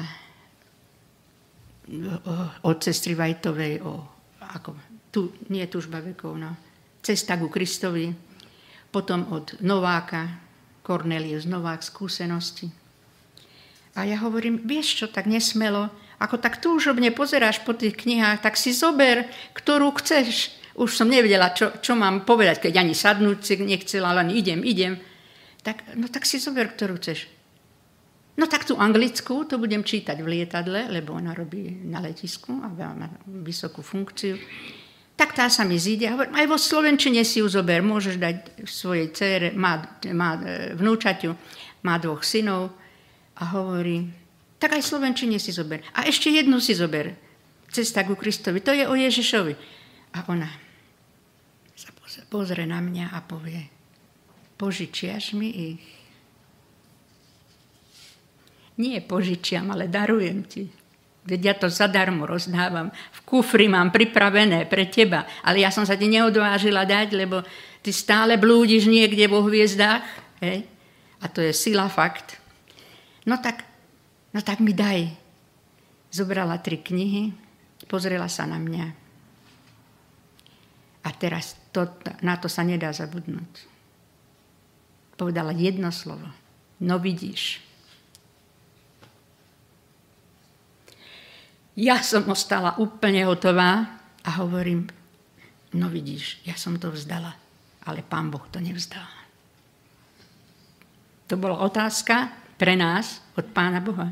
od 2.63 2.77
sestry 2.79 3.19
Vajtovej, 3.19 3.81
o, 3.83 4.05
ako, 4.45 4.77
tu, 5.11 5.33
nie 5.49 5.65
tužba 5.67 6.05
vekov, 6.05 6.37
no, 6.37 6.53
cesta 7.01 7.41
ku 7.41 7.49
Kristovi, 7.49 8.13
potom 8.93 9.33
od 9.33 9.59
Nováka, 9.65 10.39
Cornelius 10.85 11.49
Novák, 11.49 11.81
skúsenosti. 11.81 12.88
A 13.99 14.07
ja 14.07 14.23
hovorím, 14.23 14.63
vieš 14.63 15.03
čo, 15.03 15.07
tak 15.11 15.27
nesmelo, 15.27 15.91
ako 16.23 16.39
tak 16.39 16.63
túžobne 16.63 17.11
pozeráš 17.11 17.67
po 17.67 17.75
tých 17.75 17.99
knihách, 17.99 18.47
tak 18.47 18.55
si 18.55 18.71
zober, 18.71 19.27
ktorú 19.59 19.91
chceš. 19.99 20.55
Už 20.79 20.95
som 20.95 21.11
nevedela, 21.11 21.51
čo, 21.51 21.75
čo 21.83 21.99
mám 21.99 22.23
povedať, 22.23 22.71
keď 22.71 22.79
ani 22.79 22.95
sadnúť 22.95 23.39
si 23.43 23.59
nechcela, 23.59 24.15
len 24.15 24.31
idem, 24.31 24.63
idem. 24.63 25.03
Tak, 25.67 25.99
no 25.99 26.07
tak 26.07 26.31
si 26.31 26.39
zober, 26.39 26.71
ktorú 26.71 26.95
chceš. 27.03 27.27
No 28.39 28.47
tak 28.47 28.71
tú 28.71 28.79
anglickú, 28.79 29.43
to 29.51 29.59
budem 29.59 29.83
čítať 29.83 30.23
v 30.23 30.31
lietadle, 30.39 30.87
lebo 30.95 31.19
ona 31.19 31.35
robí 31.35 31.83
na 31.83 31.99
letisku 31.99 32.55
a 32.63 32.71
má 32.71 33.11
vysokú 33.27 33.83
funkciu. 33.83 34.39
Tak 35.19 35.35
tá 35.35 35.51
sa 35.51 35.67
mi 35.67 35.75
zíde. 35.75 36.07
Hovorím, 36.07 36.39
aj 36.39 36.47
vo 36.47 36.55
Slovenčine 36.55 37.27
si 37.27 37.43
ju 37.43 37.51
zober, 37.51 37.83
môžeš 37.83 38.15
dať 38.23 38.63
svojej 38.63 39.11
dcere, 39.11 39.51
má, 39.59 39.83
má 40.15 40.39
e, 40.39 40.79
vnúčaťu, 40.79 41.35
má 41.83 41.99
dvoch 41.99 42.23
synov 42.23 42.71
a 43.39 43.45
hovorí, 43.55 44.11
tak 44.59 44.75
aj 44.75 44.83
Slovenčine 44.83 45.39
si 45.39 45.55
zober. 45.55 45.87
A 45.95 46.11
ešte 46.11 46.29
jednu 46.35 46.59
si 46.59 46.75
zober. 46.75 47.15
Cesta 47.71 48.03
ku 48.03 48.19
Kristovi. 48.19 48.59
To 48.65 48.75
je 48.75 48.85
o 48.91 48.95
Ježišovi. 48.99 49.55
A 50.19 50.25
ona 50.27 50.49
sa 52.09 52.25
pozrie 52.25 52.65
na 52.65 52.81
mňa 52.81 53.13
a 53.13 53.21
povie, 53.21 53.69
požičiaš 54.57 55.37
mi 55.37 55.53
ich? 55.53 55.85
Nie 58.81 59.05
požičiam, 59.05 59.69
ale 59.69 59.93
darujem 59.93 60.41
ti. 60.49 60.65
Veď 61.29 61.41
ja 61.45 61.55
to 61.61 61.69
zadarmo 61.69 62.25
rozdávam. 62.25 62.89
V 62.89 63.21
kufri 63.29 63.69
mám 63.69 63.93
pripravené 63.93 64.65
pre 64.65 64.89
teba. 64.89 65.29
Ale 65.45 65.61
ja 65.61 65.69
som 65.69 65.85
sa 65.85 66.01
ti 66.01 66.09
neodvážila 66.09 66.89
dať, 66.89 67.13
lebo 67.13 67.45
ty 67.85 67.93
stále 67.93 68.41
blúdiš 68.41 68.89
niekde 68.89 69.29
vo 69.29 69.45
hviezdách. 69.45 70.01
Hej? 70.41 70.65
A 71.21 71.29
to 71.29 71.45
je 71.45 71.53
sila 71.53 71.91
fakt. 71.93 72.38
No 73.27 73.41
tak 73.41 73.69
No 74.33 74.41
tak 74.45 74.61
mi 74.61 74.77
daj. 74.77 75.09
Zobrala 76.09 76.61
tri 76.61 76.81
knihy, 76.81 77.33
pozrela 77.89 78.29
sa 78.33 78.49
na 78.49 78.57
mňa. 78.57 78.87
A 81.05 81.09
teraz 81.17 81.57
to, 81.73 81.89
na 82.25 82.37
to 82.37 82.49
sa 82.49 82.65
nedá 82.65 82.93
zabudnúť. 82.93 83.53
povedala 85.19 85.51
jedno 85.51 85.91
slovo. 85.91 86.31
No 86.79 87.03
vidíš. 87.03 87.59
Ja 91.75 91.99
som 92.03 92.31
ostala 92.31 92.79
úplne 92.79 93.27
hotová 93.27 93.99
a 94.23 94.31
hovorím, 94.39 94.87
no 95.75 95.91
vidíš, 95.91 96.43
ja 96.47 96.55
som 96.55 96.79
to 96.79 96.91
vzdala, 96.91 97.35
ale 97.87 98.07
pán 98.07 98.31
Boh 98.31 98.47
to 98.51 98.63
nevzdal. 98.63 99.07
To 101.27 101.35
bola 101.35 101.59
otázka 101.63 102.48
pre 102.59 102.75
nás 102.75 103.23
od 103.39 103.47
pána 103.55 103.79
Boha. 103.79 104.11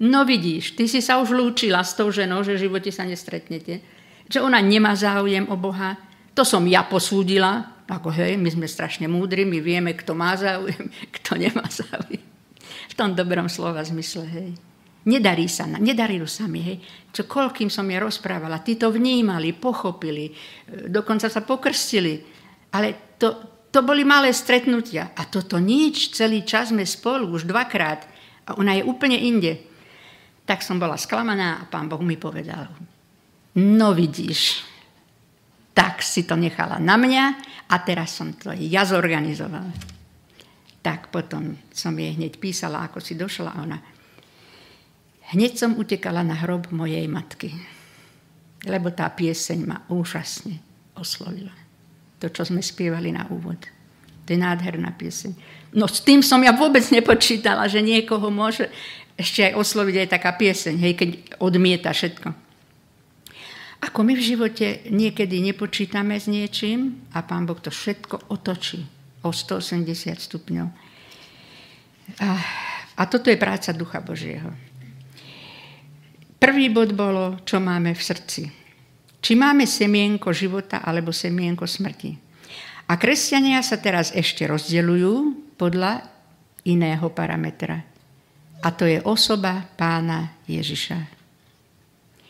No 0.00 0.24
vidíš, 0.28 0.76
ty 0.76 0.88
si 0.88 1.00
sa 1.00 1.20
už 1.20 1.32
lúčila 1.32 1.80
s 1.80 1.96
tou 1.96 2.08
ženou, 2.12 2.44
že 2.44 2.56
v 2.56 2.68
živote 2.68 2.92
sa 2.92 3.04
nestretnete. 3.04 3.80
Že 4.28 4.44
ona 4.44 4.60
nemá 4.60 4.92
záujem 4.92 5.48
o 5.48 5.56
Boha. 5.56 5.96
To 6.36 6.44
som 6.44 6.64
ja 6.68 6.84
posúdila. 6.84 7.76
Ako 7.86 8.10
hej, 8.10 8.34
my 8.34 8.50
sme 8.50 8.66
strašne 8.66 9.06
múdri, 9.06 9.46
my 9.46 9.62
vieme, 9.62 9.94
kto 9.94 10.12
má 10.18 10.34
záujem, 10.34 10.90
kto 11.20 11.38
nemá 11.38 11.64
záujem. 11.70 12.24
V 12.90 12.94
tom 12.98 13.14
dobrom 13.14 13.46
slova 13.46 13.86
zmysle, 13.86 14.26
hej. 14.26 14.50
Nedarí 15.06 15.46
sa, 15.46 15.70
nedarilo 15.70 16.26
sa 16.26 16.50
mi, 16.50 16.66
hej. 16.66 16.82
Čo 17.14 17.30
koľkým 17.30 17.70
som 17.70 17.86
ja 17.86 18.02
rozprávala, 18.02 18.66
tí 18.66 18.74
to 18.74 18.90
vnímali, 18.90 19.54
pochopili, 19.54 20.26
e, 20.26 20.32
dokonca 20.90 21.30
sa 21.30 21.46
pokrstili. 21.46 22.26
Ale 22.74 23.14
to, 23.14 23.55
to 23.70 23.84
boli 23.84 24.02
malé 24.06 24.32
stretnutia. 24.32 25.12
A 25.16 25.28
toto 25.28 25.60
nič, 25.60 26.14
celý 26.16 26.42
čas 26.42 26.72
sme 26.72 26.86
spolu, 26.86 27.28
už 27.30 27.48
dvakrát. 27.48 28.06
A 28.46 28.56
ona 28.56 28.78
je 28.78 28.86
úplne 28.86 29.18
inde. 29.18 29.58
Tak 30.46 30.62
som 30.62 30.78
bola 30.78 30.94
sklamaná 30.94 31.62
a 31.62 31.68
pán 31.68 31.90
Boh 31.90 32.00
mi 32.00 32.14
povedal, 32.14 32.70
no 33.58 33.88
vidíš, 33.90 34.62
tak 35.74 36.00
si 36.00 36.22
to 36.22 36.38
nechala 36.38 36.78
na 36.78 36.94
mňa 36.94 37.24
a 37.66 37.74
teraz 37.82 38.14
som 38.14 38.30
to 38.32 38.54
ja 38.54 38.86
zorganizovala. 38.86 39.74
Tak 40.80 41.10
potom 41.10 41.58
som 41.74 41.98
jej 41.98 42.14
hneď 42.14 42.38
písala, 42.38 42.86
ako 42.86 43.02
si 43.02 43.18
došla 43.18 43.58
ona, 43.58 43.78
Hneď 45.26 45.58
som 45.58 45.74
utekala 45.74 46.22
na 46.22 46.38
hrob 46.38 46.70
mojej 46.70 47.02
matky, 47.10 47.50
lebo 48.62 48.94
tá 48.94 49.10
pieseň 49.10 49.58
ma 49.66 49.82
úžasne 49.90 50.62
oslovila. 50.94 51.50
To, 52.20 52.32
čo 52.32 52.48
sme 52.48 52.64
spievali 52.64 53.12
na 53.12 53.28
úvod. 53.28 53.60
To 54.24 54.28
je 54.32 54.40
nádherná 54.40 54.96
pieseň. 54.96 55.36
No 55.76 55.84
s 55.86 56.00
tým 56.00 56.24
som 56.24 56.40
ja 56.40 56.56
vôbec 56.56 56.82
nepočítala, 56.88 57.68
že 57.68 57.84
niekoho 57.84 58.32
môže 58.32 58.72
ešte 59.16 59.48
aj 59.48 59.52
osloviť 59.56 59.96
aj 60.04 60.08
taká 60.12 60.32
pieseň, 60.36 60.74
hej, 60.76 60.92
keď 60.96 61.08
odmieta 61.40 61.92
všetko. 61.92 62.28
Ako 63.86 64.00
my 64.02 64.16
v 64.16 64.24
živote 64.24 64.88
niekedy 64.88 65.44
nepočítame 65.44 66.16
s 66.16 66.26
niečím 66.28 67.06
a 67.12 67.20
Pán 67.20 67.44
Boh 67.44 67.60
to 67.60 67.68
všetko 67.68 68.32
otočí 68.32 68.88
o 69.20 69.30
180 69.30 70.16
stupňov. 70.16 70.68
A, 72.22 72.28
a 72.96 73.02
toto 73.04 73.28
je 73.28 73.36
práca 73.36 73.76
Ducha 73.76 74.00
Božieho. 74.00 74.48
Prvý 76.36 76.68
bod 76.68 76.92
bolo, 76.92 77.40
čo 77.44 77.60
máme 77.60 77.96
v 77.96 78.02
srdci. 78.02 78.65
Či 79.26 79.34
máme 79.34 79.66
semienko 79.66 80.30
života 80.30 80.86
alebo 80.86 81.10
semienko 81.10 81.66
smrti. 81.66 82.14
A 82.86 82.94
kresťania 82.94 83.58
sa 83.58 83.74
teraz 83.74 84.14
ešte 84.14 84.46
rozdeľujú 84.46 85.14
podľa 85.58 86.06
iného 86.62 87.10
parametra. 87.10 87.82
A 88.62 88.70
to 88.70 88.86
je 88.86 89.02
osoba 89.02 89.66
pána 89.74 90.30
Ježiša. 90.46 91.10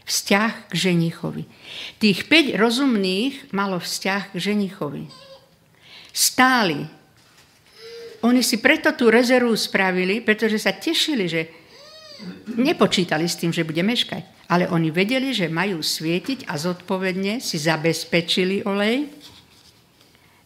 Vzťah 0.09 0.73
k 0.73 0.75
ženichovi. 0.89 1.45
Tých 2.01 2.25
5 2.33 2.57
rozumných 2.57 3.53
malo 3.53 3.77
vzťah 3.77 4.33
k 4.33 4.37
ženichovi. 4.41 5.05
Stáli. 6.17 6.81
Oni 8.25 8.41
si 8.41 8.57
preto 8.57 8.97
tú 8.97 9.13
rezervu 9.13 9.53
spravili, 9.53 10.25
pretože 10.25 10.57
sa 10.57 10.73
tešili, 10.73 11.29
že 11.29 11.45
nepočítali 12.57 13.29
s 13.29 13.37
tým, 13.37 13.53
že 13.53 13.69
bude 13.69 13.85
meškať. 13.85 14.36
Ale 14.47 14.71
oni 14.71 14.95
vedeli, 14.95 15.35
že 15.35 15.51
majú 15.51 15.83
svietiť 15.83 16.47
a 16.47 16.55
zodpovedne 16.55 17.43
si 17.43 17.59
zabezpečili 17.59 18.63
olej, 18.63 19.11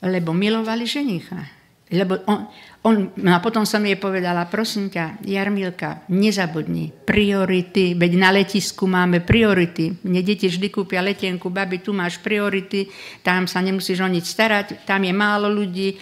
lebo 0.00 0.32
milovali 0.32 0.88
ženicha. 0.88 1.60
Lebo 1.90 2.22
on, 2.24 2.46
on, 2.86 3.12
no 3.18 3.30
a 3.34 3.42
potom 3.42 3.66
som 3.66 3.82
jej 3.82 3.98
povedala, 3.98 4.46
prosím 4.46 4.88
ťa, 4.88 5.26
Jarmilka, 5.26 6.06
nezabudni, 6.08 6.94
priority, 7.04 7.98
veď 7.98 8.12
na 8.14 8.30
letisku 8.30 8.86
máme 8.86 9.20
priority. 9.20 9.98
Mne 10.06 10.22
deti 10.22 10.46
vždy 10.46 10.70
kúpia 10.70 11.02
letenku, 11.02 11.50
babi, 11.50 11.82
tu 11.82 11.90
máš 11.90 12.22
priority, 12.22 12.88
tam 13.26 13.50
sa 13.50 13.58
nemusíš 13.60 14.00
o 14.00 14.08
nič 14.08 14.32
starať, 14.32 14.86
tam 14.86 15.02
je 15.02 15.12
málo 15.12 15.50
ľudí, 15.50 15.98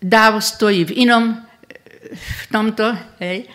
dáv 0.00 0.40
stojí 0.40 0.88
v 0.88 1.04
inom, 1.06 1.36
v 2.16 2.44
tomto, 2.50 2.90
hej 3.22 3.46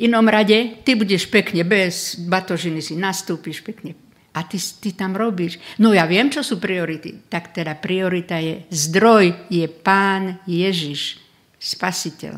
inom 0.00 0.26
rade 0.28 0.82
ty 0.84 0.94
budeš 0.94 1.28
pekne 1.28 1.64
bez 1.64 2.20
batožiny, 2.20 2.80
si 2.84 2.94
nastúpiš 2.96 3.64
pekne 3.64 3.96
a 4.36 4.44
ty, 4.44 4.60
ty 4.60 4.92
tam 4.92 5.16
robíš. 5.16 5.56
No 5.80 5.96
ja 5.96 6.04
viem, 6.04 6.28
čo 6.28 6.44
sú 6.44 6.60
priority. 6.60 7.24
Tak 7.32 7.56
teda 7.56 7.72
priorita 7.80 8.36
je 8.36 8.68
zdroj, 8.68 9.48
je 9.48 9.64
Pán 9.64 10.44
Ježiš, 10.44 11.16
Spasiteľ. 11.56 12.36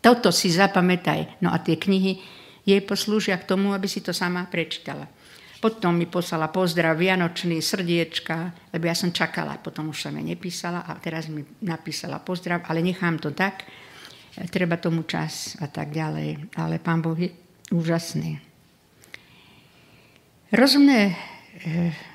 Toto 0.00 0.32
si 0.32 0.48
zapamätaj. 0.48 1.44
No 1.44 1.52
a 1.52 1.60
tie 1.60 1.76
knihy 1.76 2.16
jej 2.64 2.80
poslúžia 2.80 3.36
k 3.36 3.44
tomu, 3.44 3.76
aby 3.76 3.84
si 3.84 4.00
to 4.00 4.16
sama 4.16 4.48
prečítala. 4.48 5.04
Potom 5.60 5.96
mi 5.96 6.08
poslala 6.08 6.48
pozdrav 6.48 6.96
Vianočný, 6.96 7.60
srdiečka, 7.60 8.52
lebo 8.72 8.84
ja 8.88 8.96
som 8.96 9.12
čakala, 9.12 9.60
potom 9.60 9.92
už 9.92 10.08
som 10.08 10.16
jej 10.16 10.24
nepísala 10.24 10.84
a 10.84 10.96
teraz 11.00 11.28
mi 11.28 11.44
napísala 11.64 12.20
pozdrav, 12.20 12.64
ale 12.68 12.84
nechám 12.84 13.16
to 13.20 13.32
tak, 13.32 13.64
treba 14.50 14.74
tomu 14.78 15.06
čas 15.06 15.54
a 15.62 15.70
tak 15.70 15.94
ďalej. 15.94 16.54
Ale 16.58 16.82
pán 16.82 16.98
Boh 16.98 17.14
je 17.14 17.30
úžasný. 17.70 18.42
Rozumné 20.54 21.10
e, 21.10 21.14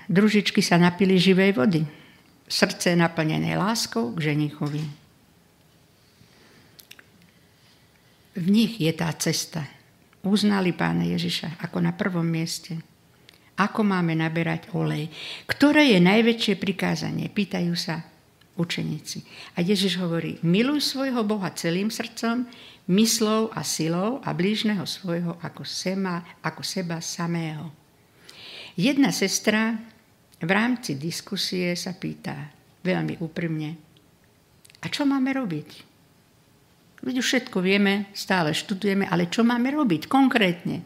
družičky 0.08 0.64
sa 0.64 0.80
napili 0.80 1.20
živej 1.20 1.56
vody. 1.56 1.82
Srdce 2.50 2.96
naplnené 2.96 3.56
láskou 3.56 4.16
k 4.16 4.32
ženichovi. 4.32 4.84
V 8.40 8.48
nich 8.48 8.80
je 8.80 8.92
tá 8.96 9.12
cesta. 9.20 9.68
Uznali 10.24 10.72
pána 10.72 11.04
Ježiša 11.08 11.60
ako 11.60 11.84
na 11.84 11.92
prvom 11.92 12.24
mieste. 12.24 12.80
Ako 13.60 13.84
máme 13.84 14.16
naberať 14.16 14.72
olej? 14.72 15.12
Ktoré 15.44 15.92
je 15.92 16.00
najväčšie 16.00 16.56
prikázanie? 16.56 17.28
Pýtajú 17.28 17.76
sa 17.76 18.00
učeníci. 18.60 19.24
A 19.56 19.64
Ježiš 19.64 19.96
hovorí, 20.04 20.36
miluj 20.44 20.84
svojho 20.84 21.24
Boha 21.24 21.50
celým 21.56 21.88
srdcom, 21.88 22.44
myslou 22.92 23.48
a 23.56 23.64
silou 23.64 24.20
a 24.20 24.36
blížneho 24.36 24.84
svojho 24.84 25.40
ako, 25.40 25.64
sema, 25.64 26.22
ako 26.44 26.60
seba 26.60 27.00
samého. 27.00 27.72
Jedna 28.76 29.16
sestra 29.16 29.80
v 30.44 30.52
rámci 30.52 31.00
diskusie 31.00 31.72
sa 31.80 31.96
pýta 31.96 32.52
veľmi 32.84 33.24
úprimne, 33.24 33.90
a 34.80 34.88
čo 34.88 35.04
máme 35.04 35.36
robiť? 35.36 35.70
Veď 37.04 37.16
už 37.20 37.28
všetko 37.28 37.64
vieme, 37.64 38.12
stále 38.16 38.56
študujeme, 38.56 39.08
ale 39.08 39.32
čo 39.32 39.44
máme 39.44 39.72
robiť 39.72 40.08
konkrétne? 40.08 40.84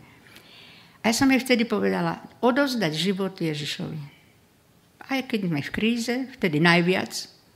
A 1.01 1.09
ja 1.09 1.13
som 1.13 1.29
jej 1.29 1.41
vtedy 1.41 1.65
povedala, 1.65 2.21
odozdať 2.41 2.93
život 2.93 3.33
Ježišovi. 3.37 4.01
Aj 5.03 5.19
keď 5.25 5.51
sme 5.51 5.61
v 5.61 5.73
kríze, 5.73 6.15
vtedy 6.37 6.57
najviac, 6.63 7.11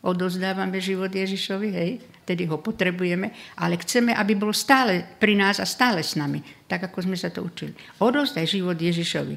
odozdávame 0.05 0.77
život 0.77 1.09
Ježišovi, 1.09 1.69
hej, 1.73 1.91
tedy 2.27 2.45
ho 2.45 2.61
potrebujeme, 2.61 3.33
ale 3.57 3.79
chceme, 3.81 4.13
aby 4.13 4.37
bol 4.37 4.53
stále 4.53 5.01
pri 5.17 5.33
nás 5.33 5.57
a 5.57 5.65
stále 5.65 6.05
s 6.05 6.13
nami, 6.13 6.43
tak 6.69 6.91
ako 6.91 7.07
sme 7.07 7.17
sa 7.17 7.33
to 7.33 7.41
učili. 7.41 7.73
Odozdaj 8.03 8.45
život 8.45 8.77
Ježišovi. 8.77 9.35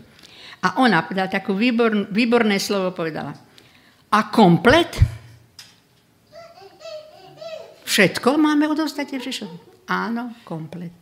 A 0.61 0.77
ona 0.83 1.07
dala 1.09 1.33
takú 1.33 1.57
výbor, 1.57 2.13
výborné 2.13 2.61
slovo 2.61 2.93
povedala. 2.93 3.33
A 4.13 4.19
komplet? 4.29 5.01
Všetko 7.89 8.37
máme 8.37 8.69
odozdať 8.69 9.17
Ježišovi? 9.17 9.89
Áno, 9.89 10.37
komplet. 10.45 10.95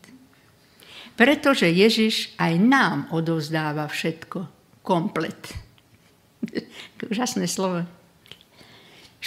Pretože 1.18 1.66
Ježiš 1.66 2.38
aj 2.38 2.54
nám 2.62 2.96
odozdáva 3.10 3.90
všetko. 3.90 4.46
Komplet. 4.86 5.50
Úžasné 7.10 7.50
slovo 7.50 7.97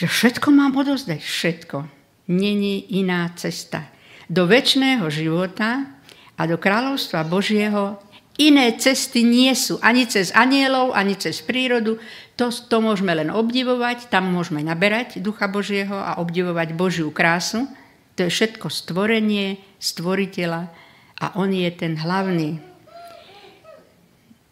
že 0.02 0.10
všetko 0.10 0.50
mám 0.50 0.74
odozdať. 0.74 1.22
Všetko. 1.22 1.86
Není 2.34 2.98
iná 2.98 3.30
cesta. 3.38 3.86
Do 4.26 4.50
väčšného 4.50 5.06
života 5.14 5.86
a 6.34 6.42
do 6.50 6.58
kráľovstva 6.58 7.22
Božieho 7.22 8.02
iné 8.42 8.74
cesty 8.82 9.22
nie 9.22 9.54
sú. 9.54 9.78
Ani 9.86 10.10
cez 10.10 10.34
anielov, 10.34 10.98
ani 10.98 11.14
cez 11.14 11.46
prírodu. 11.46 12.02
To, 12.34 12.50
to 12.50 12.82
môžeme 12.82 13.14
len 13.14 13.30
obdivovať, 13.30 14.10
tam 14.10 14.34
môžeme 14.34 14.66
naberať 14.66 15.22
Ducha 15.22 15.46
Božieho 15.46 15.94
a 15.94 16.18
obdivovať 16.18 16.74
Božiu 16.74 17.14
krásu. 17.14 17.70
To 18.18 18.26
je 18.26 18.34
všetko 18.34 18.74
stvorenie, 18.74 19.62
stvoriteľa 19.78 20.74
a 21.22 21.26
on 21.38 21.54
je 21.54 21.70
ten 21.70 21.94
hlavný 21.94 22.58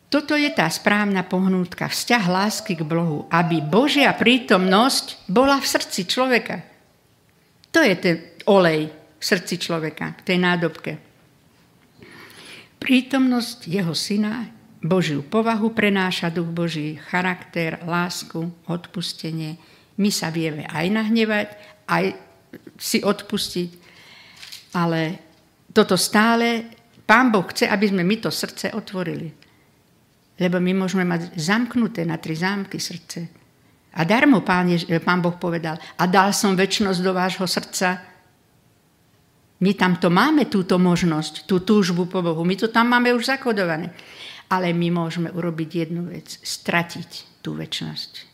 toto 0.09 0.33
je 0.33 0.49
tá 0.49 0.65
správna 0.65 1.21
pohnútka, 1.21 1.85
vzťah 1.85 2.23
lásky 2.25 2.73
k 2.73 2.81
Bohu, 2.81 3.29
aby 3.29 3.61
Božia 3.61 4.09
prítomnosť 4.17 5.29
bola 5.29 5.61
v 5.61 5.69
srdci 5.69 6.09
človeka. 6.09 6.65
To 7.69 7.85
je 7.85 7.93
ten 7.93 8.17
olej 8.49 8.89
v 8.89 9.23
srdci 9.23 9.61
človeka, 9.61 10.17
v 10.17 10.21
tej 10.25 10.37
nádobke. 10.41 10.91
Prítomnosť 12.81 13.69
jeho 13.69 13.93
syna, 13.93 14.49
Božiu 14.81 15.21
povahu 15.21 15.77
prenáša 15.77 16.33
duch 16.33 16.49
Boží, 16.49 16.97
charakter, 16.97 17.77
lásku, 17.85 18.49
odpustenie. 18.65 19.61
My 19.99 20.09
sa 20.09 20.33
vieme 20.33 20.65
aj 20.65 20.85
nahnevať, 20.89 21.47
aj 21.85 22.17
si 22.81 23.03
odpustiť, 23.03 23.69
ale 24.73 25.01
toto 25.69 25.93
stále 25.99 26.65
Pán 27.05 27.29
Boh 27.29 27.45
chce, 27.45 27.69
aby 27.69 27.85
sme 27.89 28.01
my 28.01 28.15
to 28.21 28.33
srdce 28.33 28.73
otvorili. 28.73 29.38
Lebo 30.39 30.57
my 30.63 30.71
môžeme 30.71 31.03
mať 31.03 31.35
zamknuté 31.35 32.07
na 32.07 32.15
tri 32.15 32.33
zámky 32.33 32.79
srdce. 32.79 33.27
A 33.93 34.01
darmo 34.07 34.39
pán, 34.39 34.71
Jež- 34.71 34.87
pán 35.03 35.19
Boh 35.19 35.35
povedal, 35.35 35.75
a 35.99 36.03
dal 36.07 36.31
som 36.31 36.55
väčšnosť 36.55 36.99
do 37.03 37.11
vášho 37.11 37.43
srdca, 37.43 38.09
my 39.59 39.75
tam 39.75 39.99
to 39.99 40.07
máme, 40.07 40.47
túto 40.47 40.79
možnosť, 40.79 41.43
tú 41.43 41.59
túžbu 41.59 42.07
po 42.07 42.23
Bohu. 42.23 42.47
My 42.47 42.55
to 42.55 42.71
tam 42.71 42.95
máme 42.95 43.11
už 43.11 43.27
zakodované. 43.27 43.91
Ale 44.47 44.71
my 44.71 44.87
môžeme 44.87 45.29
urobiť 45.29 45.69
jednu 45.85 46.07
vec. 46.07 46.39
Stratiť 46.39 47.43
tú 47.43 47.59
väčšnosť. 47.59 48.29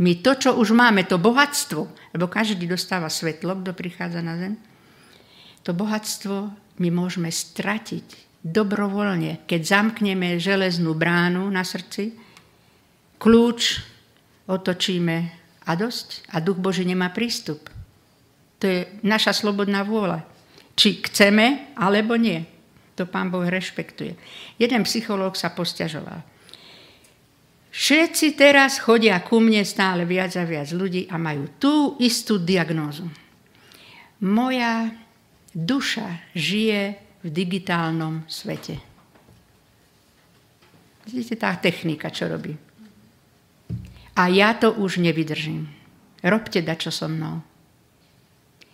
My 0.00 0.22
to, 0.22 0.32
čo 0.38 0.50
už 0.56 0.72
máme, 0.72 1.04
to 1.04 1.20
bohatstvo, 1.20 1.84
lebo 2.14 2.26
každý 2.30 2.64
dostáva 2.64 3.12
svetlo, 3.12 3.60
kto 3.60 3.76
prichádza 3.76 4.22
na 4.24 4.34
zem, 4.38 4.54
to 5.66 5.76
bohatstvo 5.76 6.54
my 6.80 6.88
môžeme 6.88 7.28
stratiť 7.28 8.31
dobrovoľne, 8.42 9.46
keď 9.46 9.60
zamkneme 9.62 10.36
železnú 10.42 10.98
bránu 10.98 11.46
na 11.46 11.62
srdci, 11.62 12.10
kľúč 13.22 13.78
otočíme 14.50 15.16
a 15.62 15.72
dosť 15.78 16.26
a 16.34 16.42
duch 16.42 16.58
Boží 16.58 16.82
nemá 16.82 17.14
prístup. 17.14 17.70
To 18.58 18.64
je 18.66 18.86
naša 19.06 19.34
slobodná 19.34 19.86
vôľa. 19.86 20.26
Či 20.74 21.02
chceme, 21.06 21.74
alebo 21.78 22.18
nie. 22.18 22.42
To 22.98 23.06
pán 23.06 23.30
Boh 23.30 23.46
rešpektuje. 23.46 24.18
Jeden 24.58 24.82
psychológ 24.86 25.38
sa 25.38 25.54
posťažoval. 25.54 26.22
Všetci 27.72 28.36
teraz 28.36 28.76
chodia 28.76 29.16
ku 29.24 29.40
mne 29.40 29.64
stále 29.64 30.04
viac 30.04 30.36
a 30.36 30.44
viac 30.44 30.68
ľudí 30.76 31.08
a 31.08 31.16
majú 31.16 31.56
tú 31.56 31.96
istú 32.04 32.36
diagnózu. 32.36 33.08
Moja 34.22 34.92
duša 35.56 36.30
žije 36.36 37.11
v 37.22 37.28
digitálnom 37.30 38.26
svete. 38.26 38.78
Vidíte 41.06 41.34
tá 41.38 41.54
technika, 41.58 42.10
čo 42.10 42.30
robí. 42.30 42.54
A 44.18 44.28
ja 44.28 44.54
to 44.54 44.74
už 44.74 45.02
nevydržím. 45.02 45.66
Robte 46.22 46.62
dačo 46.62 46.94
so 46.94 47.08
mnou 47.08 47.42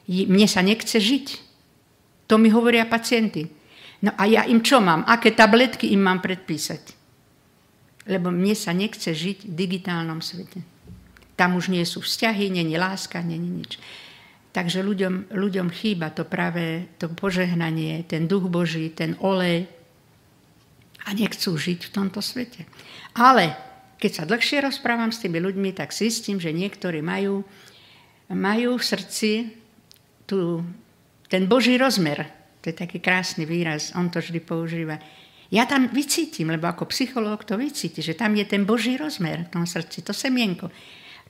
mne 0.08 0.48
sa 0.48 0.64
nechce 0.64 0.96
žiť. 0.96 1.26
To 2.32 2.40
mi 2.40 2.48
hovoria 2.48 2.88
pacienti. 2.88 3.44
No 4.00 4.16
a 4.16 4.24
ja 4.24 4.48
im 4.48 4.64
čo 4.64 4.80
mám? 4.80 5.04
Aké 5.04 5.37
tabletky 5.37 5.92
im 5.92 6.00
mám 6.00 6.24
predpísať? 6.24 6.96
Lebo 8.08 8.32
mne 8.32 8.56
sa 8.56 8.72
nechce 8.72 9.12
žiť 9.12 9.44
v 9.44 9.52
digitálnom 9.52 10.24
svete. 10.24 10.64
Tam 11.37 11.54
už 11.54 11.68
nie 11.68 11.84
sú 11.84 12.00
vzťahy, 12.00 12.48
není 12.48 12.80
láska, 12.80 13.20
není 13.20 13.62
nič. 13.62 13.76
Takže 14.48 14.80
ľuďom, 14.80 15.32
ľuďom 15.32 15.68
chýba 15.68 16.08
to 16.11 16.24
práve 16.24 16.88
to 16.96 17.12
požehnanie, 17.12 18.02
ten 18.08 18.24
duch 18.24 18.48
Boží, 18.48 18.88
ten 18.90 19.14
olej 19.20 19.68
a 21.04 21.08
nechcú 21.12 21.56
žiť 21.56 21.88
v 21.88 21.94
tomto 21.94 22.20
svete. 22.24 22.64
Ale 23.16 23.56
keď 23.98 24.11
sa 24.12 24.28
dlhšie 24.28 24.64
rozprávam 24.64 25.12
s 25.12 25.20
tými 25.20 25.42
ľuďmi, 25.42 25.74
tak 25.76 25.92
zistím, 25.92 26.40
že 26.40 26.54
niektorí 26.54 27.04
majú, 27.04 27.44
majú 28.32 28.70
v 28.78 28.84
srdci 28.84 29.30
tu, 30.28 30.64
ten 31.28 31.44
Boží 31.48 31.76
rozmer, 31.76 32.24
to 32.61 32.70
je 32.72 32.76
taký 32.76 33.00
krásny 33.00 33.48
výraz, 33.48 33.92
on 33.96 34.08
to 34.08 34.20
vždy 34.20 34.40
používa. 34.44 34.96
Ja 35.48 35.64
tam 35.64 35.88
vycítim, 35.88 36.52
lebo 36.52 36.68
ako 36.68 36.88
psychológ 36.92 37.48
to 37.48 37.56
vycíti, 37.56 38.04
že 38.04 38.12
tam 38.12 38.37
je 38.37 38.44
ten 38.44 38.68
Boží 38.68 39.00
rozmer 39.00 39.48
v 39.48 39.52
tom 39.52 39.64
srdci, 39.64 40.04
to 40.04 40.12
semienko. 40.12 40.68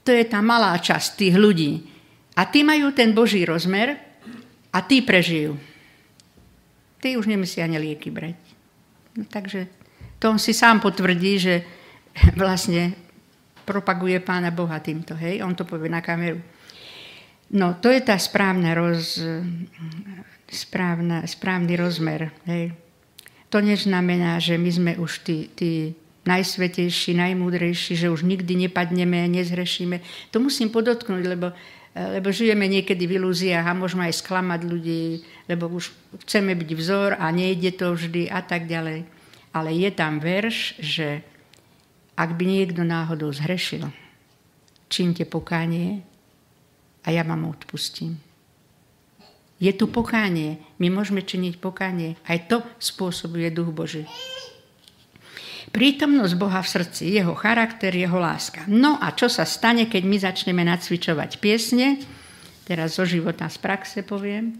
To 0.03 0.11
je 0.11 0.27
tá 0.27 0.43
malá 0.43 0.75
časť 0.75 1.09
tých 1.15 1.37
ľudí. 1.39 1.98
A 2.39 2.47
tí 2.47 2.63
majú 2.63 2.95
ten 2.95 3.11
Boží 3.11 3.43
rozmer 3.43 3.99
a 4.71 4.79
tí 4.87 5.03
prežijú. 5.03 5.59
Tí 7.03 7.19
už 7.19 7.27
nemusia 7.27 7.67
ani 7.67 7.83
lieky 7.83 8.15
brať. 8.15 8.39
No, 9.19 9.27
takže 9.27 9.67
to 10.23 10.31
on 10.31 10.39
si 10.39 10.55
sám 10.55 10.79
potvrdí, 10.79 11.35
že 11.43 11.55
vlastne 12.41 12.95
propaguje 13.67 14.23
Pána 14.23 14.55
Boha 14.55 14.79
týmto. 14.79 15.19
Hej? 15.19 15.43
On 15.43 15.53
to 15.53 15.67
povie 15.67 15.91
na 15.91 15.99
kameru. 15.99 16.39
No, 17.49 17.81
to 17.81 17.89
je 17.89 18.05
tá 18.05 18.15
správna 18.21 18.77
roz, 18.77 19.19
správna, 20.47 21.25
správny 21.25 21.75
rozmer. 21.81 22.31
Hej. 22.45 22.77
To 23.49 23.65
neznamená, 23.65 24.37
že 24.37 24.61
my 24.61 24.71
sme 24.71 24.93
už 25.01 25.25
tí, 25.25 25.49
tí 25.57 25.97
najsvetejší, 26.29 27.17
najmúdrejší, 27.17 27.97
že 27.97 28.13
už 28.13 28.29
nikdy 28.29 28.69
nepadneme, 28.69 29.25
nezhrešíme. 29.33 30.05
To 30.37 30.45
musím 30.45 30.69
podotknúť, 30.69 31.25
lebo, 31.25 31.57
lebo 31.99 32.31
žijeme 32.31 32.71
niekedy 32.71 33.11
v 33.11 33.19
ilúziách 33.19 33.67
a 33.67 33.75
môžeme 33.75 34.07
aj 34.07 34.23
sklamať 34.23 34.61
ľudí, 34.63 35.27
lebo 35.51 35.67
už 35.67 35.91
chceme 36.27 36.55
byť 36.55 36.71
vzor 36.79 37.11
a 37.19 37.27
nejde 37.35 37.75
to 37.75 37.91
vždy 37.91 38.31
a 38.31 38.39
tak 38.45 38.71
ďalej. 38.71 39.03
Ale 39.51 39.71
je 39.75 39.91
tam 39.91 40.23
verš, 40.23 40.79
že 40.79 41.27
ak 42.15 42.39
by 42.39 42.45
niekto 42.47 42.87
náhodou 42.87 43.35
zhrešil, 43.35 43.91
čínte 44.87 45.27
pokánie 45.27 46.07
a 47.03 47.09
ja 47.11 47.27
vám 47.27 47.51
odpustím. 47.51 48.19
Je 49.59 49.75
tu 49.75 49.91
pokánie. 49.91 50.63
My 50.79 50.87
môžeme 50.87 51.19
činiť 51.27 51.59
pokánie. 51.59 52.15
Aj 52.31 52.39
to 52.47 52.63
spôsobuje 52.79 53.51
duch 53.51 53.75
Boží. 53.75 54.07
Prítomnosť 55.69 56.35
Boha 56.35 56.61
v 56.65 56.69
srdci, 56.69 57.13
jeho 57.13 57.37
charakter, 57.37 57.93
jeho 57.93 58.17
láska. 58.17 58.65
No 58.67 58.97
a 58.97 59.13
čo 59.13 59.29
sa 59.29 59.45
stane, 59.45 59.87
keď 59.87 60.03
my 60.05 60.17
začneme 60.17 60.63
nacvičovať 60.65 61.39
piesne? 61.39 62.01
Teraz 62.65 62.97
zo 62.97 63.05
života, 63.05 63.49
z 63.49 63.59
praxe 63.61 64.01
poviem. 64.05 64.57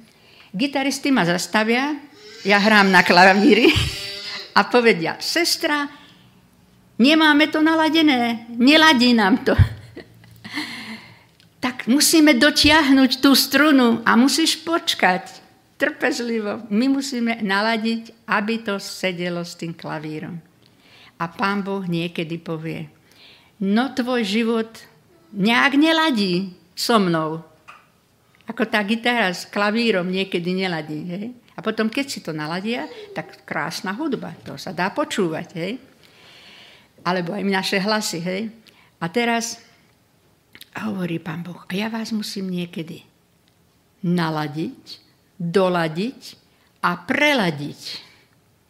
Gitaristy 0.53 1.13
ma 1.13 1.29
zastavia, 1.29 1.97
ja 2.45 2.57
hrám 2.61 2.89
na 2.89 3.05
klavíri 3.05 3.69
a 4.59 4.65
povedia, 4.65 5.21
sestra, 5.21 5.85
nemáme 6.97 7.53
to 7.53 7.61
naladené, 7.61 8.49
neladí 8.57 9.13
nám 9.13 9.45
to 9.45 9.57
tak 11.59 11.91
musíme 11.91 12.39
dotiahnuť 12.39 13.19
tú 13.19 13.35
strunu 13.35 14.03
a 14.07 14.15
musíš 14.15 14.63
počkať 14.63 15.43
trpezlivo. 15.79 16.67
My 16.71 16.87
musíme 16.91 17.43
naladiť, 17.43 18.27
aby 18.31 18.63
to 18.63 18.79
sedelo 18.79 19.43
s 19.43 19.59
tým 19.59 19.75
klavírom. 19.75 20.39
A 21.19 21.27
pán 21.27 21.67
Boh 21.67 21.83
niekedy 21.83 22.39
povie, 22.39 22.87
no 23.59 23.91
tvoj 23.91 24.23
život 24.23 24.71
nejak 25.35 25.75
neladí 25.75 26.55
so 26.79 26.97
mnou. 27.03 27.43
Ako 28.49 28.65
tá 28.65 28.81
gitara 28.87 29.29
s 29.29 29.45
klavírom 29.45 30.09
niekedy 30.09 30.57
neladí. 30.57 31.01
Hej? 31.05 31.27
A 31.53 31.61
potom, 31.61 31.91
keď 31.91 32.07
si 32.07 32.23
to 32.23 32.31
naladia, 32.31 32.87
tak 33.13 33.45
krásna 33.45 33.93
hudba, 33.93 34.33
to 34.47 34.55
sa 34.57 34.71
dá 34.73 34.95
počúvať. 34.95 35.49
Hej? 35.59 35.73
Alebo 37.05 37.35
aj 37.35 37.45
naše 37.45 37.77
hlasy. 37.83 38.23
Hej? 38.23 38.43
A 39.03 39.11
teraz 39.11 39.61
hovorí 40.79 41.19
pán 41.19 41.43
Boh, 41.43 41.67
a 41.67 41.73
ja 41.75 41.91
vás 41.91 42.15
musím 42.15 42.49
niekedy 42.55 43.03
naladiť, 44.07 45.03
doladiť 45.37 46.21
a 46.81 46.95
preladiť. 46.95 48.08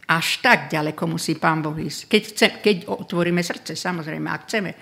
Až 0.09 0.41
tak 0.41 0.73
ďaleko 0.73 1.05
musí 1.05 1.37
pán 1.37 1.61
Boh 1.61 1.77
ísť. 1.77 2.09
Keď, 2.09 2.21
chce, 2.33 2.47
keď 2.65 2.75
otvoríme 2.89 3.45
srdce, 3.45 3.77
samozrejme, 3.77 4.25
ak 4.25 4.49
chceme. 4.49 4.73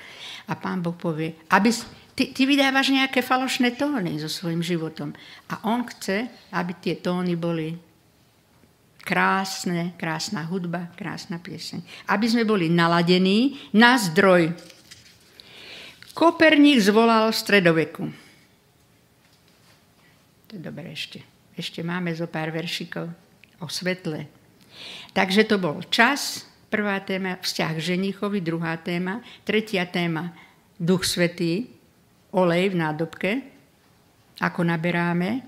A 0.48 0.56
pán 0.56 0.80
Boh 0.80 0.96
povie, 0.96 1.36
aby, 1.52 1.68
ty, 2.16 2.32
ty 2.32 2.48
vydávaš 2.48 2.96
nejaké 2.96 3.20
falošné 3.20 3.76
tóny 3.76 4.16
so 4.24 4.32
svojím 4.32 4.64
životom. 4.64 5.12
A 5.52 5.60
on 5.68 5.84
chce, 5.84 6.32
aby 6.56 6.72
tie 6.80 6.96
tóny 7.04 7.36
boli 7.36 7.76
krásne, 9.04 10.00
krásna 10.00 10.48
hudba, 10.48 10.96
krásna 10.96 11.44
pieseň. 11.44 12.08
Aby 12.08 12.26
sme 12.32 12.48
boli 12.48 12.72
naladení 12.72 13.60
na 13.76 14.00
zdroj 14.00 14.56
Koperník 16.18 16.82
zvolal 16.82 17.30
v 17.30 17.38
stredoveku. 17.38 18.04
To 20.50 20.52
je 20.58 20.58
dobre 20.58 20.90
ešte. 20.90 21.22
Ešte 21.54 21.86
máme 21.86 22.10
zo 22.18 22.26
pár 22.26 22.50
veršikov 22.50 23.06
o 23.62 23.70
svetle. 23.70 24.26
Takže 25.18 25.50
to 25.50 25.58
bol 25.58 25.82
čas, 25.90 26.46
prvá 26.70 27.02
téma, 27.02 27.42
vzťah 27.42 27.72
k 27.74 27.86
ženichovi, 27.98 28.38
druhá 28.38 28.78
téma, 28.78 29.26
tretia 29.42 29.90
téma, 29.90 30.30
duch 30.78 31.10
svetý, 31.10 31.74
olej 32.38 32.78
v 32.78 32.86
nádobke, 32.86 33.32
ako 34.38 34.62
naberáme, 34.62 35.42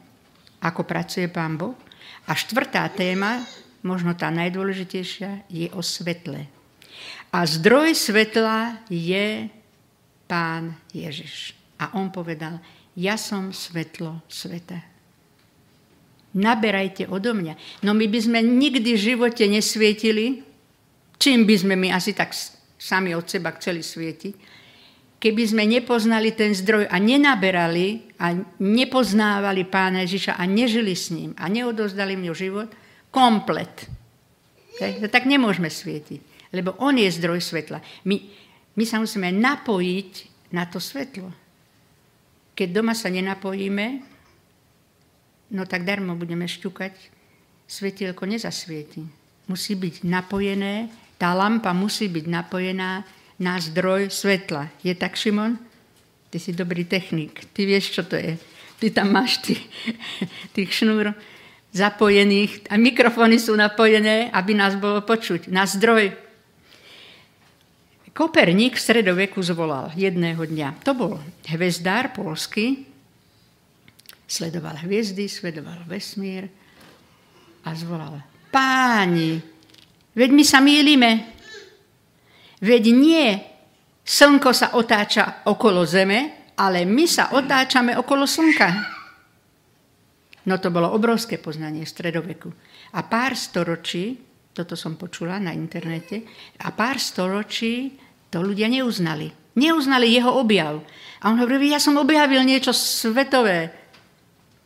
ako 0.58 0.82
pracuje 0.90 1.30
Pán 1.30 1.54
Boh. 1.54 1.78
A 2.26 2.34
štvrtá 2.34 2.90
téma, 2.90 3.46
možno 3.86 4.18
tá 4.18 4.34
najdôležitejšia, 4.34 5.46
je 5.46 5.70
o 5.78 5.86
svetle. 5.86 6.50
A 7.30 7.46
zdroj 7.46 7.94
svetla 7.94 8.82
je 8.90 9.54
pán 10.26 10.74
Ježiš. 10.90 11.54
A 11.78 11.94
on 11.94 12.10
povedal, 12.10 12.58
ja 12.98 13.22
som 13.22 13.54
svetlo 13.54 14.26
sveta. 14.26 14.82
Naberajte 16.30 17.10
odo 17.10 17.34
mňa. 17.34 17.82
No 17.82 17.98
my 17.98 18.06
by 18.06 18.20
sme 18.22 18.40
nikdy 18.46 18.94
v 18.94 19.04
živote 19.16 19.50
nesvietili, 19.50 20.46
čím 21.18 21.50
by 21.50 21.56
sme 21.58 21.74
my 21.74 21.90
asi 21.90 22.14
tak 22.14 22.38
sami 22.78 23.18
od 23.18 23.26
seba 23.26 23.52
chceli 23.58 23.82
svietiť, 23.82 24.34
keby 25.20 25.44
sme 25.44 25.68
nepoznali 25.68 26.32
ten 26.32 26.56
zdroj 26.56 26.88
a 26.88 26.96
nenaberali 27.02 28.16
a 28.22 28.32
nepoznávali 28.64 29.68
Pána 29.68 30.08
Ježiša 30.08 30.40
a 30.40 30.44
nežili 30.48 30.96
s 30.96 31.12
ním 31.12 31.36
a 31.36 31.52
neodozdali 31.52 32.16
mu 32.16 32.32
život, 32.32 32.72
komplet. 33.12 33.90
Okay? 34.80 35.02
Tak 35.12 35.28
nemôžeme 35.28 35.68
svietiť, 35.68 36.54
lebo 36.56 36.78
on 36.80 36.96
je 36.96 37.12
zdroj 37.12 37.44
svetla. 37.44 37.84
My, 38.08 38.16
my 38.80 38.84
sa 38.88 39.02
musíme 39.04 39.28
napojiť 39.34 40.12
na 40.56 40.70
to 40.70 40.80
svetlo. 40.80 41.30
Keď 42.56 42.68
doma 42.72 42.96
sa 42.96 43.12
nenapojíme, 43.12 43.86
no 45.50 45.66
tak 45.66 45.86
darmo 45.86 46.14
budeme 46.16 46.46
šťukať, 46.46 46.94
svetielko 47.70 48.26
nezasvieti. 48.26 49.06
Musí 49.50 49.74
byť 49.78 50.06
napojené, 50.06 50.90
tá 51.22 51.34
lampa 51.34 51.74
musí 51.74 52.10
byť 52.10 52.26
napojená 52.26 53.06
na 53.38 53.54
zdroj 53.58 54.10
svetla. 54.10 54.70
Je 54.82 54.94
tak, 54.94 55.18
Šimon? 55.18 55.58
Ty 56.30 56.38
si 56.38 56.54
dobrý 56.54 56.86
technik, 56.86 57.50
ty 57.54 57.66
vieš, 57.66 57.98
čo 57.98 58.04
to 58.06 58.18
je. 58.18 58.38
Ty 58.80 58.88
tam 58.94 59.12
máš 59.14 59.42
ty, 59.42 59.58
tých 60.56 60.70
šnúr 60.70 61.14
zapojených 61.70 62.66
a 62.70 62.82
mikrofóny 62.82 63.38
sú 63.38 63.54
napojené, 63.54 64.34
aby 64.34 64.58
nás 64.58 64.74
bolo 64.78 65.06
počuť. 65.06 65.54
Na 65.54 65.70
zdroj. 65.70 66.14
Koperník 68.14 68.76
v 68.76 68.84
stredoveku 68.84 69.40
zvolal 69.40 69.94
jedného 69.96 70.42
dňa. 70.42 70.82
To 70.84 70.92
bol 70.98 71.14
hvezdár 71.48 72.12
polský, 72.12 72.89
sledoval 74.30 74.78
hviezdy, 74.86 75.26
sledoval 75.26 75.90
vesmír 75.90 76.46
a 77.66 77.74
zvolal, 77.74 78.22
páni, 78.54 79.42
veď 80.14 80.30
my 80.30 80.44
sa 80.46 80.62
mýlime. 80.62 81.12
Veď 82.62 82.84
nie 82.94 83.28
slnko 84.06 84.52
sa 84.54 84.78
otáča 84.78 85.48
okolo 85.50 85.82
Zeme, 85.88 86.54
ale 86.60 86.86
my 86.86 87.06
sa 87.08 87.34
otáčame 87.34 87.96
okolo 87.98 88.28
slnka. 88.28 88.70
No 90.46 90.58
to 90.60 90.70
bolo 90.70 90.92
obrovské 90.92 91.40
poznanie 91.40 91.88
v 91.88 91.94
stredoveku. 91.94 92.50
A 92.96 93.06
pár 93.06 93.38
storočí, 93.40 94.18
toto 94.52 94.76
som 94.76 95.00
počula 95.00 95.40
na 95.40 95.56
internete, 95.56 96.26
a 96.60 96.74
pár 96.76 97.00
storočí 97.00 97.96
to 98.28 98.44
ľudia 98.44 98.68
neuznali. 98.68 99.56
Neuznali 99.56 100.12
jeho 100.12 100.36
objav. 100.36 100.84
A 101.24 101.32
on 101.32 101.40
hovorí, 101.40 101.72
ja 101.72 101.80
som 101.80 101.96
objavil 101.96 102.44
niečo 102.44 102.76
svetové. 102.76 103.79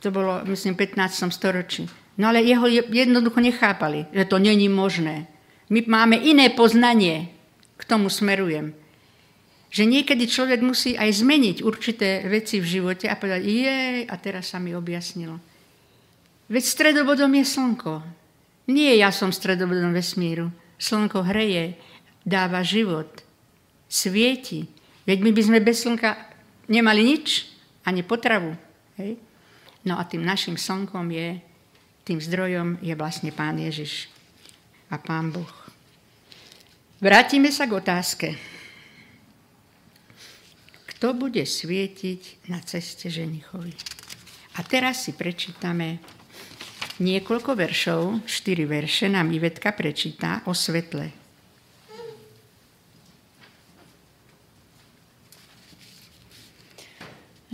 To 0.04 0.12
bolo, 0.12 0.44
myslím, 0.52 0.76
v 0.76 0.84
15. 0.92 1.32
storočí. 1.32 1.88
No 2.20 2.30
ale 2.30 2.44
jeho 2.44 2.68
jednoducho 2.92 3.40
nechápali, 3.40 4.06
že 4.12 4.28
to 4.28 4.38
není 4.38 4.68
možné. 4.68 5.32
My 5.72 5.80
máme 5.88 6.20
iné 6.20 6.52
poznanie. 6.52 7.32
K 7.80 7.84
tomu 7.88 8.12
smerujem. 8.12 8.76
Že 9.74 9.84
niekedy 9.90 10.30
človek 10.30 10.62
musí 10.62 10.94
aj 10.94 11.24
zmeniť 11.24 11.58
určité 11.66 12.22
veci 12.30 12.62
v 12.62 12.70
živote 12.70 13.10
a 13.10 13.18
povedať, 13.18 13.42
jej, 13.44 14.06
a 14.06 14.16
teraz 14.22 14.54
sa 14.54 14.62
mi 14.62 14.78
objasnilo. 14.78 15.42
Veď 16.52 16.64
stredobodom 16.64 17.34
je 17.34 17.46
slnko. 17.48 17.94
Nie 18.70 18.96
ja 19.02 19.10
som 19.10 19.34
stredobodom 19.34 19.92
vesmíru. 19.92 20.54
Slnko 20.78 21.26
hreje, 21.26 21.80
dáva 22.22 22.62
život, 22.62 23.10
svieti. 23.90 24.70
Veď 25.10 25.18
my 25.26 25.32
by 25.34 25.42
sme 25.42 25.60
bez 25.66 25.82
slnka 25.82 26.16
nemali 26.70 27.02
nič, 27.04 27.50
ani 27.84 28.06
potravu. 28.06 28.54
Hej? 29.02 29.18
No 29.84 30.00
a 30.00 30.04
tým 30.08 30.24
našim 30.24 30.56
slnkom 30.56 31.12
je, 31.12 31.44
tým 32.08 32.20
zdrojom 32.20 32.80
je 32.80 32.96
vlastne 32.96 33.32
Pán 33.36 33.60
Ježiš 33.60 34.08
a 34.88 34.96
Pán 34.96 35.32
Boh. 35.32 35.52
Vrátime 37.04 37.52
sa 37.52 37.68
k 37.68 37.76
otázke. 37.76 38.28
Kto 40.88 41.12
bude 41.12 41.44
svietiť 41.44 42.48
na 42.48 42.64
ceste 42.64 43.12
ženichovi? 43.12 43.76
A 44.56 44.64
teraz 44.64 45.04
si 45.04 45.12
prečítame 45.12 46.00
niekoľko 47.04 47.60
veršov, 47.60 48.24
štyri 48.24 48.64
verše 48.64 49.12
nám 49.12 49.36
Ivetka 49.36 49.76
prečíta 49.76 50.48
o 50.48 50.56
svetle. 50.56 51.23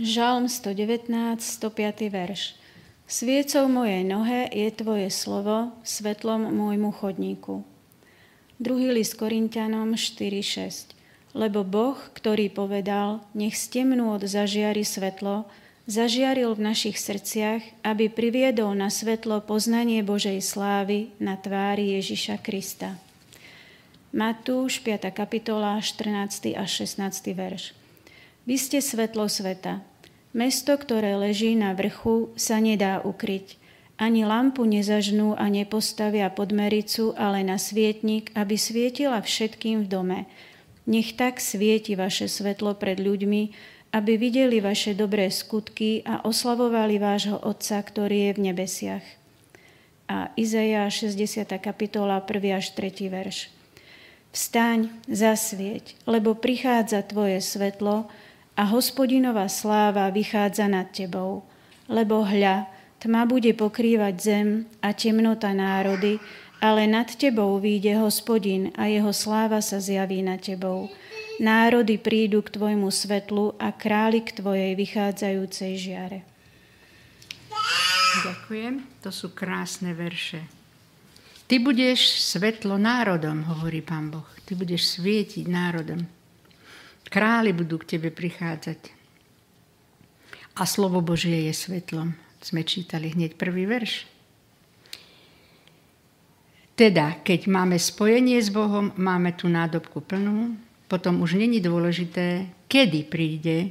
Žalm 0.00 0.48
119, 0.48 1.12
105. 1.44 2.08
verš. 2.08 2.56
Sviecou 3.04 3.68
mojej 3.68 4.00
nohe 4.00 4.48
je 4.48 4.72
Tvoje 4.72 5.12
slovo, 5.12 5.76
svetlom 5.84 6.48
môjmu 6.56 6.88
chodníku. 6.88 7.68
Druhý 8.56 8.96
list 8.96 9.20
Korintianom 9.20 9.92
4.6. 10.00 10.96
Lebo 11.36 11.68
Boh, 11.68 12.00
ktorý 12.16 12.48
povedal, 12.48 13.20
nech 13.36 13.60
z 13.60 13.76
temnôt 13.76 14.24
zažiari 14.24 14.88
svetlo, 14.88 15.44
zažiaril 15.84 16.56
v 16.56 16.72
našich 16.72 16.96
srdciach, 16.96 17.60
aby 17.84 18.08
priviedol 18.08 18.72
na 18.72 18.88
svetlo 18.88 19.44
poznanie 19.44 20.00
Božej 20.00 20.40
slávy 20.40 21.12
na 21.20 21.36
tvári 21.36 22.00
Ježiša 22.00 22.40
Krista. 22.40 22.96
Matúš 24.16 24.80
5. 24.80 25.12
kapitola 25.12 25.76
14. 25.76 26.56
a 26.56 26.64
16. 26.64 27.04
verš. 27.36 27.76
Vy 28.48 28.56
ste 28.56 28.80
svetlo 28.80 29.28
sveta. 29.28 29.89
Mesto, 30.30 30.78
ktoré 30.78 31.18
leží 31.18 31.58
na 31.58 31.74
vrchu, 31.74 32.30
sa 32.38 32.62
nedá 32.62 33.02
ukryť. 33.02 33.58
Ani 34.00 34.24
lampu 34.24 34.64
nezažnú 34.64 35.34
a 35.36 35.50
nepostavia 35.50 36.30
pod 36.32 36.54
mericu, 36.54 37.12
ale 37.18 37.44
na 37.44 37.58
svietnik, 37.60 38.32
aby 38.32 38.56
svietila 38.56 39.20
všetkým 39.20 39.84
v 39.84 39.90
dome. 39.90 40.18
Nech 40.88 41.18
tak 41.18 41.42
svieti 41.42 41.98
vaše 41.98 42.30
svetlo 42.30 42.78
pred 42.78 42.96
ľuďmi, 42.96 43.42
aby 43.90 44.12
videli 44.16 44.62
vaše 44.62 44.94
dobré 44.94 45.28
skutky 45.28 46.06
a 46.06 46.22
oslavovali 46.22 46.96
vášho 47.02 47.36
Otca, 47.42 47.82
ktorý 47.82 48.30
je 48.30 48.32
v 48.38 48.40
nebesiach. 48.50 49.06
A 50.06 50.30
Izaja 50.38 50.86
60. 50.86 51.46
kapitola 51.58 52.22
1. 52.22 52.54
až 52.54 52.70
3. 52.72 53.10
verš. 53.10 53.50
Vstaň, 54.30 54.94
zasvieť, 55.10 55.98
lebo 56.06 56.38
prichádza 56.38 57.02
tvoje 57.02 57.42
svetlo, 57.42 58.06
a 58.60 58.68
hospodinová 58.68 59.48
sláva 59.48 60.12
vychádza 60.12 60.68
nad 60.68 60.92
tebou. 60.92 61.40
Lebo 61.88 62.20
hľa, 62.20 62.68
tma 63.00 63.24
bude 63.24 63.56
pokrývať 63.56 64.14
zem 64.20 64.48
a 64.84 64.92
temnota 64.92 65.56
národy, 65.56 66.20
ale 66.60 66.84
nad 66.84 67.08
tebou 67.08 67.56
výjde 67.56 67.96
hospodin 67.96 68.68
a 68.76 68.84
jeho 68.84 69.16
sláva 69.16 69.64
sa 69.64 69.80
zjaví 69.80 70.20
nad 70.20 70.44
tebou. 70.44 70.92
Národy 71.40 71.96
prídu 71.96 72.44
k 72.44 72.52
tvojmu 72.52 72.92
svetlu 72.92 73.56
a 73.56 73.72
králi 73.72 74.20
k 74.20 74.36
tvojej 74.44 74.76
vychádzajúcej 74.76 75.72
žiare. 75.80 76.20
Ďakujem, 78.28 79.00
to 79.00 79.08
sú 79.08 79.32
krásne 79.32 79.96
verše. 79.96 80.44
Ty 81.48 81.64
budeš 81.64 82.20
svetlo 82.28 82.76
národom, 82.76 83.40
hovorí 83.48 83.80
pán 83.80 84.12
Boh. 84.12 84.28
Ty 84.44 84.52
budeš 84.52 85.00
svietiť 85.00 85.48
národom. 85.48 86.19
Králi 87.08 87.56
budú 87.56 87.80
k 87.80 87.96
tebe 87.96 88.12
prichádzať. 88.12 88.92
A 90.58 90.62
slovo 90.66 91.00
Božie 91.00 91.48
je 91.48 91.54
svetlom. 91.56 92.12
Sme 92.42 92.66
čítali 92.66 93.12
hneď 93.12 93.38
prvý 93.40 93.64
verš. 93.64 94.04
Teda, 96.76 97.20
keď 97.20 97.44
máme 97.48 97.76
spojenie 97.76 98.40
s 98.40 98.48
Bohom, 98.48 98.92
máme 98.96 99.36
tú 99.36 99.52
nádobku 99.52 100.00
plnú, 100.00 100.56
potom 100.88 101.20
už 101.20 101.36
není 101.36 101.60
dôležité, 101.60 102.48
kedy 102.64 103.00
príde, 103.04 103.70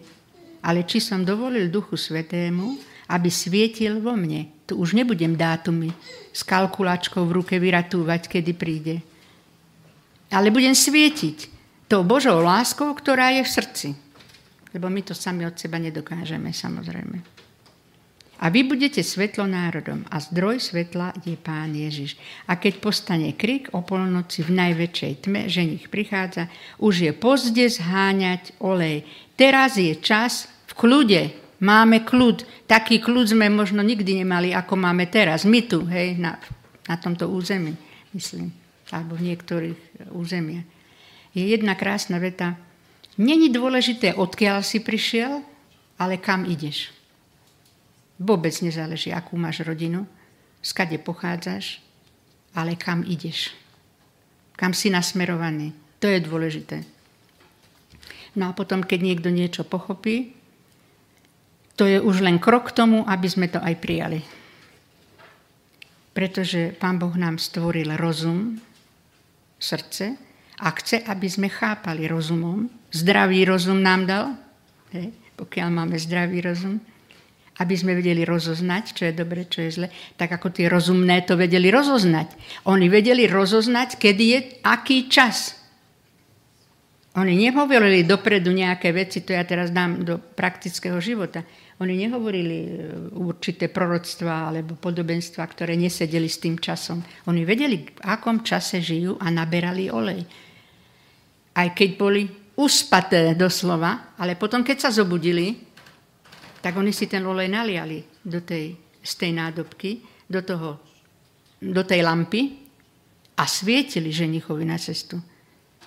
ale 0.62 0.86
či 0.86 1.02
som 1.02 1.26
dovolil 1.26 1.74
Duchu 1.74 1.98
Svetému, 1.98 2.78
aby 3.10 3.34
svietil 3.34 3.98
vo 3.98 4.14
mne. 4.14 4.54
Tu 4.70 4.78
už 4.78 4.94
nebudem 4.94 5.34
dátumy 5.34 5.90
s 6.30 6.46
kalkulačkou 6.46 7.26
v 7.26 7.42
ruke 7.42 7.58
vyratúvať, 7.58 8.30
kedy 8.30 8.52
príde. 8.54 9.02
Ale 10.30 10.54
budem 10.54 10.78
svietiť 10.78 11.59
tou 11.90 12.06
Božou 12.06 12.38
láskou, 12.46 12.94
ktorá 12.94 13.34
je 13.34 13.42
v 13.42 13.50
srdci. 13.50 13.88
Lebo 14.70 14.86
my 14.94 15.02
to 15.02 15.18
sami 15.18 15.50
od 15.50 15.58
seba 15.58 15.82
nedokážeme, 15.82 16.54
samozrejme. 16.54 17.42
A 18.40 18.48
vy 18.48 18.64
budete 18.64 19.04
svetlo 19.04 19.44
národom 19.44 20.08
a 20.08 20.16
zdroj 20.24 20.64
svetla 20.64 21.12
je 21.28 21.36
Pán 21.36 21.76
Ježiš. 21.76 22.16
A 22.48 22.56
keď 22.56 22.80
postane 22.80 23.36
krik 23.36 23.68
o 23.76 23.84
polnoci 23.84 24.48
v 24.48 24.56
najväčšej 24.56 25.14
tme, 25.28 25.52
že 25.52 25.68
nich 25.68 25.92
prichádza, 25.92 26.48
už 26.80 27.04
je 27.04 27.12
pozde 27.12 27.68
zháňať 27.68 28.56
olej. 28.64 29.04
Teraz 29.36 29.76
je 29.76 29.92
čas 30.00 30.48
v 30.72 30.74
kľude. 30.78 31.22
Máme 31.60 32.08
kľud. 32.08 32.48
Taký 32.64 33.04
kľud 33.04 33.36
sme 33.36 33.52
možno 33.52 33.84
nikdy 33.84 34.24
nemali, 34.24 34.56
ako 34.56 34.80
máme 34.80 35.12
teraz. 35.12 35.44
My 35.44 35.68
tu, 35.68 35.84
hej, 35.92 36.16
na, 36.16 36.40
na 36.88 36.96
tomto 36.96 37.28
území, 37.28 37.76
myslím. 38.16 38.56
Alebo 38.88 39.20
v 39.20 39.36
niektorých 39.36 40.16
územiach 40.16 40.79
je 41.34 41.44
jedna 41.46 41.78
krásna 41.78 42.18
veta. 42.18 42.58
Není 43.20 43.52
dôležité, 43.52 44.16
odkiaľ 44.16 44.64
si 44.64 44.80
prišiel, 44.80 45.44
ale 46.00 46.16
kam 46.18 46.48
ideš. 46.48 46.96
Vôbec 48.20 48.52
nezáleží, 48.64 49.12
akú 49.12 49.36
máš 49.36 49.64
rodinu, 49.64 50.08
skade 50.64 50.96
pochádzaš, 51.00 51.84
ale 52.56 52.76
kam 52.80 53.04
ideš. 53.04 53.52
Kam 54.56 54.76
si 54.76 54.92
nasmerovaný. 54.92 55.72
To 56.00 56.08
je 56.08 56.20
dôležité. 56.20 56.84
No 58.36 58.52
a 58.52 58.56
potom, 58.56 58.84
keď 58.84 59.00
niekto 59.04 59.30
niečo 59.32 59.68
pochopí, 59.68 60.36
to 61.80 61.88
je 61.88 62.00
už 62.00 62.20
len 62.24 62.44
krok 62.44 62.72
k 62.72 62.76
tomu, 62.76 63.08
aby 63.08 63.28
sme 63.32 63.48
to 63.48 63.60
aj 63.64 63.76
prijali. 63.80 64.20
Pretože 66.12 66.76
Pán 66.76 67.00
Boh 67.00 67.16
nám 67.16 67.40
stvoril 67.40 67.96
rozum, 67.96 68.60
srdce 69.60 70.29
a 70.60 70.68
chce, 70.76 71.00
aby 71.08 71.28
sme 71.32 71.48
chápali 71.48 72.06
rozumom. 72.06 72.68
Zdravý 72.92 73.48
rozum 73.48 73.80
nám 73.80 74.04
dal, 74.04 74.26
hej, 74.92 75.16
pokiaľ 75.40 75.68
máme 75.72 75.96
zdravý 75.96 76.44
rozum, 76.44 76.84
aby 77.60 77.76
sme 77.76 77.96
vedeli 77.96 78.24
rozoznať, 78.24 78.84
čo 78.96 79.04
je 79.08 79.14
dobre, 79.16 79.48
čo 79.48 79.64
je 79.64 79.72
zle, 79.72 79.88
tak 80.16 80.32
ako 80.32 80.52
tie 80.52 80.72
rozumné 80.72 81.28
to 81.28 81.36
vedeli 81.36 81.68
rozoznať. 81.68 82.32
Oni 82.72 82.88
vedeli 82.88 83.28
rozoznať, 83.28 84.00
kedy 84.00 84.24
je 84.24 84.40
aký 84.64 85.12
čas. 85.12 85.60
Oni 87.20 87.36
nehovorili 87.36 88.08
dopredu 88.08 88.56
nejaké 88.56 88.96
veci, 88.96 89.28
to 89.28 89.36
ja 89.36 89.44
teraz 89.44 89.76
dám 89.76 90.08
do 90.08 90.16
praktického 90.20 91.04
života. 91.04 91.44
Oni 91.80 91.96
nehovorili 91.96 92.58
e, 92.64 92.72
určité 93.16 93.72
proroctvá 93.72 94.52
alebo 94.52 94.76
podobenstva, 94.80 95.44
ktoré 95.48 95.80
nesedeli 95.80 96.28
s 96.28 96.40
tým 96.40 96.60
časom. 96.60 97.04
Oni 97.28 97.44
vedeli, 97.44 97.88
v 97.88 98.02
akom 98.04 98.44
čase 98.44 98.80
žijú 98.84 99.20
a 99.20 99.32
naberali 99.32 99.92
olej. 99.92 100.24
Aj 101.60 101.76
keď 101.76 101.90
boli 102.00 102.24
uspaté 102.56 103.36
doslova, 103.36 104.16
ale 104.16 104.40
potom, 104.40 104.64
keď 104.64 104.88
sa 104.88 104.96
zobudili, 104.96 105.60
tak 106.60 106.76
oni 106.76 106.92
si 106.92 107.08
ten 107.08 107.24
olej 107.24 107.52
naliali 107.52 108.04
do 108.24 108.44
tej, 108.44 108.76
z 109.00 109.14
tej 109.16 109.32
nádobky, 109.36 110.04
do, 110.28 110.40
toho, 110.44 110.80
do 111.60 111.84
tej 111.84 112.04
lampy 112.04 112.60
a 113.40 113.44
svietili 113.48 114.12
ženichovi 114.12 114.68
na 114.68 114.76
cestu. 114.76 115.20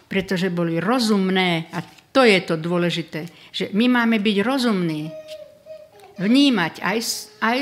Pretože 0.09 0.53
boli 0.53 0.81
rozumné 0.81 1.73
a 1.73 1.81
to 2.13 2.25
je 2.25 2.41
to 2.45 2.61
dôležité, 2.61 3.29
že 3.53 3.73
my 3.73 3.89
máme 3.89 4.21
byť 4.21 4.37
rozumní. 4.45 5.09
Vnímať 6.21 6.85
aj, 6.85 6.99
aj 7.41 7.59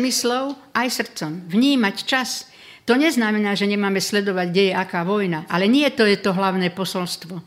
myslou, 0.00 0.56
aj 0.72 0.88
srdcom. 0.88 1.44
Vnímať 1.44 1.96
čas. 2.08 2.48
To 2.86 2.98
neznamená, 2.98 3.54
že 3.54 3.70
nemáme 3.70 4.02
sledovať, 4.02 4.46
kde 4.50 4.62
je 4.70 4.74
aká 4.74 5.06
vojna. 5.06 5.46
Ale 5.46 5.70
nie 5.70 5.86
to 5.94 6.02
je 6.02 6.18
to 6.18 6.34
hlavné 6.34 6.74
posolstvo. 6.74 7.38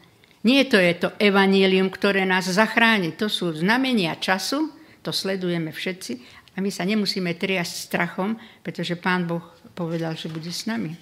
Nie 0.46 0.64
to 0.70 0.78
je 0.78 0.94
to 0.96 1.10
evanílium, 1.18 1.90
ktoré 1.90 2.24
nás 2.24 2.48
zachráni. 2.48 3.18
To 3.18 3.28
sú 3.28 3.52
znamenia 3.52 4.16
času, 4.16 4.70
to 5.02 5.10
sledujeme 5.10 5.74
všetci 5.74 6.46
a 6.56 6.64
my 6.64 6.72
sa 6.72 6.88
nemusíme 6.88 7.36
triasť 7.36 7.74
strachom, 7.92 8.40
pretože 8.64 8.96
Pán 8.96 9.28
Boh 9.28 9.44
povedal, 9.76 10.16
že 10.16 10.32
bude 10.32 10.50
s 10.50 10.64
nami. 10.70 10.96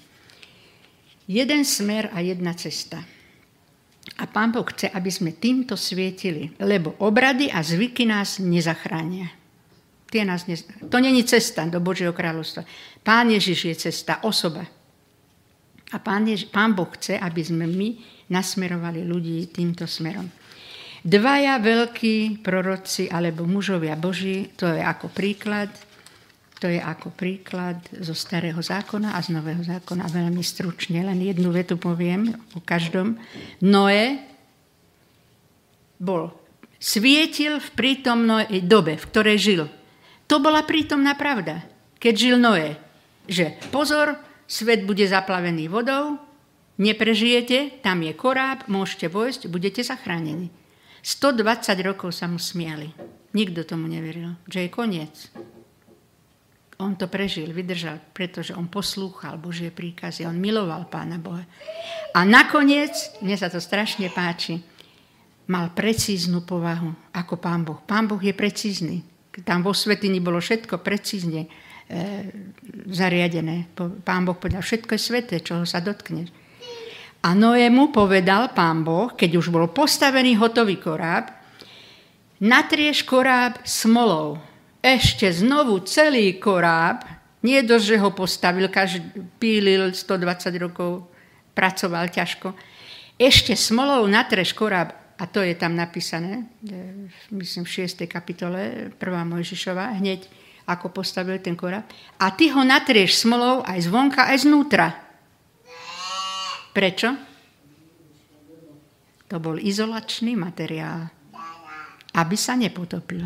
Jeden 1.29 1.63
smer 1.63 2.09
a 2.11 2.19
jedna 2.19 2.57
cesta. 2.57 3.05
A 4.19 4.23
Pán 4.27 4.51
Boh 4.51 4.65
chce, 4.65 4.89
aby 4.89 5.07
sme 5.13 5.37
týmto 5.37 5.77
svietili, 5.77 6.51
lebo 6.59 6.97
obrady 6.99 7.47
a 7.53 7.63
zvyky 7.63 8.03
nás 8.03 8.41
nezachránia. 8.41 9.31
Tie 10.09 10.21
nás 10.21 10.45
nez... 10.45 10.67
To 10.89 11.01
není 11.01 11.25
cesta 11.25 11.65
do 11.65 11.81
Božieho 11.81 12.13
kráľovstva. 12.13 12.67
Pán 13.03 13.27
Ježiš 13.29 13.59
je 13.67 13.75
cesta, 13.75 14.23
osoba. 14.23 14.63
A 15.93 15.97
Pán, 15.99 16.25
Jež... 16.25 16.49
Pán 16.49 16.73
Boh 16.73 16.89
chce, 16.95 17.19
aby 17.19 17.43
sme 17.43 17.67
my 17.69 17.99
nasmerovali 18.31 19.03
ľudí 19.05 19.51
týmto 19.51 19.85
smerom. 19.85 20.25
Dvaja 21.03 21.59
veľkí 21.59 22.39
proroci 22.39 23.11
alebo 23.11 23.43
mužovia 23.43 23.99
Boží, 23.99 24.55
to 24.55 24.71
je 24.71 24.79
ako 24.79 25.11
príklad, 25.11 25.67
to 26.63 26.71
je 26.71 26.79
ako 26.79 27.11
príklad 27.11 27.83
zo 27.91 28.15
starého 28.15 28.63
zákona 28.63 29.11
a 29.11 29.19
z 29.19 29.35
nového 29.35 29.59
zákona. 29.59 30.07
Veľmi 30.07 30.39
stručne, 30.39 31.03
len 31.03 31.19
jednu 31.19 31.51
vetu 31.51 31.75
poviem 31.75 32.31
o 32.55 32.63
každom. 32.63 33.19
Noé 33.59 34.23
bol, 35.99 36.31
svietil 36.79 37.59
v 37.59 37.69
prítomnej 37.75 38.63
dobe, 38.63 38.95
v 38.95 39.07
ktorej 39.11 39.37
žil. 39.43 39.63
To 40.31 40.39
bola 40.39 40.63
prítomná 40.63 41.19
pravda, 41.19 41.67
keď 41.99 42.13
žil 42.15 42.35
Noé. 42.39 42.79
Že 43.27 43.57
pozor, 43.71 44.19
svet 44.47 44.83
bude 44.83 45.07
zaplavený 45.07 45.71
vodou, 45.71 46.19
neprežijete, 46.77 47.79
tam 47.79 48.03
je 48.03 48.13
koráb, 48.13 48.67
môžete 48.67 49.07
vojsť, 49.07 49.47
budete 49.47 49.81
zachránení. 49.83 50.51
120 51.03 51.75
rokov 51.83 52.15
sa 52.15 52.31
mu 52.31 52.39
smiali. 52.39 52.91
Nikto 53.35 53.67
tomu 53.67 53.91
neveril, 53.91 54.39
že 54.47 54.67
je 54.67 54.69
koniec. 54.71 55.15
On 56.81 56.97
to 56.97 57.07
prežil, 57.07 57.53
vydržal, 57.53 58.01
pretože 58.11 58.51
on 58.55 58.67
poslúchal 58.67 59.37
Božie 59.37 59.69
príkazy, 59.69 60.25
on 60.25 60.39
miloval 60.39 60.89
Pána 60.89 61.21
Boha. 61.21 61.45
A 62.17 62.25
nakoniec, 62.25 62.91
mne 63.21 63.37
sa 63.37 63.47
to 63.47 63.61
strašne 63.61 64.09
páči, 64.09 64.59
mal 65.47 65.71
precíznu 65.75 66.43
povahu 66.43 67.13
ako 67.13 67.35
Pán 67.37 67.61
Boh. 67.67 67.79
Pán 67.83 68.07
Boh 68.07 68.19
je 68.19 68.33
precízny. 68.33 69.03
Tam 69.43 69.65
vo 69.65 69.73
svetini 69.73 70.21
bolo 70.21 70.37
všetko 70.37 70.81
precízne 70.81 71.49
zariadené. 72.89 73.69
Pán 74.03 74.23
Boh 74.25 74.37
povedal, 74.37 74.63
všetko 74.63 74.95
je 74.95 75.01
sveté, 75.01 75.35
čoho 75.43 75.67
sa 75.67 75.83
dotkneš. 75.83 76.31
A 77.23 77.31
Noému 77.31 77.95
povedal 77.95 78.51
pán 78.51 78.83
Boh, 78.83 79.15
keď 79.15 79.39
už 79.39 79.47
bol 79.47 79.71
postavený 79.71 80.35
hotový 80.35 80.75
koráb, 80.75 81.31
natrieš 82.43 83.07
koráb 83.07 83.63
smolou. 83.63 84.43
Ešte 84.83 85.31
znovu 85.31 85.79
celý 85.87 86.35
koráb, 86.35 87.07
nie 87.43 87.63
dosť, 87.63 87.85
že 87.87 87.97
ho 88.03 88.11
postavil, 88.11 88.67
každý 88.67 89.23
pílil 89.39 89.95
120 89.95 90.51
rokov, 90.59 91.07
pracoval 91.55 92.11
ťažko. 92.11 92.51
Ešte 93.15 93.55
smolou 93.55 94.03
natrieš 94.11 94.51
koráb, 94.51 94.91
a 95.15 95.23
to 95.23 95.39
je 95.39 95.55
tam 95.55 95.79
napísané, 95.79 96.43
myslím 97.31 97.63
v 97.63 97.87
6. 97.87 98.03
kapitole, 98.11 98.91
1. 98.99 98.99
Mojžišova, 98.99 100.03
hneď 100.03 100.27
ako 100.63 100.95
postavil 100.95 101.39
ten 101.43 101.55
koráb. 101.59 101.83
A 102.19 102.31
ty 102.31 102.47
ho 102.51 102.63
natrieš 102.63 103.23
smolou 103.23 103.63
aj 103.67 103.87
zvonka, 103.87 104.27
aj 104.31 104.47
znútra. 104.47 104.87
Prečo? 106.73 107.13
To 109.29 109.37
bol 109.41 109.57
izolačný 109.57 110.37
materiál, 110.37 111.09
aby 112.13 112.35
sa 112.37 112.53
nepotopil. 112.53 113.25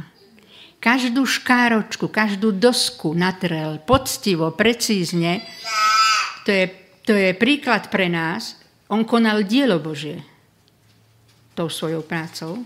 Každú 0.78 1.26
škáročku, 1.26 2.08
každú 2.08 2.54
dosku 2.54 3.18
natrel 3.18 3.82
poctivo, 3.82 4.54
precízne. 4.54 5.42
To 6.46 6.54
je, 6.54 6.66
to 7.02 7.12
je 7.18 7.34
príklad 7.34 7.90
pre 7.90 8.08
nás. 8.08 8.62
On 8.88 9.04
konal 9.04 9.44
dielo 9.44 9.84
Božie 9.84 10.24
tou 11.58 11.68
svojou 11.68 12.06
prácou 12.06 12.62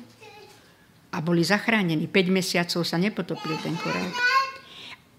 a 1.12 1.18
boli 1.24 1.42
zachránení. 1.42 2.12
5 2.12 2.28
mesiacov 2.30 2.84
sa 2.84 3.00
nepotopil 3.00 3.56
ten 3.64 3.74
korál. 3.80 4.12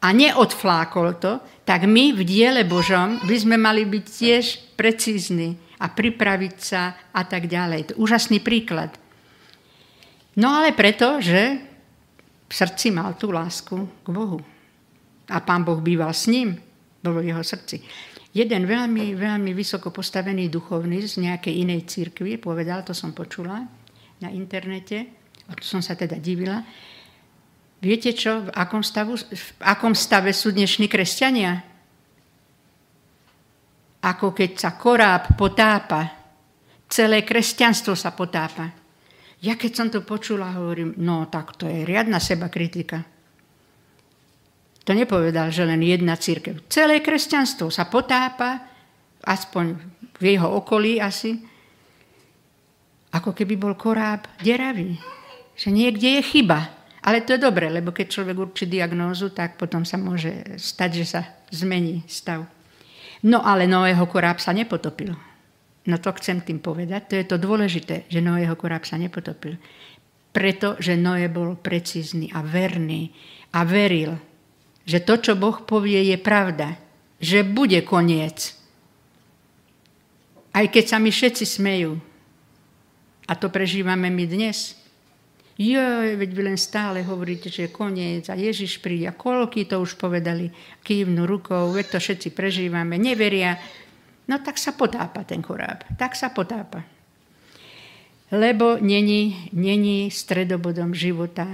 A 0.03 0.11
neodflákol 0.11 1.23
to, 1.23 1.39
tak 1.63 1.87
my 1.87 2.11
v 2.11 2.27
diele 2.27 2.67
Božom 2.67 3.23
by 3.23 3.37
sme 3.39 3.55
mali 3.55 3.87
byť 3.87 4.05
tiež 4.05 4.45
precízni 4.75 5.55
a 5.79 5.87
pripraviť 5.87 6.55
sa 6.59 7.11
a 7.15 7.23
tak 7.23 7.47
ďalej. 7.47 7.81
To 7.87 7.93
je 7.95 8.01
úžasný 8.03 8.43
príklad. 8.43 8.99
No 10.35 10.59
ale 10.59 10.75
preto, 10.75 11.23
že 11.23 11.61
v 12.51 12.53
srdci 12.53 12.91
mal 12.91 13.15
tú 13.15 13.31
lásku 13.31 13.79
k 13.79 14.09
Bohu. 14.11 14.43
A 15.31 15.39
pán 15.39 15.63
Boh 15.63 15.79
býval 15.79 16.11
s 16.11 16.27
ním, 16.27 16.59
bol 16.99 17.23
v 17.23 17.31
jeho 17.31 17.45
srdci. 17.47 17.81
Jeden 18.33 18.65
veľmi, 18.65 19.13
veľmi 19.13 19.53
vysoko 19.53 19.93
postavený 19.93 20.49
duchovný 20.49 21.05
z 21.05 21.21
nejakej 21.21 21.63
inej 21.69 21.85
církvy 21.85 22.41
povedal, 22.41 22.81
to 22.81 22.97
som 22.97 23.13
počula 23.13 23.61
na 24.25 24.29
internete, 24.33 25.05
a 25.47 25.53
to 25.53 25.65
som 25.65 25.85
sa 25.85 25.93
teda 25.93 26.17
divila, 26.17 26.65
viete 27.83 28.15
čo, 28.15 28.47
v 28.47 28.49
akom, 28.55 28.87
stavu, 28.87 29.19
v 29.19 29.49
akom 29.59 29.93
stave 29.93 30.31
sú 30.31 30.55
dnešní 30.55 30.87
kresťania? 30.87 31.73
ako 34.03 34.35
keď 34.35 34.51
sa 34.59 34.71
koráb 34.75 35.39
potápa, 35.39 36.11
celé 36.91 37.23
kresťanstvo 37.23 37.95
sa 37.95 38.11
potápa. 38.11 38.67
Ja 39.43 39.55
keď 39.55 39.73
som 39.75 39.89
to 39.91 40.03
počula, 40.03 40.55
hovorím, 40.59 40.99
no 40.99 41.31
tak 41.31 41.55
to 41.55 41.71
je 41.71 41.87
riadna 41.87 42.19
seba 42.19 42.51
kritika. 42.51 43.03
To 44.83 44.91
nepovedal, 44.91 45.55
že 45.55 45.63
len 45.63 45.79
jedna 45.87 46.19
církev. 46.19 46.67
Celé 46.67 46.99
kresťanstvo 46.99 47.71
sa 47.71 47.87
potápa, 47.87 48.67
aspoň 49.23 49.79
v 50.19 50.23
jeho 50.35 50.51
okolí 50.59 50.99
asi, 50.99 51.39
ako 53.15 53.31
keby 53.31 53.55
bol 53.55 53.79
koráb 53.79 54.27
deravý. 54.43 54.99
Že 55.55 55.69
niekde 55.71 56.19
je 56.19 56.23
chyba. 56.27 56.82
Ale 57.03 57.27
to 57.27 57.35
je 57.35 57.43
dobre, 57.43 57.67
lebo 57.67 57.91
keď 57.91 58.07
človek 58.15 58.37
určí 58.39 58.65
diagnózu, 58.71 59.35
tak 59.35 59.59
potom 59.59 59.83
sa 59.83 59.99
môže 59.99 60.55
stať, 60.55 60.91
že 61.03 61.07
sa 61.19 61.21
zmení 61.51 62.07
stav. 62.07 62.47
No 63.27 63.43
ale 63.43 63.67
Noého 63.67 64.07
koráb 64.07 64.39
sa 64.39 64.55
nepotopil. 64.55 65.11
No 65.83 65.97
to 65.99 66.15
chcem 66.15 66.47
tým 66.47 66.63
povedať. 66.63 67.11
To 67.11 67.15
je 67.19 67.27
to 67.27 67.37
dôležité, 67.43 68.07
že 68.07 68.23
Noého 68.23 68.55
koráb 68.55 68.87
sa 68.87 68.95
nepotopil. 68.99 69.59
Pretože 70.31 70.95
Noé 70.95 71.27
bol 71.27 71.59
precízny 71.59 72.31
a 72.31 72.39
verný 72.43 73.11
a 73.51 73.67
veril, 73.67 74.15
že 74.87 75.03
to, 75.03 75.19
čo 75.19 75.35
Boh 75.35 75.63
povie, 75.63 76.07
je 76.07 76.19
pravda. 76.19 76.79
že 77.23 77.47
bude 77.47 77.79
koniec. 77.87 78.59
Aj 80.51 80.67
keď 80.67 80.85
sa 80.91 80.99
mi 80.99 81.15
všetci 81.15 81.47
smejú. 81.47 82.03
A 83.31 83.39
to 83.39 83.47
prežívame 83.47 84.11
my 84.11 84.27
dnes. 84.27 84.75
Jo, 85.63 86.19
veď 86.19 86.31
vy 86.35 86.43
len 86.43 86.59
stále 86.59 87.07
hovoríte, 87.07 87.47
že 87.47 87.71
je 87.71 87.71
koniec 87.71 88.27
a 88.27 88.35
Ježiš 88.35 88.83
príde. 88.83 89.07
A 89.07 89.15
koľky 89.15 89.63
to 89.63 89.79
už 89.79 89.95
povedali, 89.95 90.51
kývnu 90.83 91.23
rukou, 91.23 91.71
veď 91.71 91.95
to 91.95 91.99
všetci 92.03 92.35
prežívame, 92.35 92.99
neveria. 92.99 93.55
No 94.27 94.43
tak 94.43 94.59
sa 94.59 94.75
potápa 94.75 95.23
ten 95.23 95.39
koráb. 95.39 95.87
Tak 95.95 96.19
sa 96.19 96.35
potápa. 96.35 96.83
Lebo 98.35 98.81
není, 98.83 99.53
není 99.55 100.11
stredobodom 100.11 100.97
života 100.99 101.47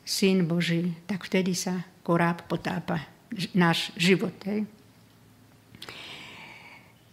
Syn 0.00 0.48
Boží, 0.48 0.96
tak 1.04 1.28
vtedy 1.28 1.52
sa 1.52 1.84
koráb 2.00 2.48
potápa 2.48 3.04
náš 3.52 3.92
život. 4.00 4.32
Hej. 4.48 4.64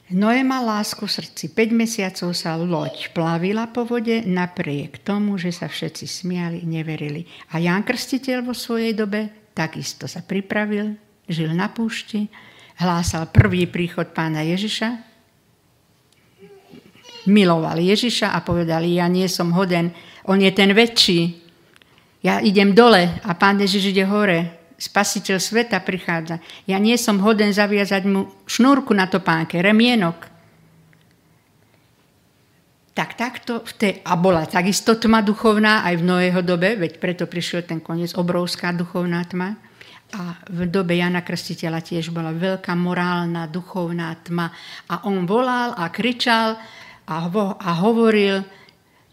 Noé 0.10 0.42
mal 0.42 0.66
lásku 0.66 1.06
v 1.06 1.22
srdci. 1.22 1.54
5 1.54 1.70
mesiacov 1.70 2.34
sa 2.34 2.58
loď 2.58 3.14
plavila 3.14 3.70
po 3.70 3.86
vode 3.86 4.26
napriek 4.26 5.06
tomu, 5.06 5.38
že 5.38 5.54
sa 5.54 5.70
všetci 5.70 6.10
smiali, 6.10 6.66
neverili. 6.66 7.30
A 7.54 7.62
Ján 7.62 7.86
Krstiteľ 7.86 8.42
vo 8.42 8.58
svojej 8.58 8.98
dobe 8.98 9.54
takisto 9.54 10.10
sa 10.10 10.26
pripravil, 10.26 10.98
žil 11.30 11.54
na 11.54 11.70
púšti, 11.70 12.26
hlásal 12.82 13.30
prvý 13.30 13.70
príchod 13.70 14.10
pána 14.10 14.42
Ježiša, 14.42 14.98
miloval 17.30 17.78
Ježiša 17.78 18.34
a 18.34 18.42
povedali, 18.42 18.98
ja 18.98 19.06
nie 19.06 19.30
som 19.30 19.54
hoden, 19.54 19.94
on 20.26 20.42
je 20.42 20.50
ten 20.50 20.74
väčší. 20.74 21.38
Ja 22.26 22.42
idem 22.42 22.74
dole 22.74 23.22
a 23.22 23.38
pán 23.38 23.62
Ježiš 23.62 23.94
ide 23.94 24.10
hore 24.10 24.59
spasiteľ 24.80 25.38
sveta 25.38 25.78
prichádza. 25.84 26.40
Ja 26.64 26.80
nie 26.80 26.96
som 26.96 27.20
hoden 27.20 27.52
zaviazať 27.52 28.04
mu 28.08 28.32
šnúrku 28.48 28.96
na 28.96 29.12
topánke, 29.12 29.60
remienok. 29.60 30.32
Tak 32.96 33.16
takto, 33.20 33.64
v 33.64 33.74
tej, 33.76 33.94
a 34.04 34.16
bola 34.16 34.48
takisto 34.48 34.96
tma 34.96 35.24
duchovná 35.24 35.84
aj 35.88 36.00
v 36.00 36.04
Noého 36.04 36.42
dobe, 36.44 36.80
veď 36.80 37.00
preto 37.00 37.24
prišiel 37.28 37.68
ten 37.68 37.80
koniec, 37.84 38.16
obrovská 38.16 38.72
duchovná 38.72 39.24
tma. 39.28 39.56
A 40.10 40.42
v 40.50 40.66
dobe 40.66 40.98
Jana 40.98 41.22
Krstiteľa 41.22 41.86
tiež 41.86 42.10
bola 42.10 42.34
veľká 42.34 42.74
morálna, 42.74 43.46
duchovná 43.46 44.16
tma. 44.26 44.50
A 44.90 45.06
on 45.06 45.30
volal 45.30 45.78
a 45.78 45.86
kričal 45.94 46.58
a, 47.06 47.16
ho, 47.30 47.56
a 47.56 47.70
hovoril, 47.78 48.42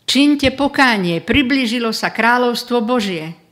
činte 0.08 0.48
pokánie, 0.56 1.20
priblížilo 1.20 1.92
sa 1.92 2.10
kráľovstvo 2.10 2.80
Božie 2.80 3.45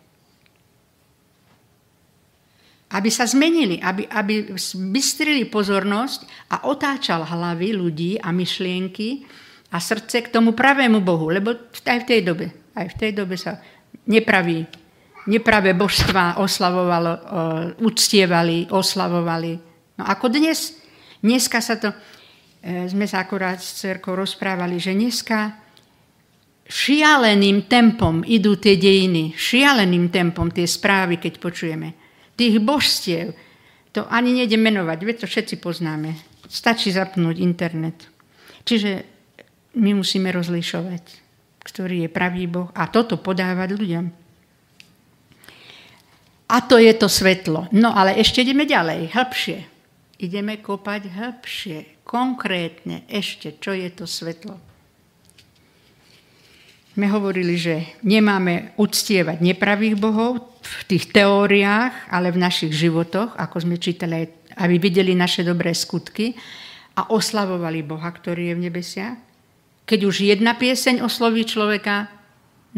aby 2.94 3.10
sa 3.10 3.26
zmenili, 3.26 3.82
aby, 3.82 4.06
aby 4.06 4.54
bystrili 4.94 5.50
pozornosť 5.50 6.46
a 6.54 6.70
otáčal 6.70 7.26
hlavy 7.26 7.74
ľudí 7.74 8.12
a 8.22 8.30
myšlienky 8.30 9.26
a 9.74 9.82
srdce 9.82 10.22
k 10.22 10.30
tomu 10.30 10.54
pravému 10.54 11.02
Bohu, 11.02 11.26
lebo 11.34 11.50
aj 11.74 11.98
v 12.06 12.06
tej 12.06 12.20
dobe, 12.22 12.46
aj 12.78 12.94
v 12.94 12.98
tej 12.98 13.10
dobe 13.18 13.34
sa 13.34 13.58
nepraví, 14.06 14.62
nepravé 15.26 15.74
božstva 15.74 16.38
oslavovalo, 16.38 17.12
uctievali, 17.82 18.70
oslavovali. 18.70 19.52
No 19.98 20.02
ako 20.06 20.30
dnes, 20.30 20.78
dneska 21.18 21.58
sa 21.58 21.74
to, 21.82 21.90
e, 22.62 22.86
sme 22.86 23.10
sa 23.10 23.26
akorát 23.26 23.58
s 23.58 23.82
cerkou 23.82 24.14
rozprávali, 24.14 24.78
že 24.78 24.94
dneska 24.94 25.58
šialeným 26.70 27.66
tempom 27.66 28.22
idú 28.22 28.54
tie 28.54 28.78
dejiny, 28.78 29.34
šialeným 29.34 30.14
tempom 30.14 30.46
tie 30.54 30.66
správy, 30.70 31.18
keď 31.18 31.42
počujeme 31.42 32.03
tých 32.34 32.58
božstiev, 32.60 33.34
to 33.94 34.02
ani 34.10 34.34
nejde 34.34 34.58
menovať, 34.58 34.98
veď 35.06 35.16
to 35.22 35.26
všetci 35.30 35.62
poznáme. 35.62 36.18
Stačí 36.50 36.90
zapnúť 36.90 37.38
internet. 37.38 38.10
Čiže 38.66 39.06
my 39.78 39.94
musíme 39.94 40.34
rozlišovať, 40.34 41.04
ktorý 41.62 42.06
je 42.06 42.10
pravý 42.10 42.50
Boh 42.50 42.70
a 42.74 42.90
toto 42.90 43.18
podávať 43.18 43.74
ľuďom. 43.74 44.06
A 46.44 46.56
to 46.66 46.76
je 46.76 46.92
to 46.94 47.08
svetlo. 47.08 47.70
No 47.72 47.94
ale 47.94 48.18
ešte 48.20 48.44
ideme 48.44 48.68
ďalej, 48.68 49.14
hĺbšie. 49.16 49.58
Ideme 50.20 50.60
kopať 50.60 51.10
hĺbšie, 51.10 52.04
konkrétne 52.06 53.02
ešte, 53.08 53.58
čo 53.58 53.74
je 53.74 53.88
to 53.90 54.04
svetlo 54.04 54.73
sme 56.94 57.10
hovorili, 57.10 57.58
že 57.58 57.98
nemáme 58.06 58.78
uctievať 58.78 59.42
nepravých 59.42 59.98
bohov 59.98 60.46
v 60.62 60.82
tých 60.86 61.10
teóriách, 61.10 62.08
ale 62.08 62.30
v 62.30 62.38
našich 62.38 62.70
životoch, 62.70 63.34
ako 63.34 63.56
sme 63.66 63.82
čítali, 63.82 64.30
aby 64.54 64.78
videli 64.78 65.18
naše 65.18 65.42
dobré 65.42 65.74
skutky 65.74 66.38
a 66.94 67.10
oslavovali 67.10 67.82
Boha, 67.82 68.06
ktorý 68.06 68.54
je 68.54 68.54
v 68.54 68.64
nebesiach. 68.70 69.16
Keď 69.84 70.00
už 70.06 70.24
jedna 70.24 70.54
pieseň 70.54 71.02
osloví 71.02 71.42
človeka, 71.44 72.08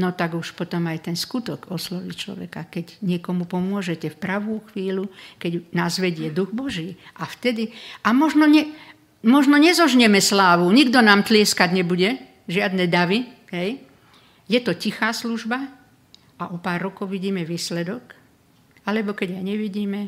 no 0.01 0.11
tak 0.17 0.33
už 0.33 0.57
potom 0.57 0.89
aj 0.89 1.13
ten 1.13 1.17
skutok 1.17 1.69
osloví 1.69 2.17
človeka. 2.17 2.67
Keď 2.67 3.05
niekomu 3.05 3.45
pomôžete 3.45 4.11
v 4.11 4.17
pravú 4.17 4.65
chvíľu, 4.73 5.13
keď 5.37 5.71
nás 5.77 6.01
vedie 6.01 6.33
Duch 6.33 6.51
Boží. 6.51 6.97
A 7.21 7.29
vtedy, 7.29 7.71
a 8.01 8.17
možno, 8.17 8.49
ne, 8.49 8.73
možno 9.23 9.61
nezožneme 9.61 10.19
slávu, 10.25 10.67
nikto 10.73 11.05
nám 11.05 11.23
tlieskať 11.23 11.71
nebude, 11.77 12.19
žiadne 12.49 12.91
davy, 12.91 13.29
hej? 13.53 13.86
Je 14.47 14.63
to 14.63 14.79
tichá 14.79 15.11
služba 15.11 15.59
a 16.39 16.55
o 16.55 16.59
pár 16.63 16.87
rokov 16.87 17.11
vidíme 17.11 17.43
výsledok, 17.43 18.15
alebo 18.87 19.13
keď 19.13 19.43
aj 19.43 19.45
nevidíme, 19.45 20.01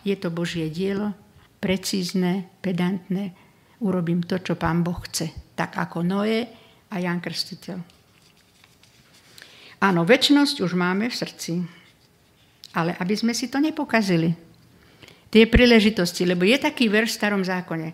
je 0.00 0.16
to 0.16 0.32
Božie 0.32 0.72
dielo, 0.72 1.12
precízne, 1.60 2.48
pedantné, 2.64 3.36
urobím 3.84 4.24
to, 4.24 4.40
čo 4.40 4.56
Pán 4.56 4.80
Boh 4.80 4.96
chce, 5.04 5.52
tak 5.52 5.76
ako 5.76 6.00
Noé 6.00 6.48
a 6.88 6.96
Jan 6.96 7.20
Krstiteľ. 7.20 7.78
Áno, 9.80 10.04
väčnosť 10.08 10.64
už 10.64 10.72
máme 10.76 11.12
v 11.12 11.18
srdci, 11.20 11.52
ale 12.72 12.96
aby 12.96 13.14
sme 13.16 13.36
si 13.36 13.52
to 13.52 13.60
nepokazili, 13.60 14.32
tie 15.28 15.44
príležitosti, 15.44 16.24
lebo 16.24 16.48
je 16.48 16.56
taký 16.56 16.88
verš 16.88 17.16
v 17.16 17.18
starom 17.20 17.42
zákone. 17.44 17.88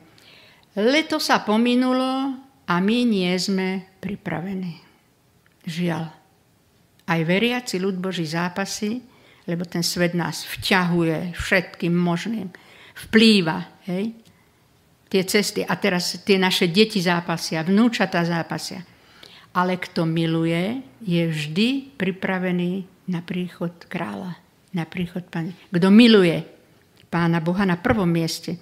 Leto 0.78 1.18
sa 1.18 1.42
pominulo 1.42 2.38
a 2.66 2.74
my 2.78 2.98
nie 3.02 3.34
sme 3.34 3.98
pripravení. 3.98 4.86
Žiaľ. 5.66 6.04
Aj 7.06 7.20
veriaci 7.22 7.78
ľud 7.82 7.98
Boží 7.98 8.26
zápasy, 8.26 9.02
lebo 9.46 9.62
ten 9.62 9.82
svet 9.82 10.14
nás 10.14 10.42
vťahuje 10.46 11.34
všetkým 11.38 11.94
možným. 11.94 12.50
Vplýva, 13.06 13.86
hej? 13.86 14.14
Tie 15.06 15.22
cesty. 15.22 15.62
A 15.62 15.78
teraz 15.78 16.18
tie 16.26 16.34
naše 16.34 16.66
deti 16.66 16.98
zápasia, 16.98 17.62
vnúčata 17.62 18.26
zápasia. 18.26 18.82
Ale 19.54 19.78
kto 19.78 20.02
miluje, 20.02 20.82
je 21.02 21.22
vždy 21.30 21.94
pripravený 21.94 22.86
na 23.06 23.22
príchod 23.22 23.70
kráľa, 23.86 24.34
na 24.74 24.82
príchod 24.82 25.22
Pane. 25.30 25.54
Kto 25.70 25.88
miluje 25.94 26.42
Pána 27.06 27.38
Boha 27.38 27.62
na 27.62 27.78
prvom 27.78 28.10
mieste. 28.10 28.58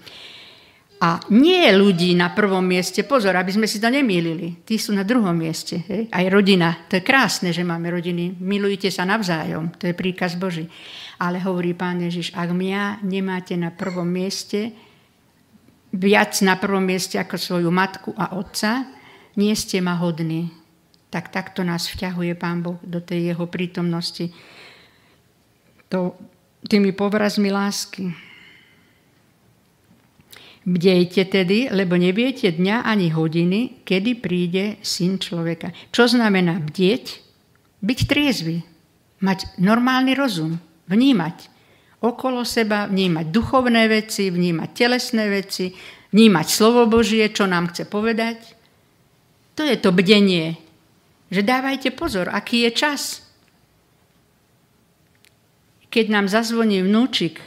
A 1.04 1.20
nie 1.28 1.68
ľudí 1.68 2.16
na 2.16 2.32
prvom 2.32 2.64
mieste, 2.64 3.04
pozor, 3.04 3.36
aby 3.36 3.52
sme 3.52 3.68
si 3.68 3.76
to 3.76 3.92
nemýlili, 3.92 4.64
tí 4.64 4.80
sú 4.80 4.96
na 4.96 5.04
druhom 5.04 5.36
mieste. 5.36 5.84
Hej? 5.84 6.08
Aj 6.08 6.24
rodina, 6.32 6.88
to 6.88 6.96
je 6.96 7.04
krásne, 7.04 7.52
že 7.52 7.60
máme 7.60 7.92
rodiny, 7.92 8.40
milujte 8.40 8.88
sa 8.88 9.04
navzájom, 9.04 9.76
to 9.76 9.84
je 9.84 9.92
príkaz 9.92 10.40
Boží. 10.40 10.64
Ale 11.20 11.44
hovorí 11.44 11.76
pán 11.76 12.00
Ježiš, 12.00 12.32
ak 12.32 12.48
mňa 12.48 13.04
nemáte 13.04 13.52
na 13.52 13.68
prvom 13.68 14.08
mieste, 14.08 14.72
viac 15.92 16.40
na 16.40 16.56
prvom 16.56 16.80
mieste 16.80 17.20
ako 17.20 17.36
svoju 17.36 17.68
matku 17.68 18.16
a 18.16 18.40
otca, 18.40 18.88
nie 19.36 19.52
ste 19.52 19.84
ma 19.84 20.00
hodní. 20.00 20.48
Tak 21.12 21.28
takto 21.30 21.62
nás 21.68 21.84
vťahuje 21.84 22.32
Pán 22.34 22.64
Boh 22.64 22.80
do 22.80 22.98
tej 22.98 23.34
jeho 23.34 23.44
prítomnosti. 23.46 24.32
To, 25.92 26.16
tými 26.66 26.96
povrazmi 26.96 27.52
lásky. 27.52 28.23
Bdejte 30.64 31.28
tedy, 31.28 31.68
lebo 31.68 32.00
neviete 32.00 32.48
dňa 32.48 32.88
ani 32.88 33.12
hodiny, 33.12 33.84
kedy 33.84 34.16
príde 34.16 34.64
syn 34.80 35.20
človeka. 35.20 35.76
Čo 35.92 36.08
znamená 36.08 36.56
bdieť? 36.56 37.20
Byť 37.84 37.98
triezvy. 38.08 38.64
Mať 39.20 39.60
normálny 39.60 40.16
rozum. 40.16 40.56
Vnímať. 40.88 41.52
Okolo 42.00 42.48
seba 42.48 42.88
vnímať 42.88 43.28
duchovné 43.28 43.92
veci, 43.92 44.32
vnímať 44.32 44.68
telesné 44.72 45.28
veci, 45.28 45.76
vnímať 46.16 46.46
slovo 46.48 46.88
Božie, 46.88 47.28
čo 47.28 47.44
nám 47.44 47.68
chce 47.72 47.84
povedať. 47.84 48.56
To 49.60 49.68
je 49.68 49.76
to 49.76 49.92
bdenie. 49.92 50.56
Že 51.28 51.44
dávajte 51.44 51.92
pozor, 51.92 52.32
aký 52.32 52.64
je 52.68 52.70
čas. 52.72 53.20
Keď 55.92 56.08
nám 56.08 56.26
zazvoní 56.32 56.80
vnúčik, 56.80 57.40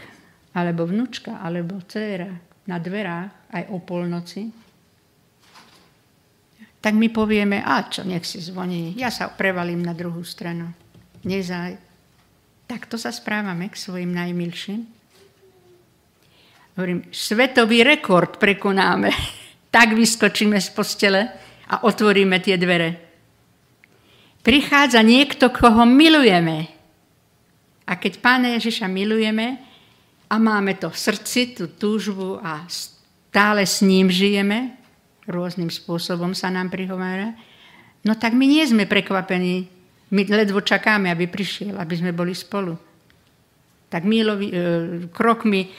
alebo 0.54 0.86
vnúčka, 0.86 1.38
alebo 1.42 1.82
dcéra, 1.86 2.47
na 2.68 2.78
dverách 2.78 3.32
aj 3.52 3.64
o 3.72 3.80
polnoci, 3.80 4.52
tak 6.78 6.94
my 6.94 7.10
povieme, 7.10 7.64
a 7.64 7.84
čo, 7.90 8.06
nech 8.06 8.24
si 8.24 8.38
zvoní, 8.40 8.96
ja 8.96 9.10
sa 9.10 9.34
prevalím 9.34 9.82
na 9.82 9.98
druhú 9.98 10.22
stranu. 10.22 10.72
Nezaj. 11.26 11.76
Takto 12.70 13.00
sa 13.00 13.10
správame 13.10 13.68
k 13.68 13.76
svojim 13.76 14.14
najmilším. 14.14 14.86
Hovorím, 16.78 17.10
svetový 17.10 17.82
rekord 17.82 18.38
prekonáme. 18.38 19.10
tak 19.78 19.94
vyskočíme 19.94 20.58
z 20.58 20.70
postele 20.74 21.22
a 21.68 21.84
otvoríme 21.84 22.40
tie 22.40 22.56
dvere. 22.56 22.90
Prichádza 24.42 25.04
niekto, 25.04 25.52
koho 25.52 25.84
milujeme. 25.84 26.72
A 27.88 28.00
keď 28.00 28.20
Pána 28.24 28.56
Ježiša 28.56 28.88
milujeme 28.88 29.60
a 30.28 30.36
máme 30.36 30.76
to 30.76 30.92
v 30.92 30.98
srdci, 31.00 31.56
tú 31.56 31.72
túžbu 31.72 32.40
a 32.44 32.68
stále 32.68 33.64
s 33.64 33.80
ním 33.80 34.12
žijeme, 34.12 34.76
rôznym 35.28 35.72
spôsobom 35.72 36.36
sa 36.36 36.52
nám 36.52 36.68
prihovára, 36.68 37.32
no 38.04 38.16
tak 38.16 38.36
my 38.36 38.44
nie 38.48 38.64
sme 38.68 38.88
prekvapení. 38.88 39.68
My 40.08 40.24
ledvo 40.24 40.64
čakáme, 40.64 41.12
aby 41.12 41.28
prišiel, 41.28 41.76
aby 41.76 42.00
sme 42.00 42.16
boli 42.16 42.32
spolu. 42.32 42.80
Tak 43.92 44.08
mílovi, 44.08 44.48
e, 44.48 44.56
krokmi, 45.12 45.68
e, 45.68 45.70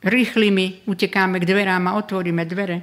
rýchlymi 0.00 0.88
utekáme 0.88 1.36
k 1.36 1.48
dverám 1.48 1.84
a 1.92 1.96
otvoríme 2.00 2.48
dvere. 2.48 2.78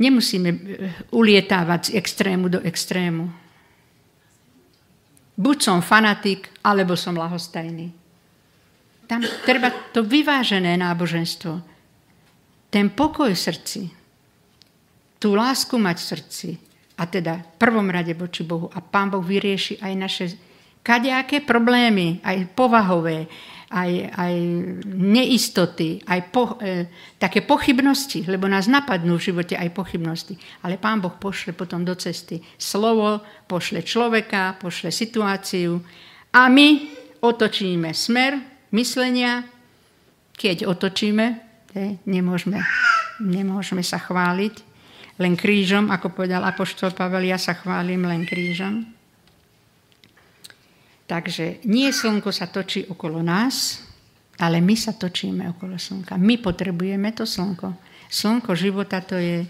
Nemusíme 0.00 0.48
e, 0.48 0.58
ulietávať 1.12 1.92
z 1.92 1.94
extrému 2.00 2.48
do 2.48 2.60
extrému. 2.64 3.28
Buď 5.36 5.56
som 5.60 5.84
fanatik, 5.84 6.48
alebo 6.64 6.96
som 6.96 7.16
lahostajný. 7.16 8.01
Tam 9.06 9.20
treba 9.44 9.70
to 9.90 10.06
vyvážené 10.06 10.78
náboženstvo 10.78 11.72
ten 12.72 12.88
pokoj 12.88 13.28
v 13.28 13.36
srdci, 13.36 13.82
tú 15.20 15.36
lásku 15.36 15.76
mať 15.76 15.96
v 16.00 16.08
srdci, 16.08 16.48
a 16.96 17.04
teda 17.04 17.36
v 17.36 17.48
prvom 17.60 17.84
rade 17.92 18.16
voči 18.16 18.48
Bohu. 18.48 18.72
A 18.72 18.80
Pán 18.80 19.12
Boh 19.12 19.20
vyrieši 19.20 19.76
aj 19.80 19.92
naše 19.92 20.26
kadejaké 20.80 21.44
problémy, 21.44 22.24
aj 22.24 22.48
povahové, 22.56 23.28
aj, 23.72 23.90
aj 24.12 24.34
neistoty, 24.88 26.00
aj 26.04 26.20
po, 26.32 26.56
e, 26.60 26.88
také 27.16 27.44
pochybnosti, 27.44 28.24
lebo 28.28 28.48
nás 28.48 28.68
napadnú 28.68 29.16
v 29.16 29.32
živote 29.32 29.54
aj 29.56 29.72
pochybnosti. 29.72 30.36
Ale 30.64 30.76
Pán 30.80 31.00
Boh 31.00 31.12
pošle 31.16 31.56
potom 31.56 31.84
do 31.84 31.92
cesty 31.96 32.40
slovo, 32.56 33.20
pošle 33.48 33.84
človeka, 33.84 34.60
pošle 34.60 34.92
situáciu 34.92 35.80
a 36.36 36.48
my 36.52 36.68
otočíme 37.20 37.92
smer 37.96 38.51
myslenia, 38.72 39.46
keď 40.34 40.66
otočíme, 40.66 41.52
Nemôžeme, 42.04 42.60
nemôžeme 43.16 43.80
sa 43.80 43.96
chváliť 43.96 44.54
len 45.16 45.32
krížom, 45.36 45.88
ako 45.88 46.12
povedal 46.12 46.44
Apoštol 46.44 46.92
Pavel, 46.92 47.24
ja 47.24 47.40
sa 47.40 47.56
chválim 47.56 48.04
len 48.04 48.28
krížom. 48.28 48.84
Takže 51.08 51.64
nie 51.68 51.88
slnko 51.92 52.28
sa 52.32 52.48
točí 52.48 52.84
okolo 52.88 53.24
nás, 53.24 53.84
ale 54.40 54.60
my 54.60 54.76
sa 54.76 54.96
točíme 54.96 55.48
okolo 55.56 55.76
slnka. 55.76 56.16
My 56.20 56.40
potrebujeme 56.40 57.12
to 57.16 57.24
slnko. 57.24 57.72
Slnko 58.12 58.52
života 58.52 59.00
to 59.00 59.16
je, 59.16 59.44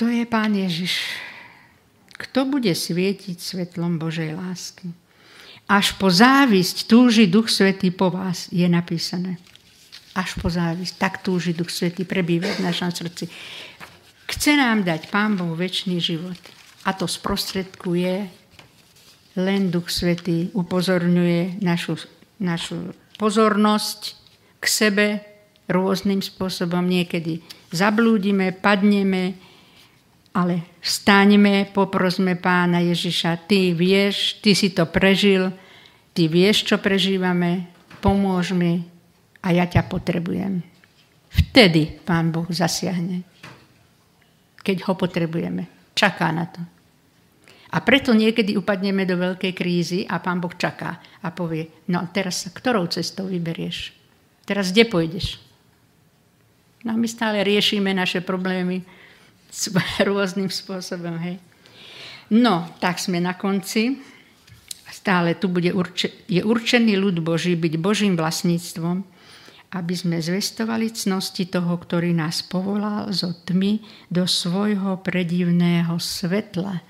to 0.00 0.08
je 0.08 0.24
Pán 0.24 0.56
Ježiš. 0.56 0.96
Kto 2.16 2.48
bude 2.48 2.72
svietiť 2.72 3.36
svetlom 3.36 4.00
Božej 4.00 4.32
lásky? 4.32 4.88
Až 5.72 5.96
po 5.96 6.12
závisť 6.12 6.84
túži 6.84 7.24
Duch 7.24 7.48
Svetý 7.48 7.88
po 7.88 8.12
vás, 8.12 8.52
je 8.52 8.68
napísané 8.68 9.40
až 10.12 10.36
po 10.38 10.52
závisť. 10.52 10.94
Tak 11.00 11.24
túži 11.24 11.56
Duch 11.56 11.72
Svetý 11.72 12.04
prebývať 12.04 12.60
v 12.60 12.66
našom 12.68 12.92
srdci. 12.92 13.28
Chce 14.28 14.52
nám 14.56 14.84
dať 14.84 15.08
Pán 15.08 15.36
Boh 15.36 15.56
väčší 15.56 16.00
život. 16.00 16.38
A 16.84 16.92
to 16.92 17.08
sprostredkuje 17.08 18.28
len 19.40 19.62
Duch 19.72 19.88
Svetý. 19.88 20.52
Upozorňuje 20.52 21.64
našu, 21.64 21.96
našu 22.40 22.92
pozornosť 23.16 24.00
k 24.60 24.64
sebe 24.68 25.06
rôznym 25.68 26.20
spôsobom. 26.20 26.84
Niekedy 26.84 27.40
zablúdime, 27.72 28.52
padneme, 28.52 29.36
ale 30.32 30.76
vstaňme, 30.80 31.72
poprosme 31.72 32.36
Pána 32.36 32.84
Ježiša. 32.84 33.48
Ty 33.48 33.72
vieš, 33.72 34.40
ty 34.40 34.52
si 34.56 34.72
to 34.72 34.88
prežil, 34.88 35.52
ty 36.12 36.28
vieš, 36.28 36.64
čo 36.68 36.76
prežívame, 36.80 37.68
pomôž 38.00 38.52
mi, 38.56 38.92
a 39.42 39.50
ja 39.50 39.66
ťa 39.66 39.90
potrebujem. 39.90 40.62
Vtedy 41.32 41.98
Pán 42.06 42.30
Boh 42.30 42.46
zasiahne. 42.46 43.26
Keď 44.62 44.86
ho 44.86 44.94
potrebujeme. 44.94 45.66
Čaká 45.98 46.30
na 46.30 46.46
to. 46.46 46.62
A 47.72 47.80
preto 47.80 48.12
niekedy 48.14 48.54
upadneme 48.54 49.02
do 49.08 49.18
veľkej 49.18 49.52
krízy 49.56 50.00
a 50.06 50.22
Pán 50.22 50.38
Boh 50.38 50.52
čaká 50.54 51.02
a 51.24 51.32
povie, 51.34 51.72
no 51.90 52.04
teraz 52.14 52.46
ktorou 52.52 52.86
cestou 52.86 53.26
vyberieš? 53.26 53.90
Teraz 54.46 54.70
kde 54.70 54.86
pôjdeš? 54.86 55.40
No 56.86 56.94
my 56.94 57.08
stále 57.08 57.42
riešime 57.42 57.90
naše 57.96 58.22
problémy 58.22 58.84
rôznym 60.08 60.52
spôsobom. 60.52 61.18
Hej. 61.18 61.40
No, 62.30 62.68
tak 62.78 63.00
sme 63.00 63.18
na 63.18 63.34
konci. 63.34 63.98
Stále 64.92 65.32
tu 65.32 65.48
bude 65.48 65.72
urče, 65.72 66.28
je 66.28 66.44
určený 66.44 67.00
ľud 67.00 67.24
Boží 67.24 67.56
byť 67.56 67.74
Božím 67.80 68.14
vlastníctvom 68.20 69.08
aby 69.72 69.94
sme 69.96 70.20
zvestovali 70.20 70.92
cnosti 70.92 71.48
toho, 71.48 71.72
ktorý 71.80 72.12
nás 72.12 72.44
povolal 72.44 73.08
zo 73.08 73.32
tmy 73.32 73.80
do 74.12 74.28
svojho 74.28 75.00
predivného 75.00 75.96
svetla. 75.96 76.84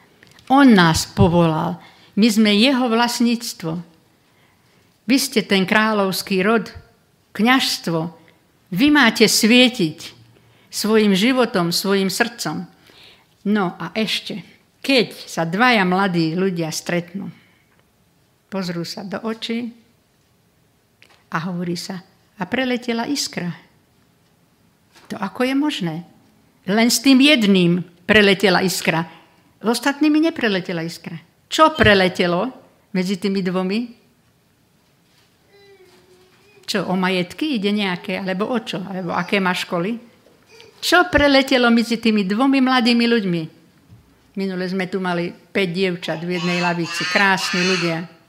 On 0.50 0.66
nás 0.66 1.06
povolal. 1.06 1.78
My 2.18 2.26
sme 2.26 2.50
jeho 2.58 2.90
vlastníctvo. 2.90 3.78
Vy 5.06 5.16
ste 5.16 5.46
ten 5.46 5.62
kráľovský 5.62 6.42
rod, 6.42 6.74
kňažstvo. 7.38 8.00
Vy 8.74 8.86
máte 8.90 9.30
svietiť 9.30 9.98
svojim 10.66 11.14
životom, 11.14 11.70
svojim 11.70 12.10
srdcom. 12.10 12.66
No 13.46 13.78
a 13.78 13.94
ešte, 13.94 14.42
keď 14.82 15.14
sa 15.14 15.46
dvaja 15.46 15.86
mladí 15.86 16.34
ľudia 16.34 16.74
stretnú, 16.74 17.30
pozrú 18.52 18.84
sa 18.84 19.00
do 19.00 19.16
očí 19.24 19.72
a 21.32 21.48
hovorí 21.48 21.72
sa, 21.80 22.04
a 22.36 22.44
preletela 22.44 23.08
iskra. 23.08 23.48
To 25.08 25.16
ako 25.16 25.48
je 25.48 25.54
možné? 25.56 25.96
Len 26.68 26.92
s 26.92 27.00
tým 27.00 27.16
jedným 27.16 27.80
preletela 28.04 28.60
iskra. 28.60 29.08
Ostatnými 29.64 30.28
nepreletela 30.28 30.84
iskra. 30.84 31.16
Čo 31.48 31.72
preletelo 31.72 32.52
medzi 32.92 33.16
tými 33.16 33.40
dvomi? 33.40 33.80
Čo, 36.68 36.92
o 36.92 36.94
majetky 36.96 37.56
ide 37.56 37.72
nejaké? 37.72 38.20
Alebo 38.20 38.52
o 38.52 38.58
čo? 38.60 38.84
Alebo 38.84 39.16
aké 39.16 39.40
má 39.40 39.56
školy? 39.56 39.96
Čo 40.82 41.08
preletelo 41.08 41.70
medzi 41.72 41.96
tými 41.96 42.26
dvomi 42.26 42.58
mladými 42.60 43.06
ľuďmi? 43.06 43.42
Minule 44.34 44.64
sme 44.64 44.88
tu 44.88 44.98
mali 44.98 45.28
5 45.30 45.52
dievčat 45.52 46.24
v 46.24 46.40
jednej 46.40 46.58
lavici. 46.58 47.04
Krásni 47.06 47.60
ľudia. 47.62 48.21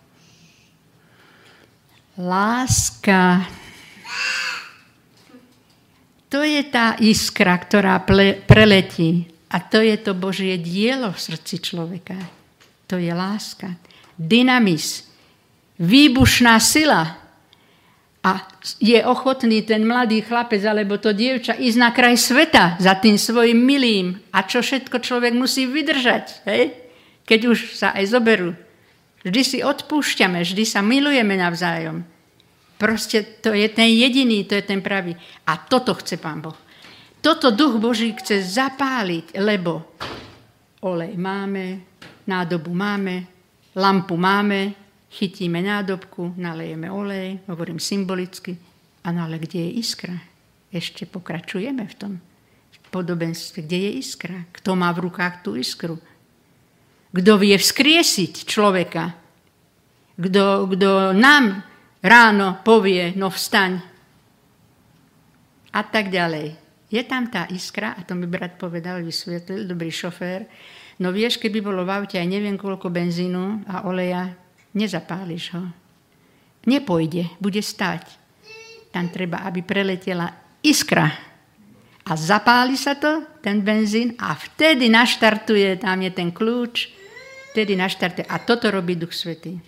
Láska 2.17 3.47
to 6.33 6.41
je 6.41 6.65
tá 6.65 6.97
iskra, 6.97 7.53
ktorá 7.61 8.01
preletí. 8.49 9.29
A 9.53 9.61
to 9.61 9.85
je 9.85 9.93
to 10.01 10.17
Božie 10.17 10.57
dielo 10.57 11.13
v 11.13 11.21
srdci 11.29 11.61
človeka. 11.61 12.17
To 12.89 12.97
je 12.97 13.13
láska. 13.13 13.77
Dynamis. 14.17 15.05
Výbušná 15.77 16.57
sila. 16.57 17.21
A 18.25 18.49
je 18.81 18.97
ochotný 19.05 19.61
ten 19.61 19.85
mladý 19.85 20.25
chlapec 20.25 20.65
alebo 20.65 20.97
to 20.97 21.13
dievča 21.13 21.53
ísť 21.53 21.77
na 21.77 21.93
kraj 21.93 22.17
sveta 22.17 22.81
za 22.81 22.97
tým 22.97 23.13
svojim 23.13 23.61
milým. 23.61 24.17
A 24.33 24.41
čo 24.41 24.65
všetko 24.65 25.05
človek 25.05 25.37
musí 25.37 25.69
vydržať, 25.69 26.49
hej? 26.49 26.73
keď 27.29 27.39
už 27.53 27.77
sa 27.77 27.93
aj 27.93 28.09
zoberú. 28.09 28.57
Vždy 29.23 29.41
si 29.43 29.59
odpúšťame, 29.63 30.43
vždy 30.43 30.63
sa 30.67 30.83
milujeme 30.83 31.39
navzájom. 31.39 32.03
Proste 32.75 33.39
to 33.39 33.55
je 33.55 33.67
ten 33.71 33.87
jediný, 33.87 34.43
to 34.43 34.59
je 34.59 34.63
ten 34.67 34.83
pravý. 34.83 35.15
A 35.47 35.55
toto 35.55 35.95
chce 35.95 36.19
Pán 36.19 36.43
Boh. 36.43 36.57
Toto 37.23 37.55
duch 37.55 37.79
Boží 37.79 38.11
chce 38.11 38.43
zapáliť, 38.43 39.39
lebo 39.39 39.95
olej 40.83 41.15
máme, 41.15 41.79
nádobu 42.27 42.75
máme, 42.75 43.23
lampu 43.79 44.19
máme, 44.19 44.75
chytíme 45.07 45.63
nádobku, 45.63 46.35
nalejeme 46.35 46.91
olej, 46.91 47.39
hovorím 47.47 47.79
symbolicky, 47.79 48.59
a 49.03 49.11
no 49.15 49.23
ale 49.23 49.39
kde 49.39 49.59
je 49.59 49.71
iskra? 49.79 50.15
Ešte 50.67 51.07
pokračujeme 51.07 51.87
v 51.87 51.95
tom 51.95 52.13
podobenstve, 52.93 53.65
kde 53.65 53.77
je 53.89 53.91
iskra? 54.05 54.37
Kto 54.53 54.77
má 54.77 54.93
v 54.93 55.09
rukách 55.09 55.41
tú 55.41 55.57
iskru? 55.57 55.97
Kto 57.13 57.37
vie 57.37 57.53
vzkriesiť 57.53 58.33
človeka? 58.49 59.13
Kto, 60.17 60.65
kto 60.65 61.13
nám 61.13 61.61
ráno 62.01 62.57
povie, 62.65 63.13
no 63.13 63.29
vstaň. 63.29 63.77
A 65.73 65.81
tak 65.85 66.09
ďalej. 66.09 66.57
Je 66.89 67.01
tam 67.05 67.29
tá 67.29 67.49
iskra, 67.49 67.97
a 67.97 68.01
to 68.05 68.13
mi 68.13 68.29
brat 68.29 68.57
povedal, 68.57 69.01
vysvetlil, 69.01 69.65
dobrý 69.65 69.89
šofér, 69.89 70.45
no 71.01 71.09
vieš, 71.09 71.41
keby 71.41 71.61
bolo 71.61 71.81
v 71.85 72.01
aute 72.01 72.21
aj 72.21 72.29
neviem 72.29 72.53
koľko 72.53 72.93
benzínu 72.93 73.65
a 73.65 73.89
oleja, 73.89 74.29
nezapáliš 74.77 75.57
ho. 75.57 75.63
nepojde, 76.69 77.33
bude 77.41 77.61
stať. 77.61 78.05
Tam 78.93 79.09
treba, 79.09 79.41
aby 79.49 79.65
preletela 79.65 80.29
iskra. 80.61 81.09
A 82.05 82.13
zapáli 82.13 82.77
sa 82.77 82.93
to, 82.93 83.25
ten 83.41 83.65
benzín, 83.65 84.13
a 84.21 84.37
vtedy 84.37 84.85
naštartuje, 84.85 85.81
tam 85.81 85.97
je 86.05 86.11
ten 86.13 86.29
kľúč, 86.29 87.02
vtedy 87.53 87.77
naštartuje. 87.77 88.25
A 88.25 88.41
toto 88.41 88.73
robí 88.73 88.97
Duch 88.97 89.13
Svetý. 89.13 89.61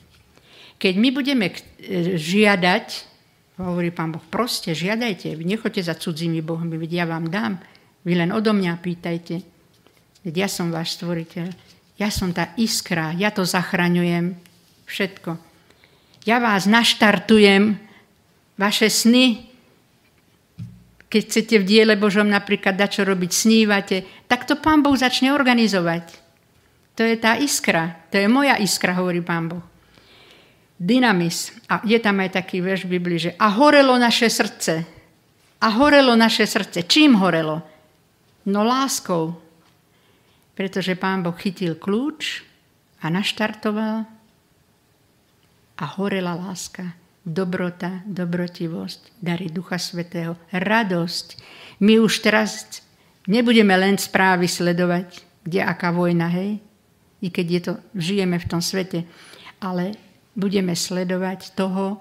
Keď 0.82 0.94
my 0.98 1.10
budeme 1.14 1.54
žiadať, 2.18 2.86
hovorí 3.62 3.94
Pán 3.94 4.12
Boh, 4.12 4.26
proste 4.28 4.76
žiadajte, 4.76 5.38
nechoďte 5.40 5.88
za 5.88 5.96
cudzími 5.96 6.42
bohmi, 6.42 6.76
veď 6.76 6.92
ja 6.92 7.06
vám 7.08 7.30
dám, 7.32 7.62
vy 8.04 8.14
len 8.18 8.34
odo 8.36 8.52
mňa 8.52 8.74
pýtajte, 8.84 9.40
veď 10.28 10.34
ja 10.36 10.48
som 10.52 10.74
váš 10.74 11.00
stvoriteľ, 11.00 11.48
ja 11.96 12.10
som 12.12 12.36
tá 12.36 12.52
iskra, 12.60 13.16
ja 13.16 13.32
to 13.32 13.48
zachraňujem, 13.48 14.36
všetko. 14.84 15.40
Ja 16.28 16.44
vás 16.44 16.68
naštartujem, 16.68 17.80
vaše 18.60 18.92
sny, 18.92 19.48
keď 21.08 21.22
chcete 21.24 21.56
v 21.64 21.68
diele 21.70 21.96
Božom 21.96 22.28
napríklad 22.28 22.76
dať 22.76 23.00
čo 23.00 23.04
robiť, 23.08 23.32
snívate, 23.32 24.04
tak 24.28 24.44
to 24.44 24.60
Pán 24.60 24.84
Boh 24.84 25.00
začne 25.00 25.32
organizovať. 25.32 26.25
To 26.96 27.04
je 27.04 27.16
tá 27.20 27.36
iskra, 27.36 28.08
to 28.08 28.16
je 28.16 28.28
moja 28.32 28.56
iskra, 28.56 28.96
hovorí 28.96 29.20
Pán 29.20 29.52
Boh 29.52 29.76
dynamis. 30.80 31.56
A 31.72 31.82
je 31.88 31.98
tam 32.00 32.20
aj 32.20 32.36
taký 32.36 32.60
verš 32.60 32.86
v 32.86 33.00
Biblii, 33.00 33.20
že 33.20 33.32
a 33.39 33.48
horelo 33.56 33.96
naše 33.96 34.28
srdce. 34.28 34.84
A 35.64 35.68
horelo 35.72 36.14
naše 36.20 36.43
srdce. 36.43 36.84
Čím 36.84 37.16
horelo? 37.18 37.64
No 38.46 38.62
láskou. 38.62 39.39
Pretože 40.56 40.96
pán 40.96 41.24
Boh 41.24 41.36
chytil 41.36 41.76
kľúč 41.76 42.43
a 43.04 43.12
naštartoval 43.12 44.08
a 45.76 45.86
horela 46.00 46.32
láska, 46.32 46.96
dobrota, 47.20 48.00
dobrotivosť, 48.08 49.20
dary 49.20 49.52
Ducha 49.52 49.76
Svetého, 49.76 50.39
radosť. 50.56 51.28
My 51.84 52.00
už 52.00 52.24
teraz 52.24 52.80
nebudeme 53.28 53.76
len 53.76 54.00
správy 54.00 54.48
sledovať, 54.48 55.28
kde 55.43 55.60
aká 55.60 55.91
vojna, 55.91 56.32
hej? 56.32 56.64
I 57.26 57.34
keď 57.34 57.48
je 57.50 57.62
to, 57.66 57.74
žijeme 57.98 58.38
v 58.38 58.50
tom 58.50 58.62
svete, 58.62 59.02
ale 59.58 59.98
budeme 60.38 60.78
sledovať 60.78 61.58
toho, 61.58 61.98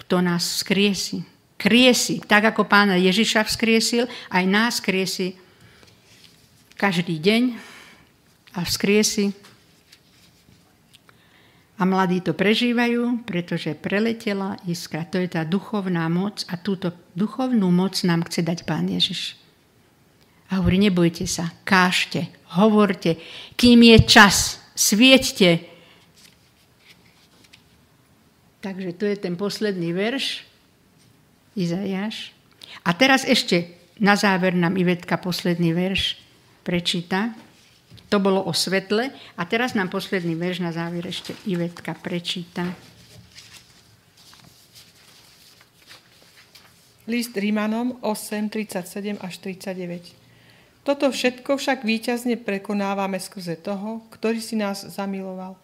kto 0.00 0.24
nás 0.24 0.62
vzkriesi. 0.62 1.20
Kriesi, 1.60 2.24
tak 2.24 2.48
ako 2.48 2.64
pána 2.64 2.96
Ježiša 2.96 3.44
vzkriesil, 3.44 4.08
aj 4.32 4.44
nás 4.48 4.80
kriesi 4.80 5.36
každý 6.76 7.20
deň 7.20 7.42
a 8.56 8.64
vzkriesi. 8.64 9.32
A 11.76 11.84
mladí 11.84 12.24
to 12.24 12.32
prežívajú, 12.32 13.24
pretože 13.28 13.76
preletela 13.76 14.56
iskra. 14.64 15.04
To 15.12 15.20
je 15.20 15.28
tá 15.28 15.44
duchovná 15.44 16.08
moc 16.08 16.44
a 16.48 16.56
túto 16.56 16.96
duchovnú 17.12 17.68
moc 17.68 18.00
nám 18.00 18.24
chce 18.24 18.40
dať 18.40 18.64
pán 18.64 18.88
Ježiš. 18.88 19.36
A 20.50 20.62
hovorí, 20.62 20.78
nebojte 20.78 21.26
sa, 21.26 21.50
kážte, 21.66 22.30
hovorte, 22.54 23.18
kým 23.58 23.82
je 23.82 23.98
čas, 24.06 24.62
svieťte, 24.78 25.76
Takže 28.66 28.98
to 28.98 29.06
je 29.06 29.14
ten 29.14 29.38
posledný 29.38 29.94
verš, 29.94 30.42
Izajáš. 31.54 32.34
A 32.82 32.90
teraz 32.98 33.22
ešte 33.22 33.78
na 34.02 34.18
záver 34.18 34.58
nám 34.58 34.74
Ivetka 34.74 35.22
posledný 35.22 35.70
verš 35.70 36.18
prečíta. 36.66 37.30
To 38.10 38.18
bolo 38.18 38.42
o 38.42 38.50
svetle. 38.50 39.14
A 39.38 39.42
teraz 39.46 39.78
nám 39.78 39.86
posledný 39.86 40.34
verš 40.34 40.66
na 40.66 40.74
záver 40.74 41.06
ešte 41.06 41.38
Ivetka 41.46 41.94
prečíta. 41.94 42.66
List 47.06 47.38
Rímanom 47.38 48.02
8, 48.02 48.50
37 48.50 49.14
až 49.22 49.34
39. 49.46 50.25
Toto 50.86 51.10
všetko 51.10 51.58
však 51.58 51.82
víťazne 51.82 52.38
prekonávame 52.38 53.18
skrze 53.18 53.58
toho, 53.58 54.06
ktorý 54.14 54.38
si 54.38 54.54
nás 54.54 54.86
zamiloval. 54.86 55.58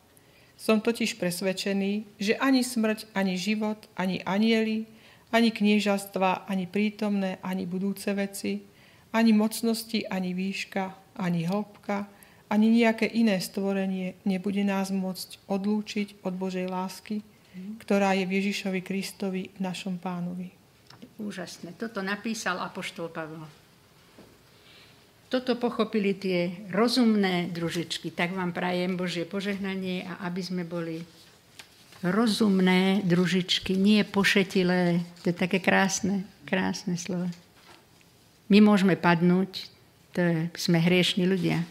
Som 0.58 0.82
totiž 0.82 1.14
presvedčený, 1.14 2.18
že 2.18 2.34
ani 2.42 2.66
smrť, 2.66 3.06
ani 3.14 3.38
život, 3.38 3.78
ani 3.94 4.18
anieli, 4.26 4.90
ani 5.30 5.54
kniežastva, 5.54 6.50
ani 6.50 6.66
prítomné, 6.66 7.38
ani 7.38 7.70
budúce 7.70 8.10
veci, 8.18 8.66
ani 9.14 9.30
mocnosti, 9.30 10.02
ani 10.10 10.34
výška, 10.34 11.14
ani 11.14 11.46
hĺbka, 11.46 12.10
ani 12.50 12.82
nejaké 12.82 13.06
iné 13.06 13.38
stvorenie 13.38 14.18
nebude 14.26 14.66
nás 14.66 14.90
môcť 14.90 15.38
odlúčiť 15.46 16.26
od 16.26 16.34
Božej 16.34 16.66
lásky, 16.66 17.22
ktorá 17.78 18.18
je 18.18 18.26
v 18.26 18.42
Ježišovi 18.42 18.82
Kristovi, 18.82 19.54
našom 19.62 20.02
pánovi. 20.02 20.50
Úžasné. 21.22 21.78
Toto 21.78 22.02
napísal 22.02 22.58
Apoštol 22.58 23.06
Pavel 23.14 23.61
toto 25.32 25.56
pochopili 25.56 26.12
tie 26.12 26.68
rozumné 26.68 27.48
družičky. 27.48 28.12
Tak 28.12 28.36
vám 28.36 28.52
prajem 28.52 29.00
Božie 29.00 29.24
požehnanie 29.24 30.04
a 30.04 30.28
aby 30.28 30.44
sme 30.44 30.68
boli 30.68 31.00
rozumné 32.04 33.00
družičky, 33.08 33.72
nie 33.72 34.04
pošetilé. 34.04 35.00
To 35.24 35.32
je 35.32 35.36
také 35.36 35.56
krásne, 35.64 36.28
krásne 36.44 37.00
slovo. 37.00 37.32
My 38.52 38.60
môžeme 38.60 38.92
padnúť, 38.92 39.72
to 40.12 40.20
je, 40.20 40.36
sme 40.52 40.76
hriešni 40.76 41.24
ľudia. 41.24 41.64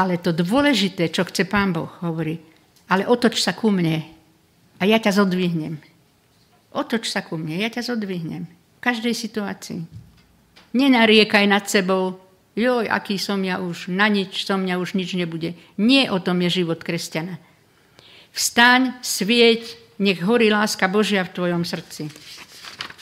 Ale 0.00 0.16
to 0.16 0.32
dôležité, 0.32 1.12
čo 1.12 1.28
chce 1.28 1.44
Pán 1.44 1.76
Boh, 1.76 1.92
hovorí, 2.00 2.40
ale 2.88 3.04
otoč 3.04 3.44
sa 3.44 3.52
ku 3.52 3.68
mne 3.68 4.00
a 4.80 4.82
ja 4.88 4.96
ťa 4.96 5.20
zodvihnem. 5.20 5.76
Otoč 6.72 7.12
sa 7.12 7.20
ku 7.20 7.36
mne, 7.36 7.60
ja 7.60 7.68
ťa 7.68 7.92
zodvihnem. 7.92 8.48
V 8.48 8.80
každej 8.80 9.12
situácii. 9.12 10.03
Nenariekaj 10.74 11.46
nad 11.46 11.64
sebou, 11.70 12.18
joj, 12.58 12.90
aký 12.90 13.14
som 13.14 13.38
ja 13.46 13.62
už, 13.62 13.86
na 13.94 14.10
nič 14.10 14.42
som 14.42 14.58
mňa 14.58 14.74
už 14.82 14.98
nič 14.98 15.14
nebude. 15.14 15.54
Nie 15.78 16.10
o 16.10 16.18
tom 16.18 16.42
je 16.42 16.62
život 16.62 16.82
kresťana. 16.82 17.38
Vstaň, 18.34 18.98
svieť, 18.98 19.94
nech 20.02 20.18
horí 20.26 20.50
láska 20.50 20.90
Božia 20.90 21.22
v 21.22 21.34
tvojom 21.34 21.62
srdci. 21.62 22.10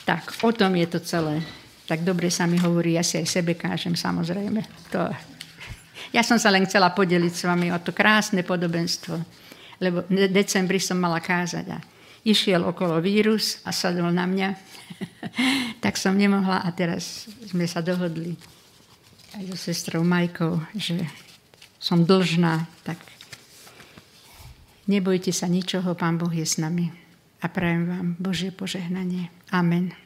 Tak, 0.04 0.44
o 0.44 0.52
tom 0.52 0.76
je 0.76 0.84
to 0.84 1.00
celé. 1.00 1.40
Tak 1.88 2.04
dobre 2.04 2.28
sa 2.28 2.44
mi 2.44 2.60
hovorí, 2.60 3.00
ja 3.00 3.04
si 3.04 3.16
aj 3.16 3.40
sebe 3.40 3.56
kážem, 3.56 3.96
samozrejme. 3.96 4.60
To... 4.92 5.08
Ja 6.12 6.20
som 6.20 6.36
sa 6.36 6.52
len 6.52 6.68
chcela 6.68 6.92
podeliť 6.92 7.32
s 7.32 7.48
vami 7.48 7.72
o 7.72 7.80
to 7.80 7.96
krásne 7.96 8.44
podobenstvo, 8.44 9.16
lebo 9.80 10.04
v 10.12 10.28
decembri 10.28 10.76
som 10.76 11.00
mala 11.00 11.24
kázať 11.24 11.66
a 11.72 11.78
išiel 12.22 12.62
okolo 12.62 13.02
vírus 13.02 13.58
a 13.66 13.74
sadol 13.74 14.10
na 14.14 14.26
mňa 14.26 14.48
tak 15.84 15.98
som 15.98 16.14
nemohla 16.14 16.62
a 16.62 16.68
teraz 16.70 17.26
sme 17.46 17.66
sa 17.66 17.82
dohodli 17.82 18.38
aj 19.32 19.48
so 19.48 19.56
sestrou 19.56 20.04
Majkou, 20.04 20.60
že 20.76 21.08
som 21.80 22.04
dlžná, 22.04 22.68
tak 22.84 23.00
nebojte 24.86 25.32
sa 25.32 25.48
ničoho, 25.48 25.96
Pán 25.96 26.20
Boh 26.20 26.30
je 26.30 26.44
s 26.44 26.60
nami. 26.60 26.92
A 27.42 27.50
prajem 27.50 27.90
vám 27.90 28.06
Božie 28.20 28.54
požehnanie. 28.54 29.32
Amen. 29.50 30.01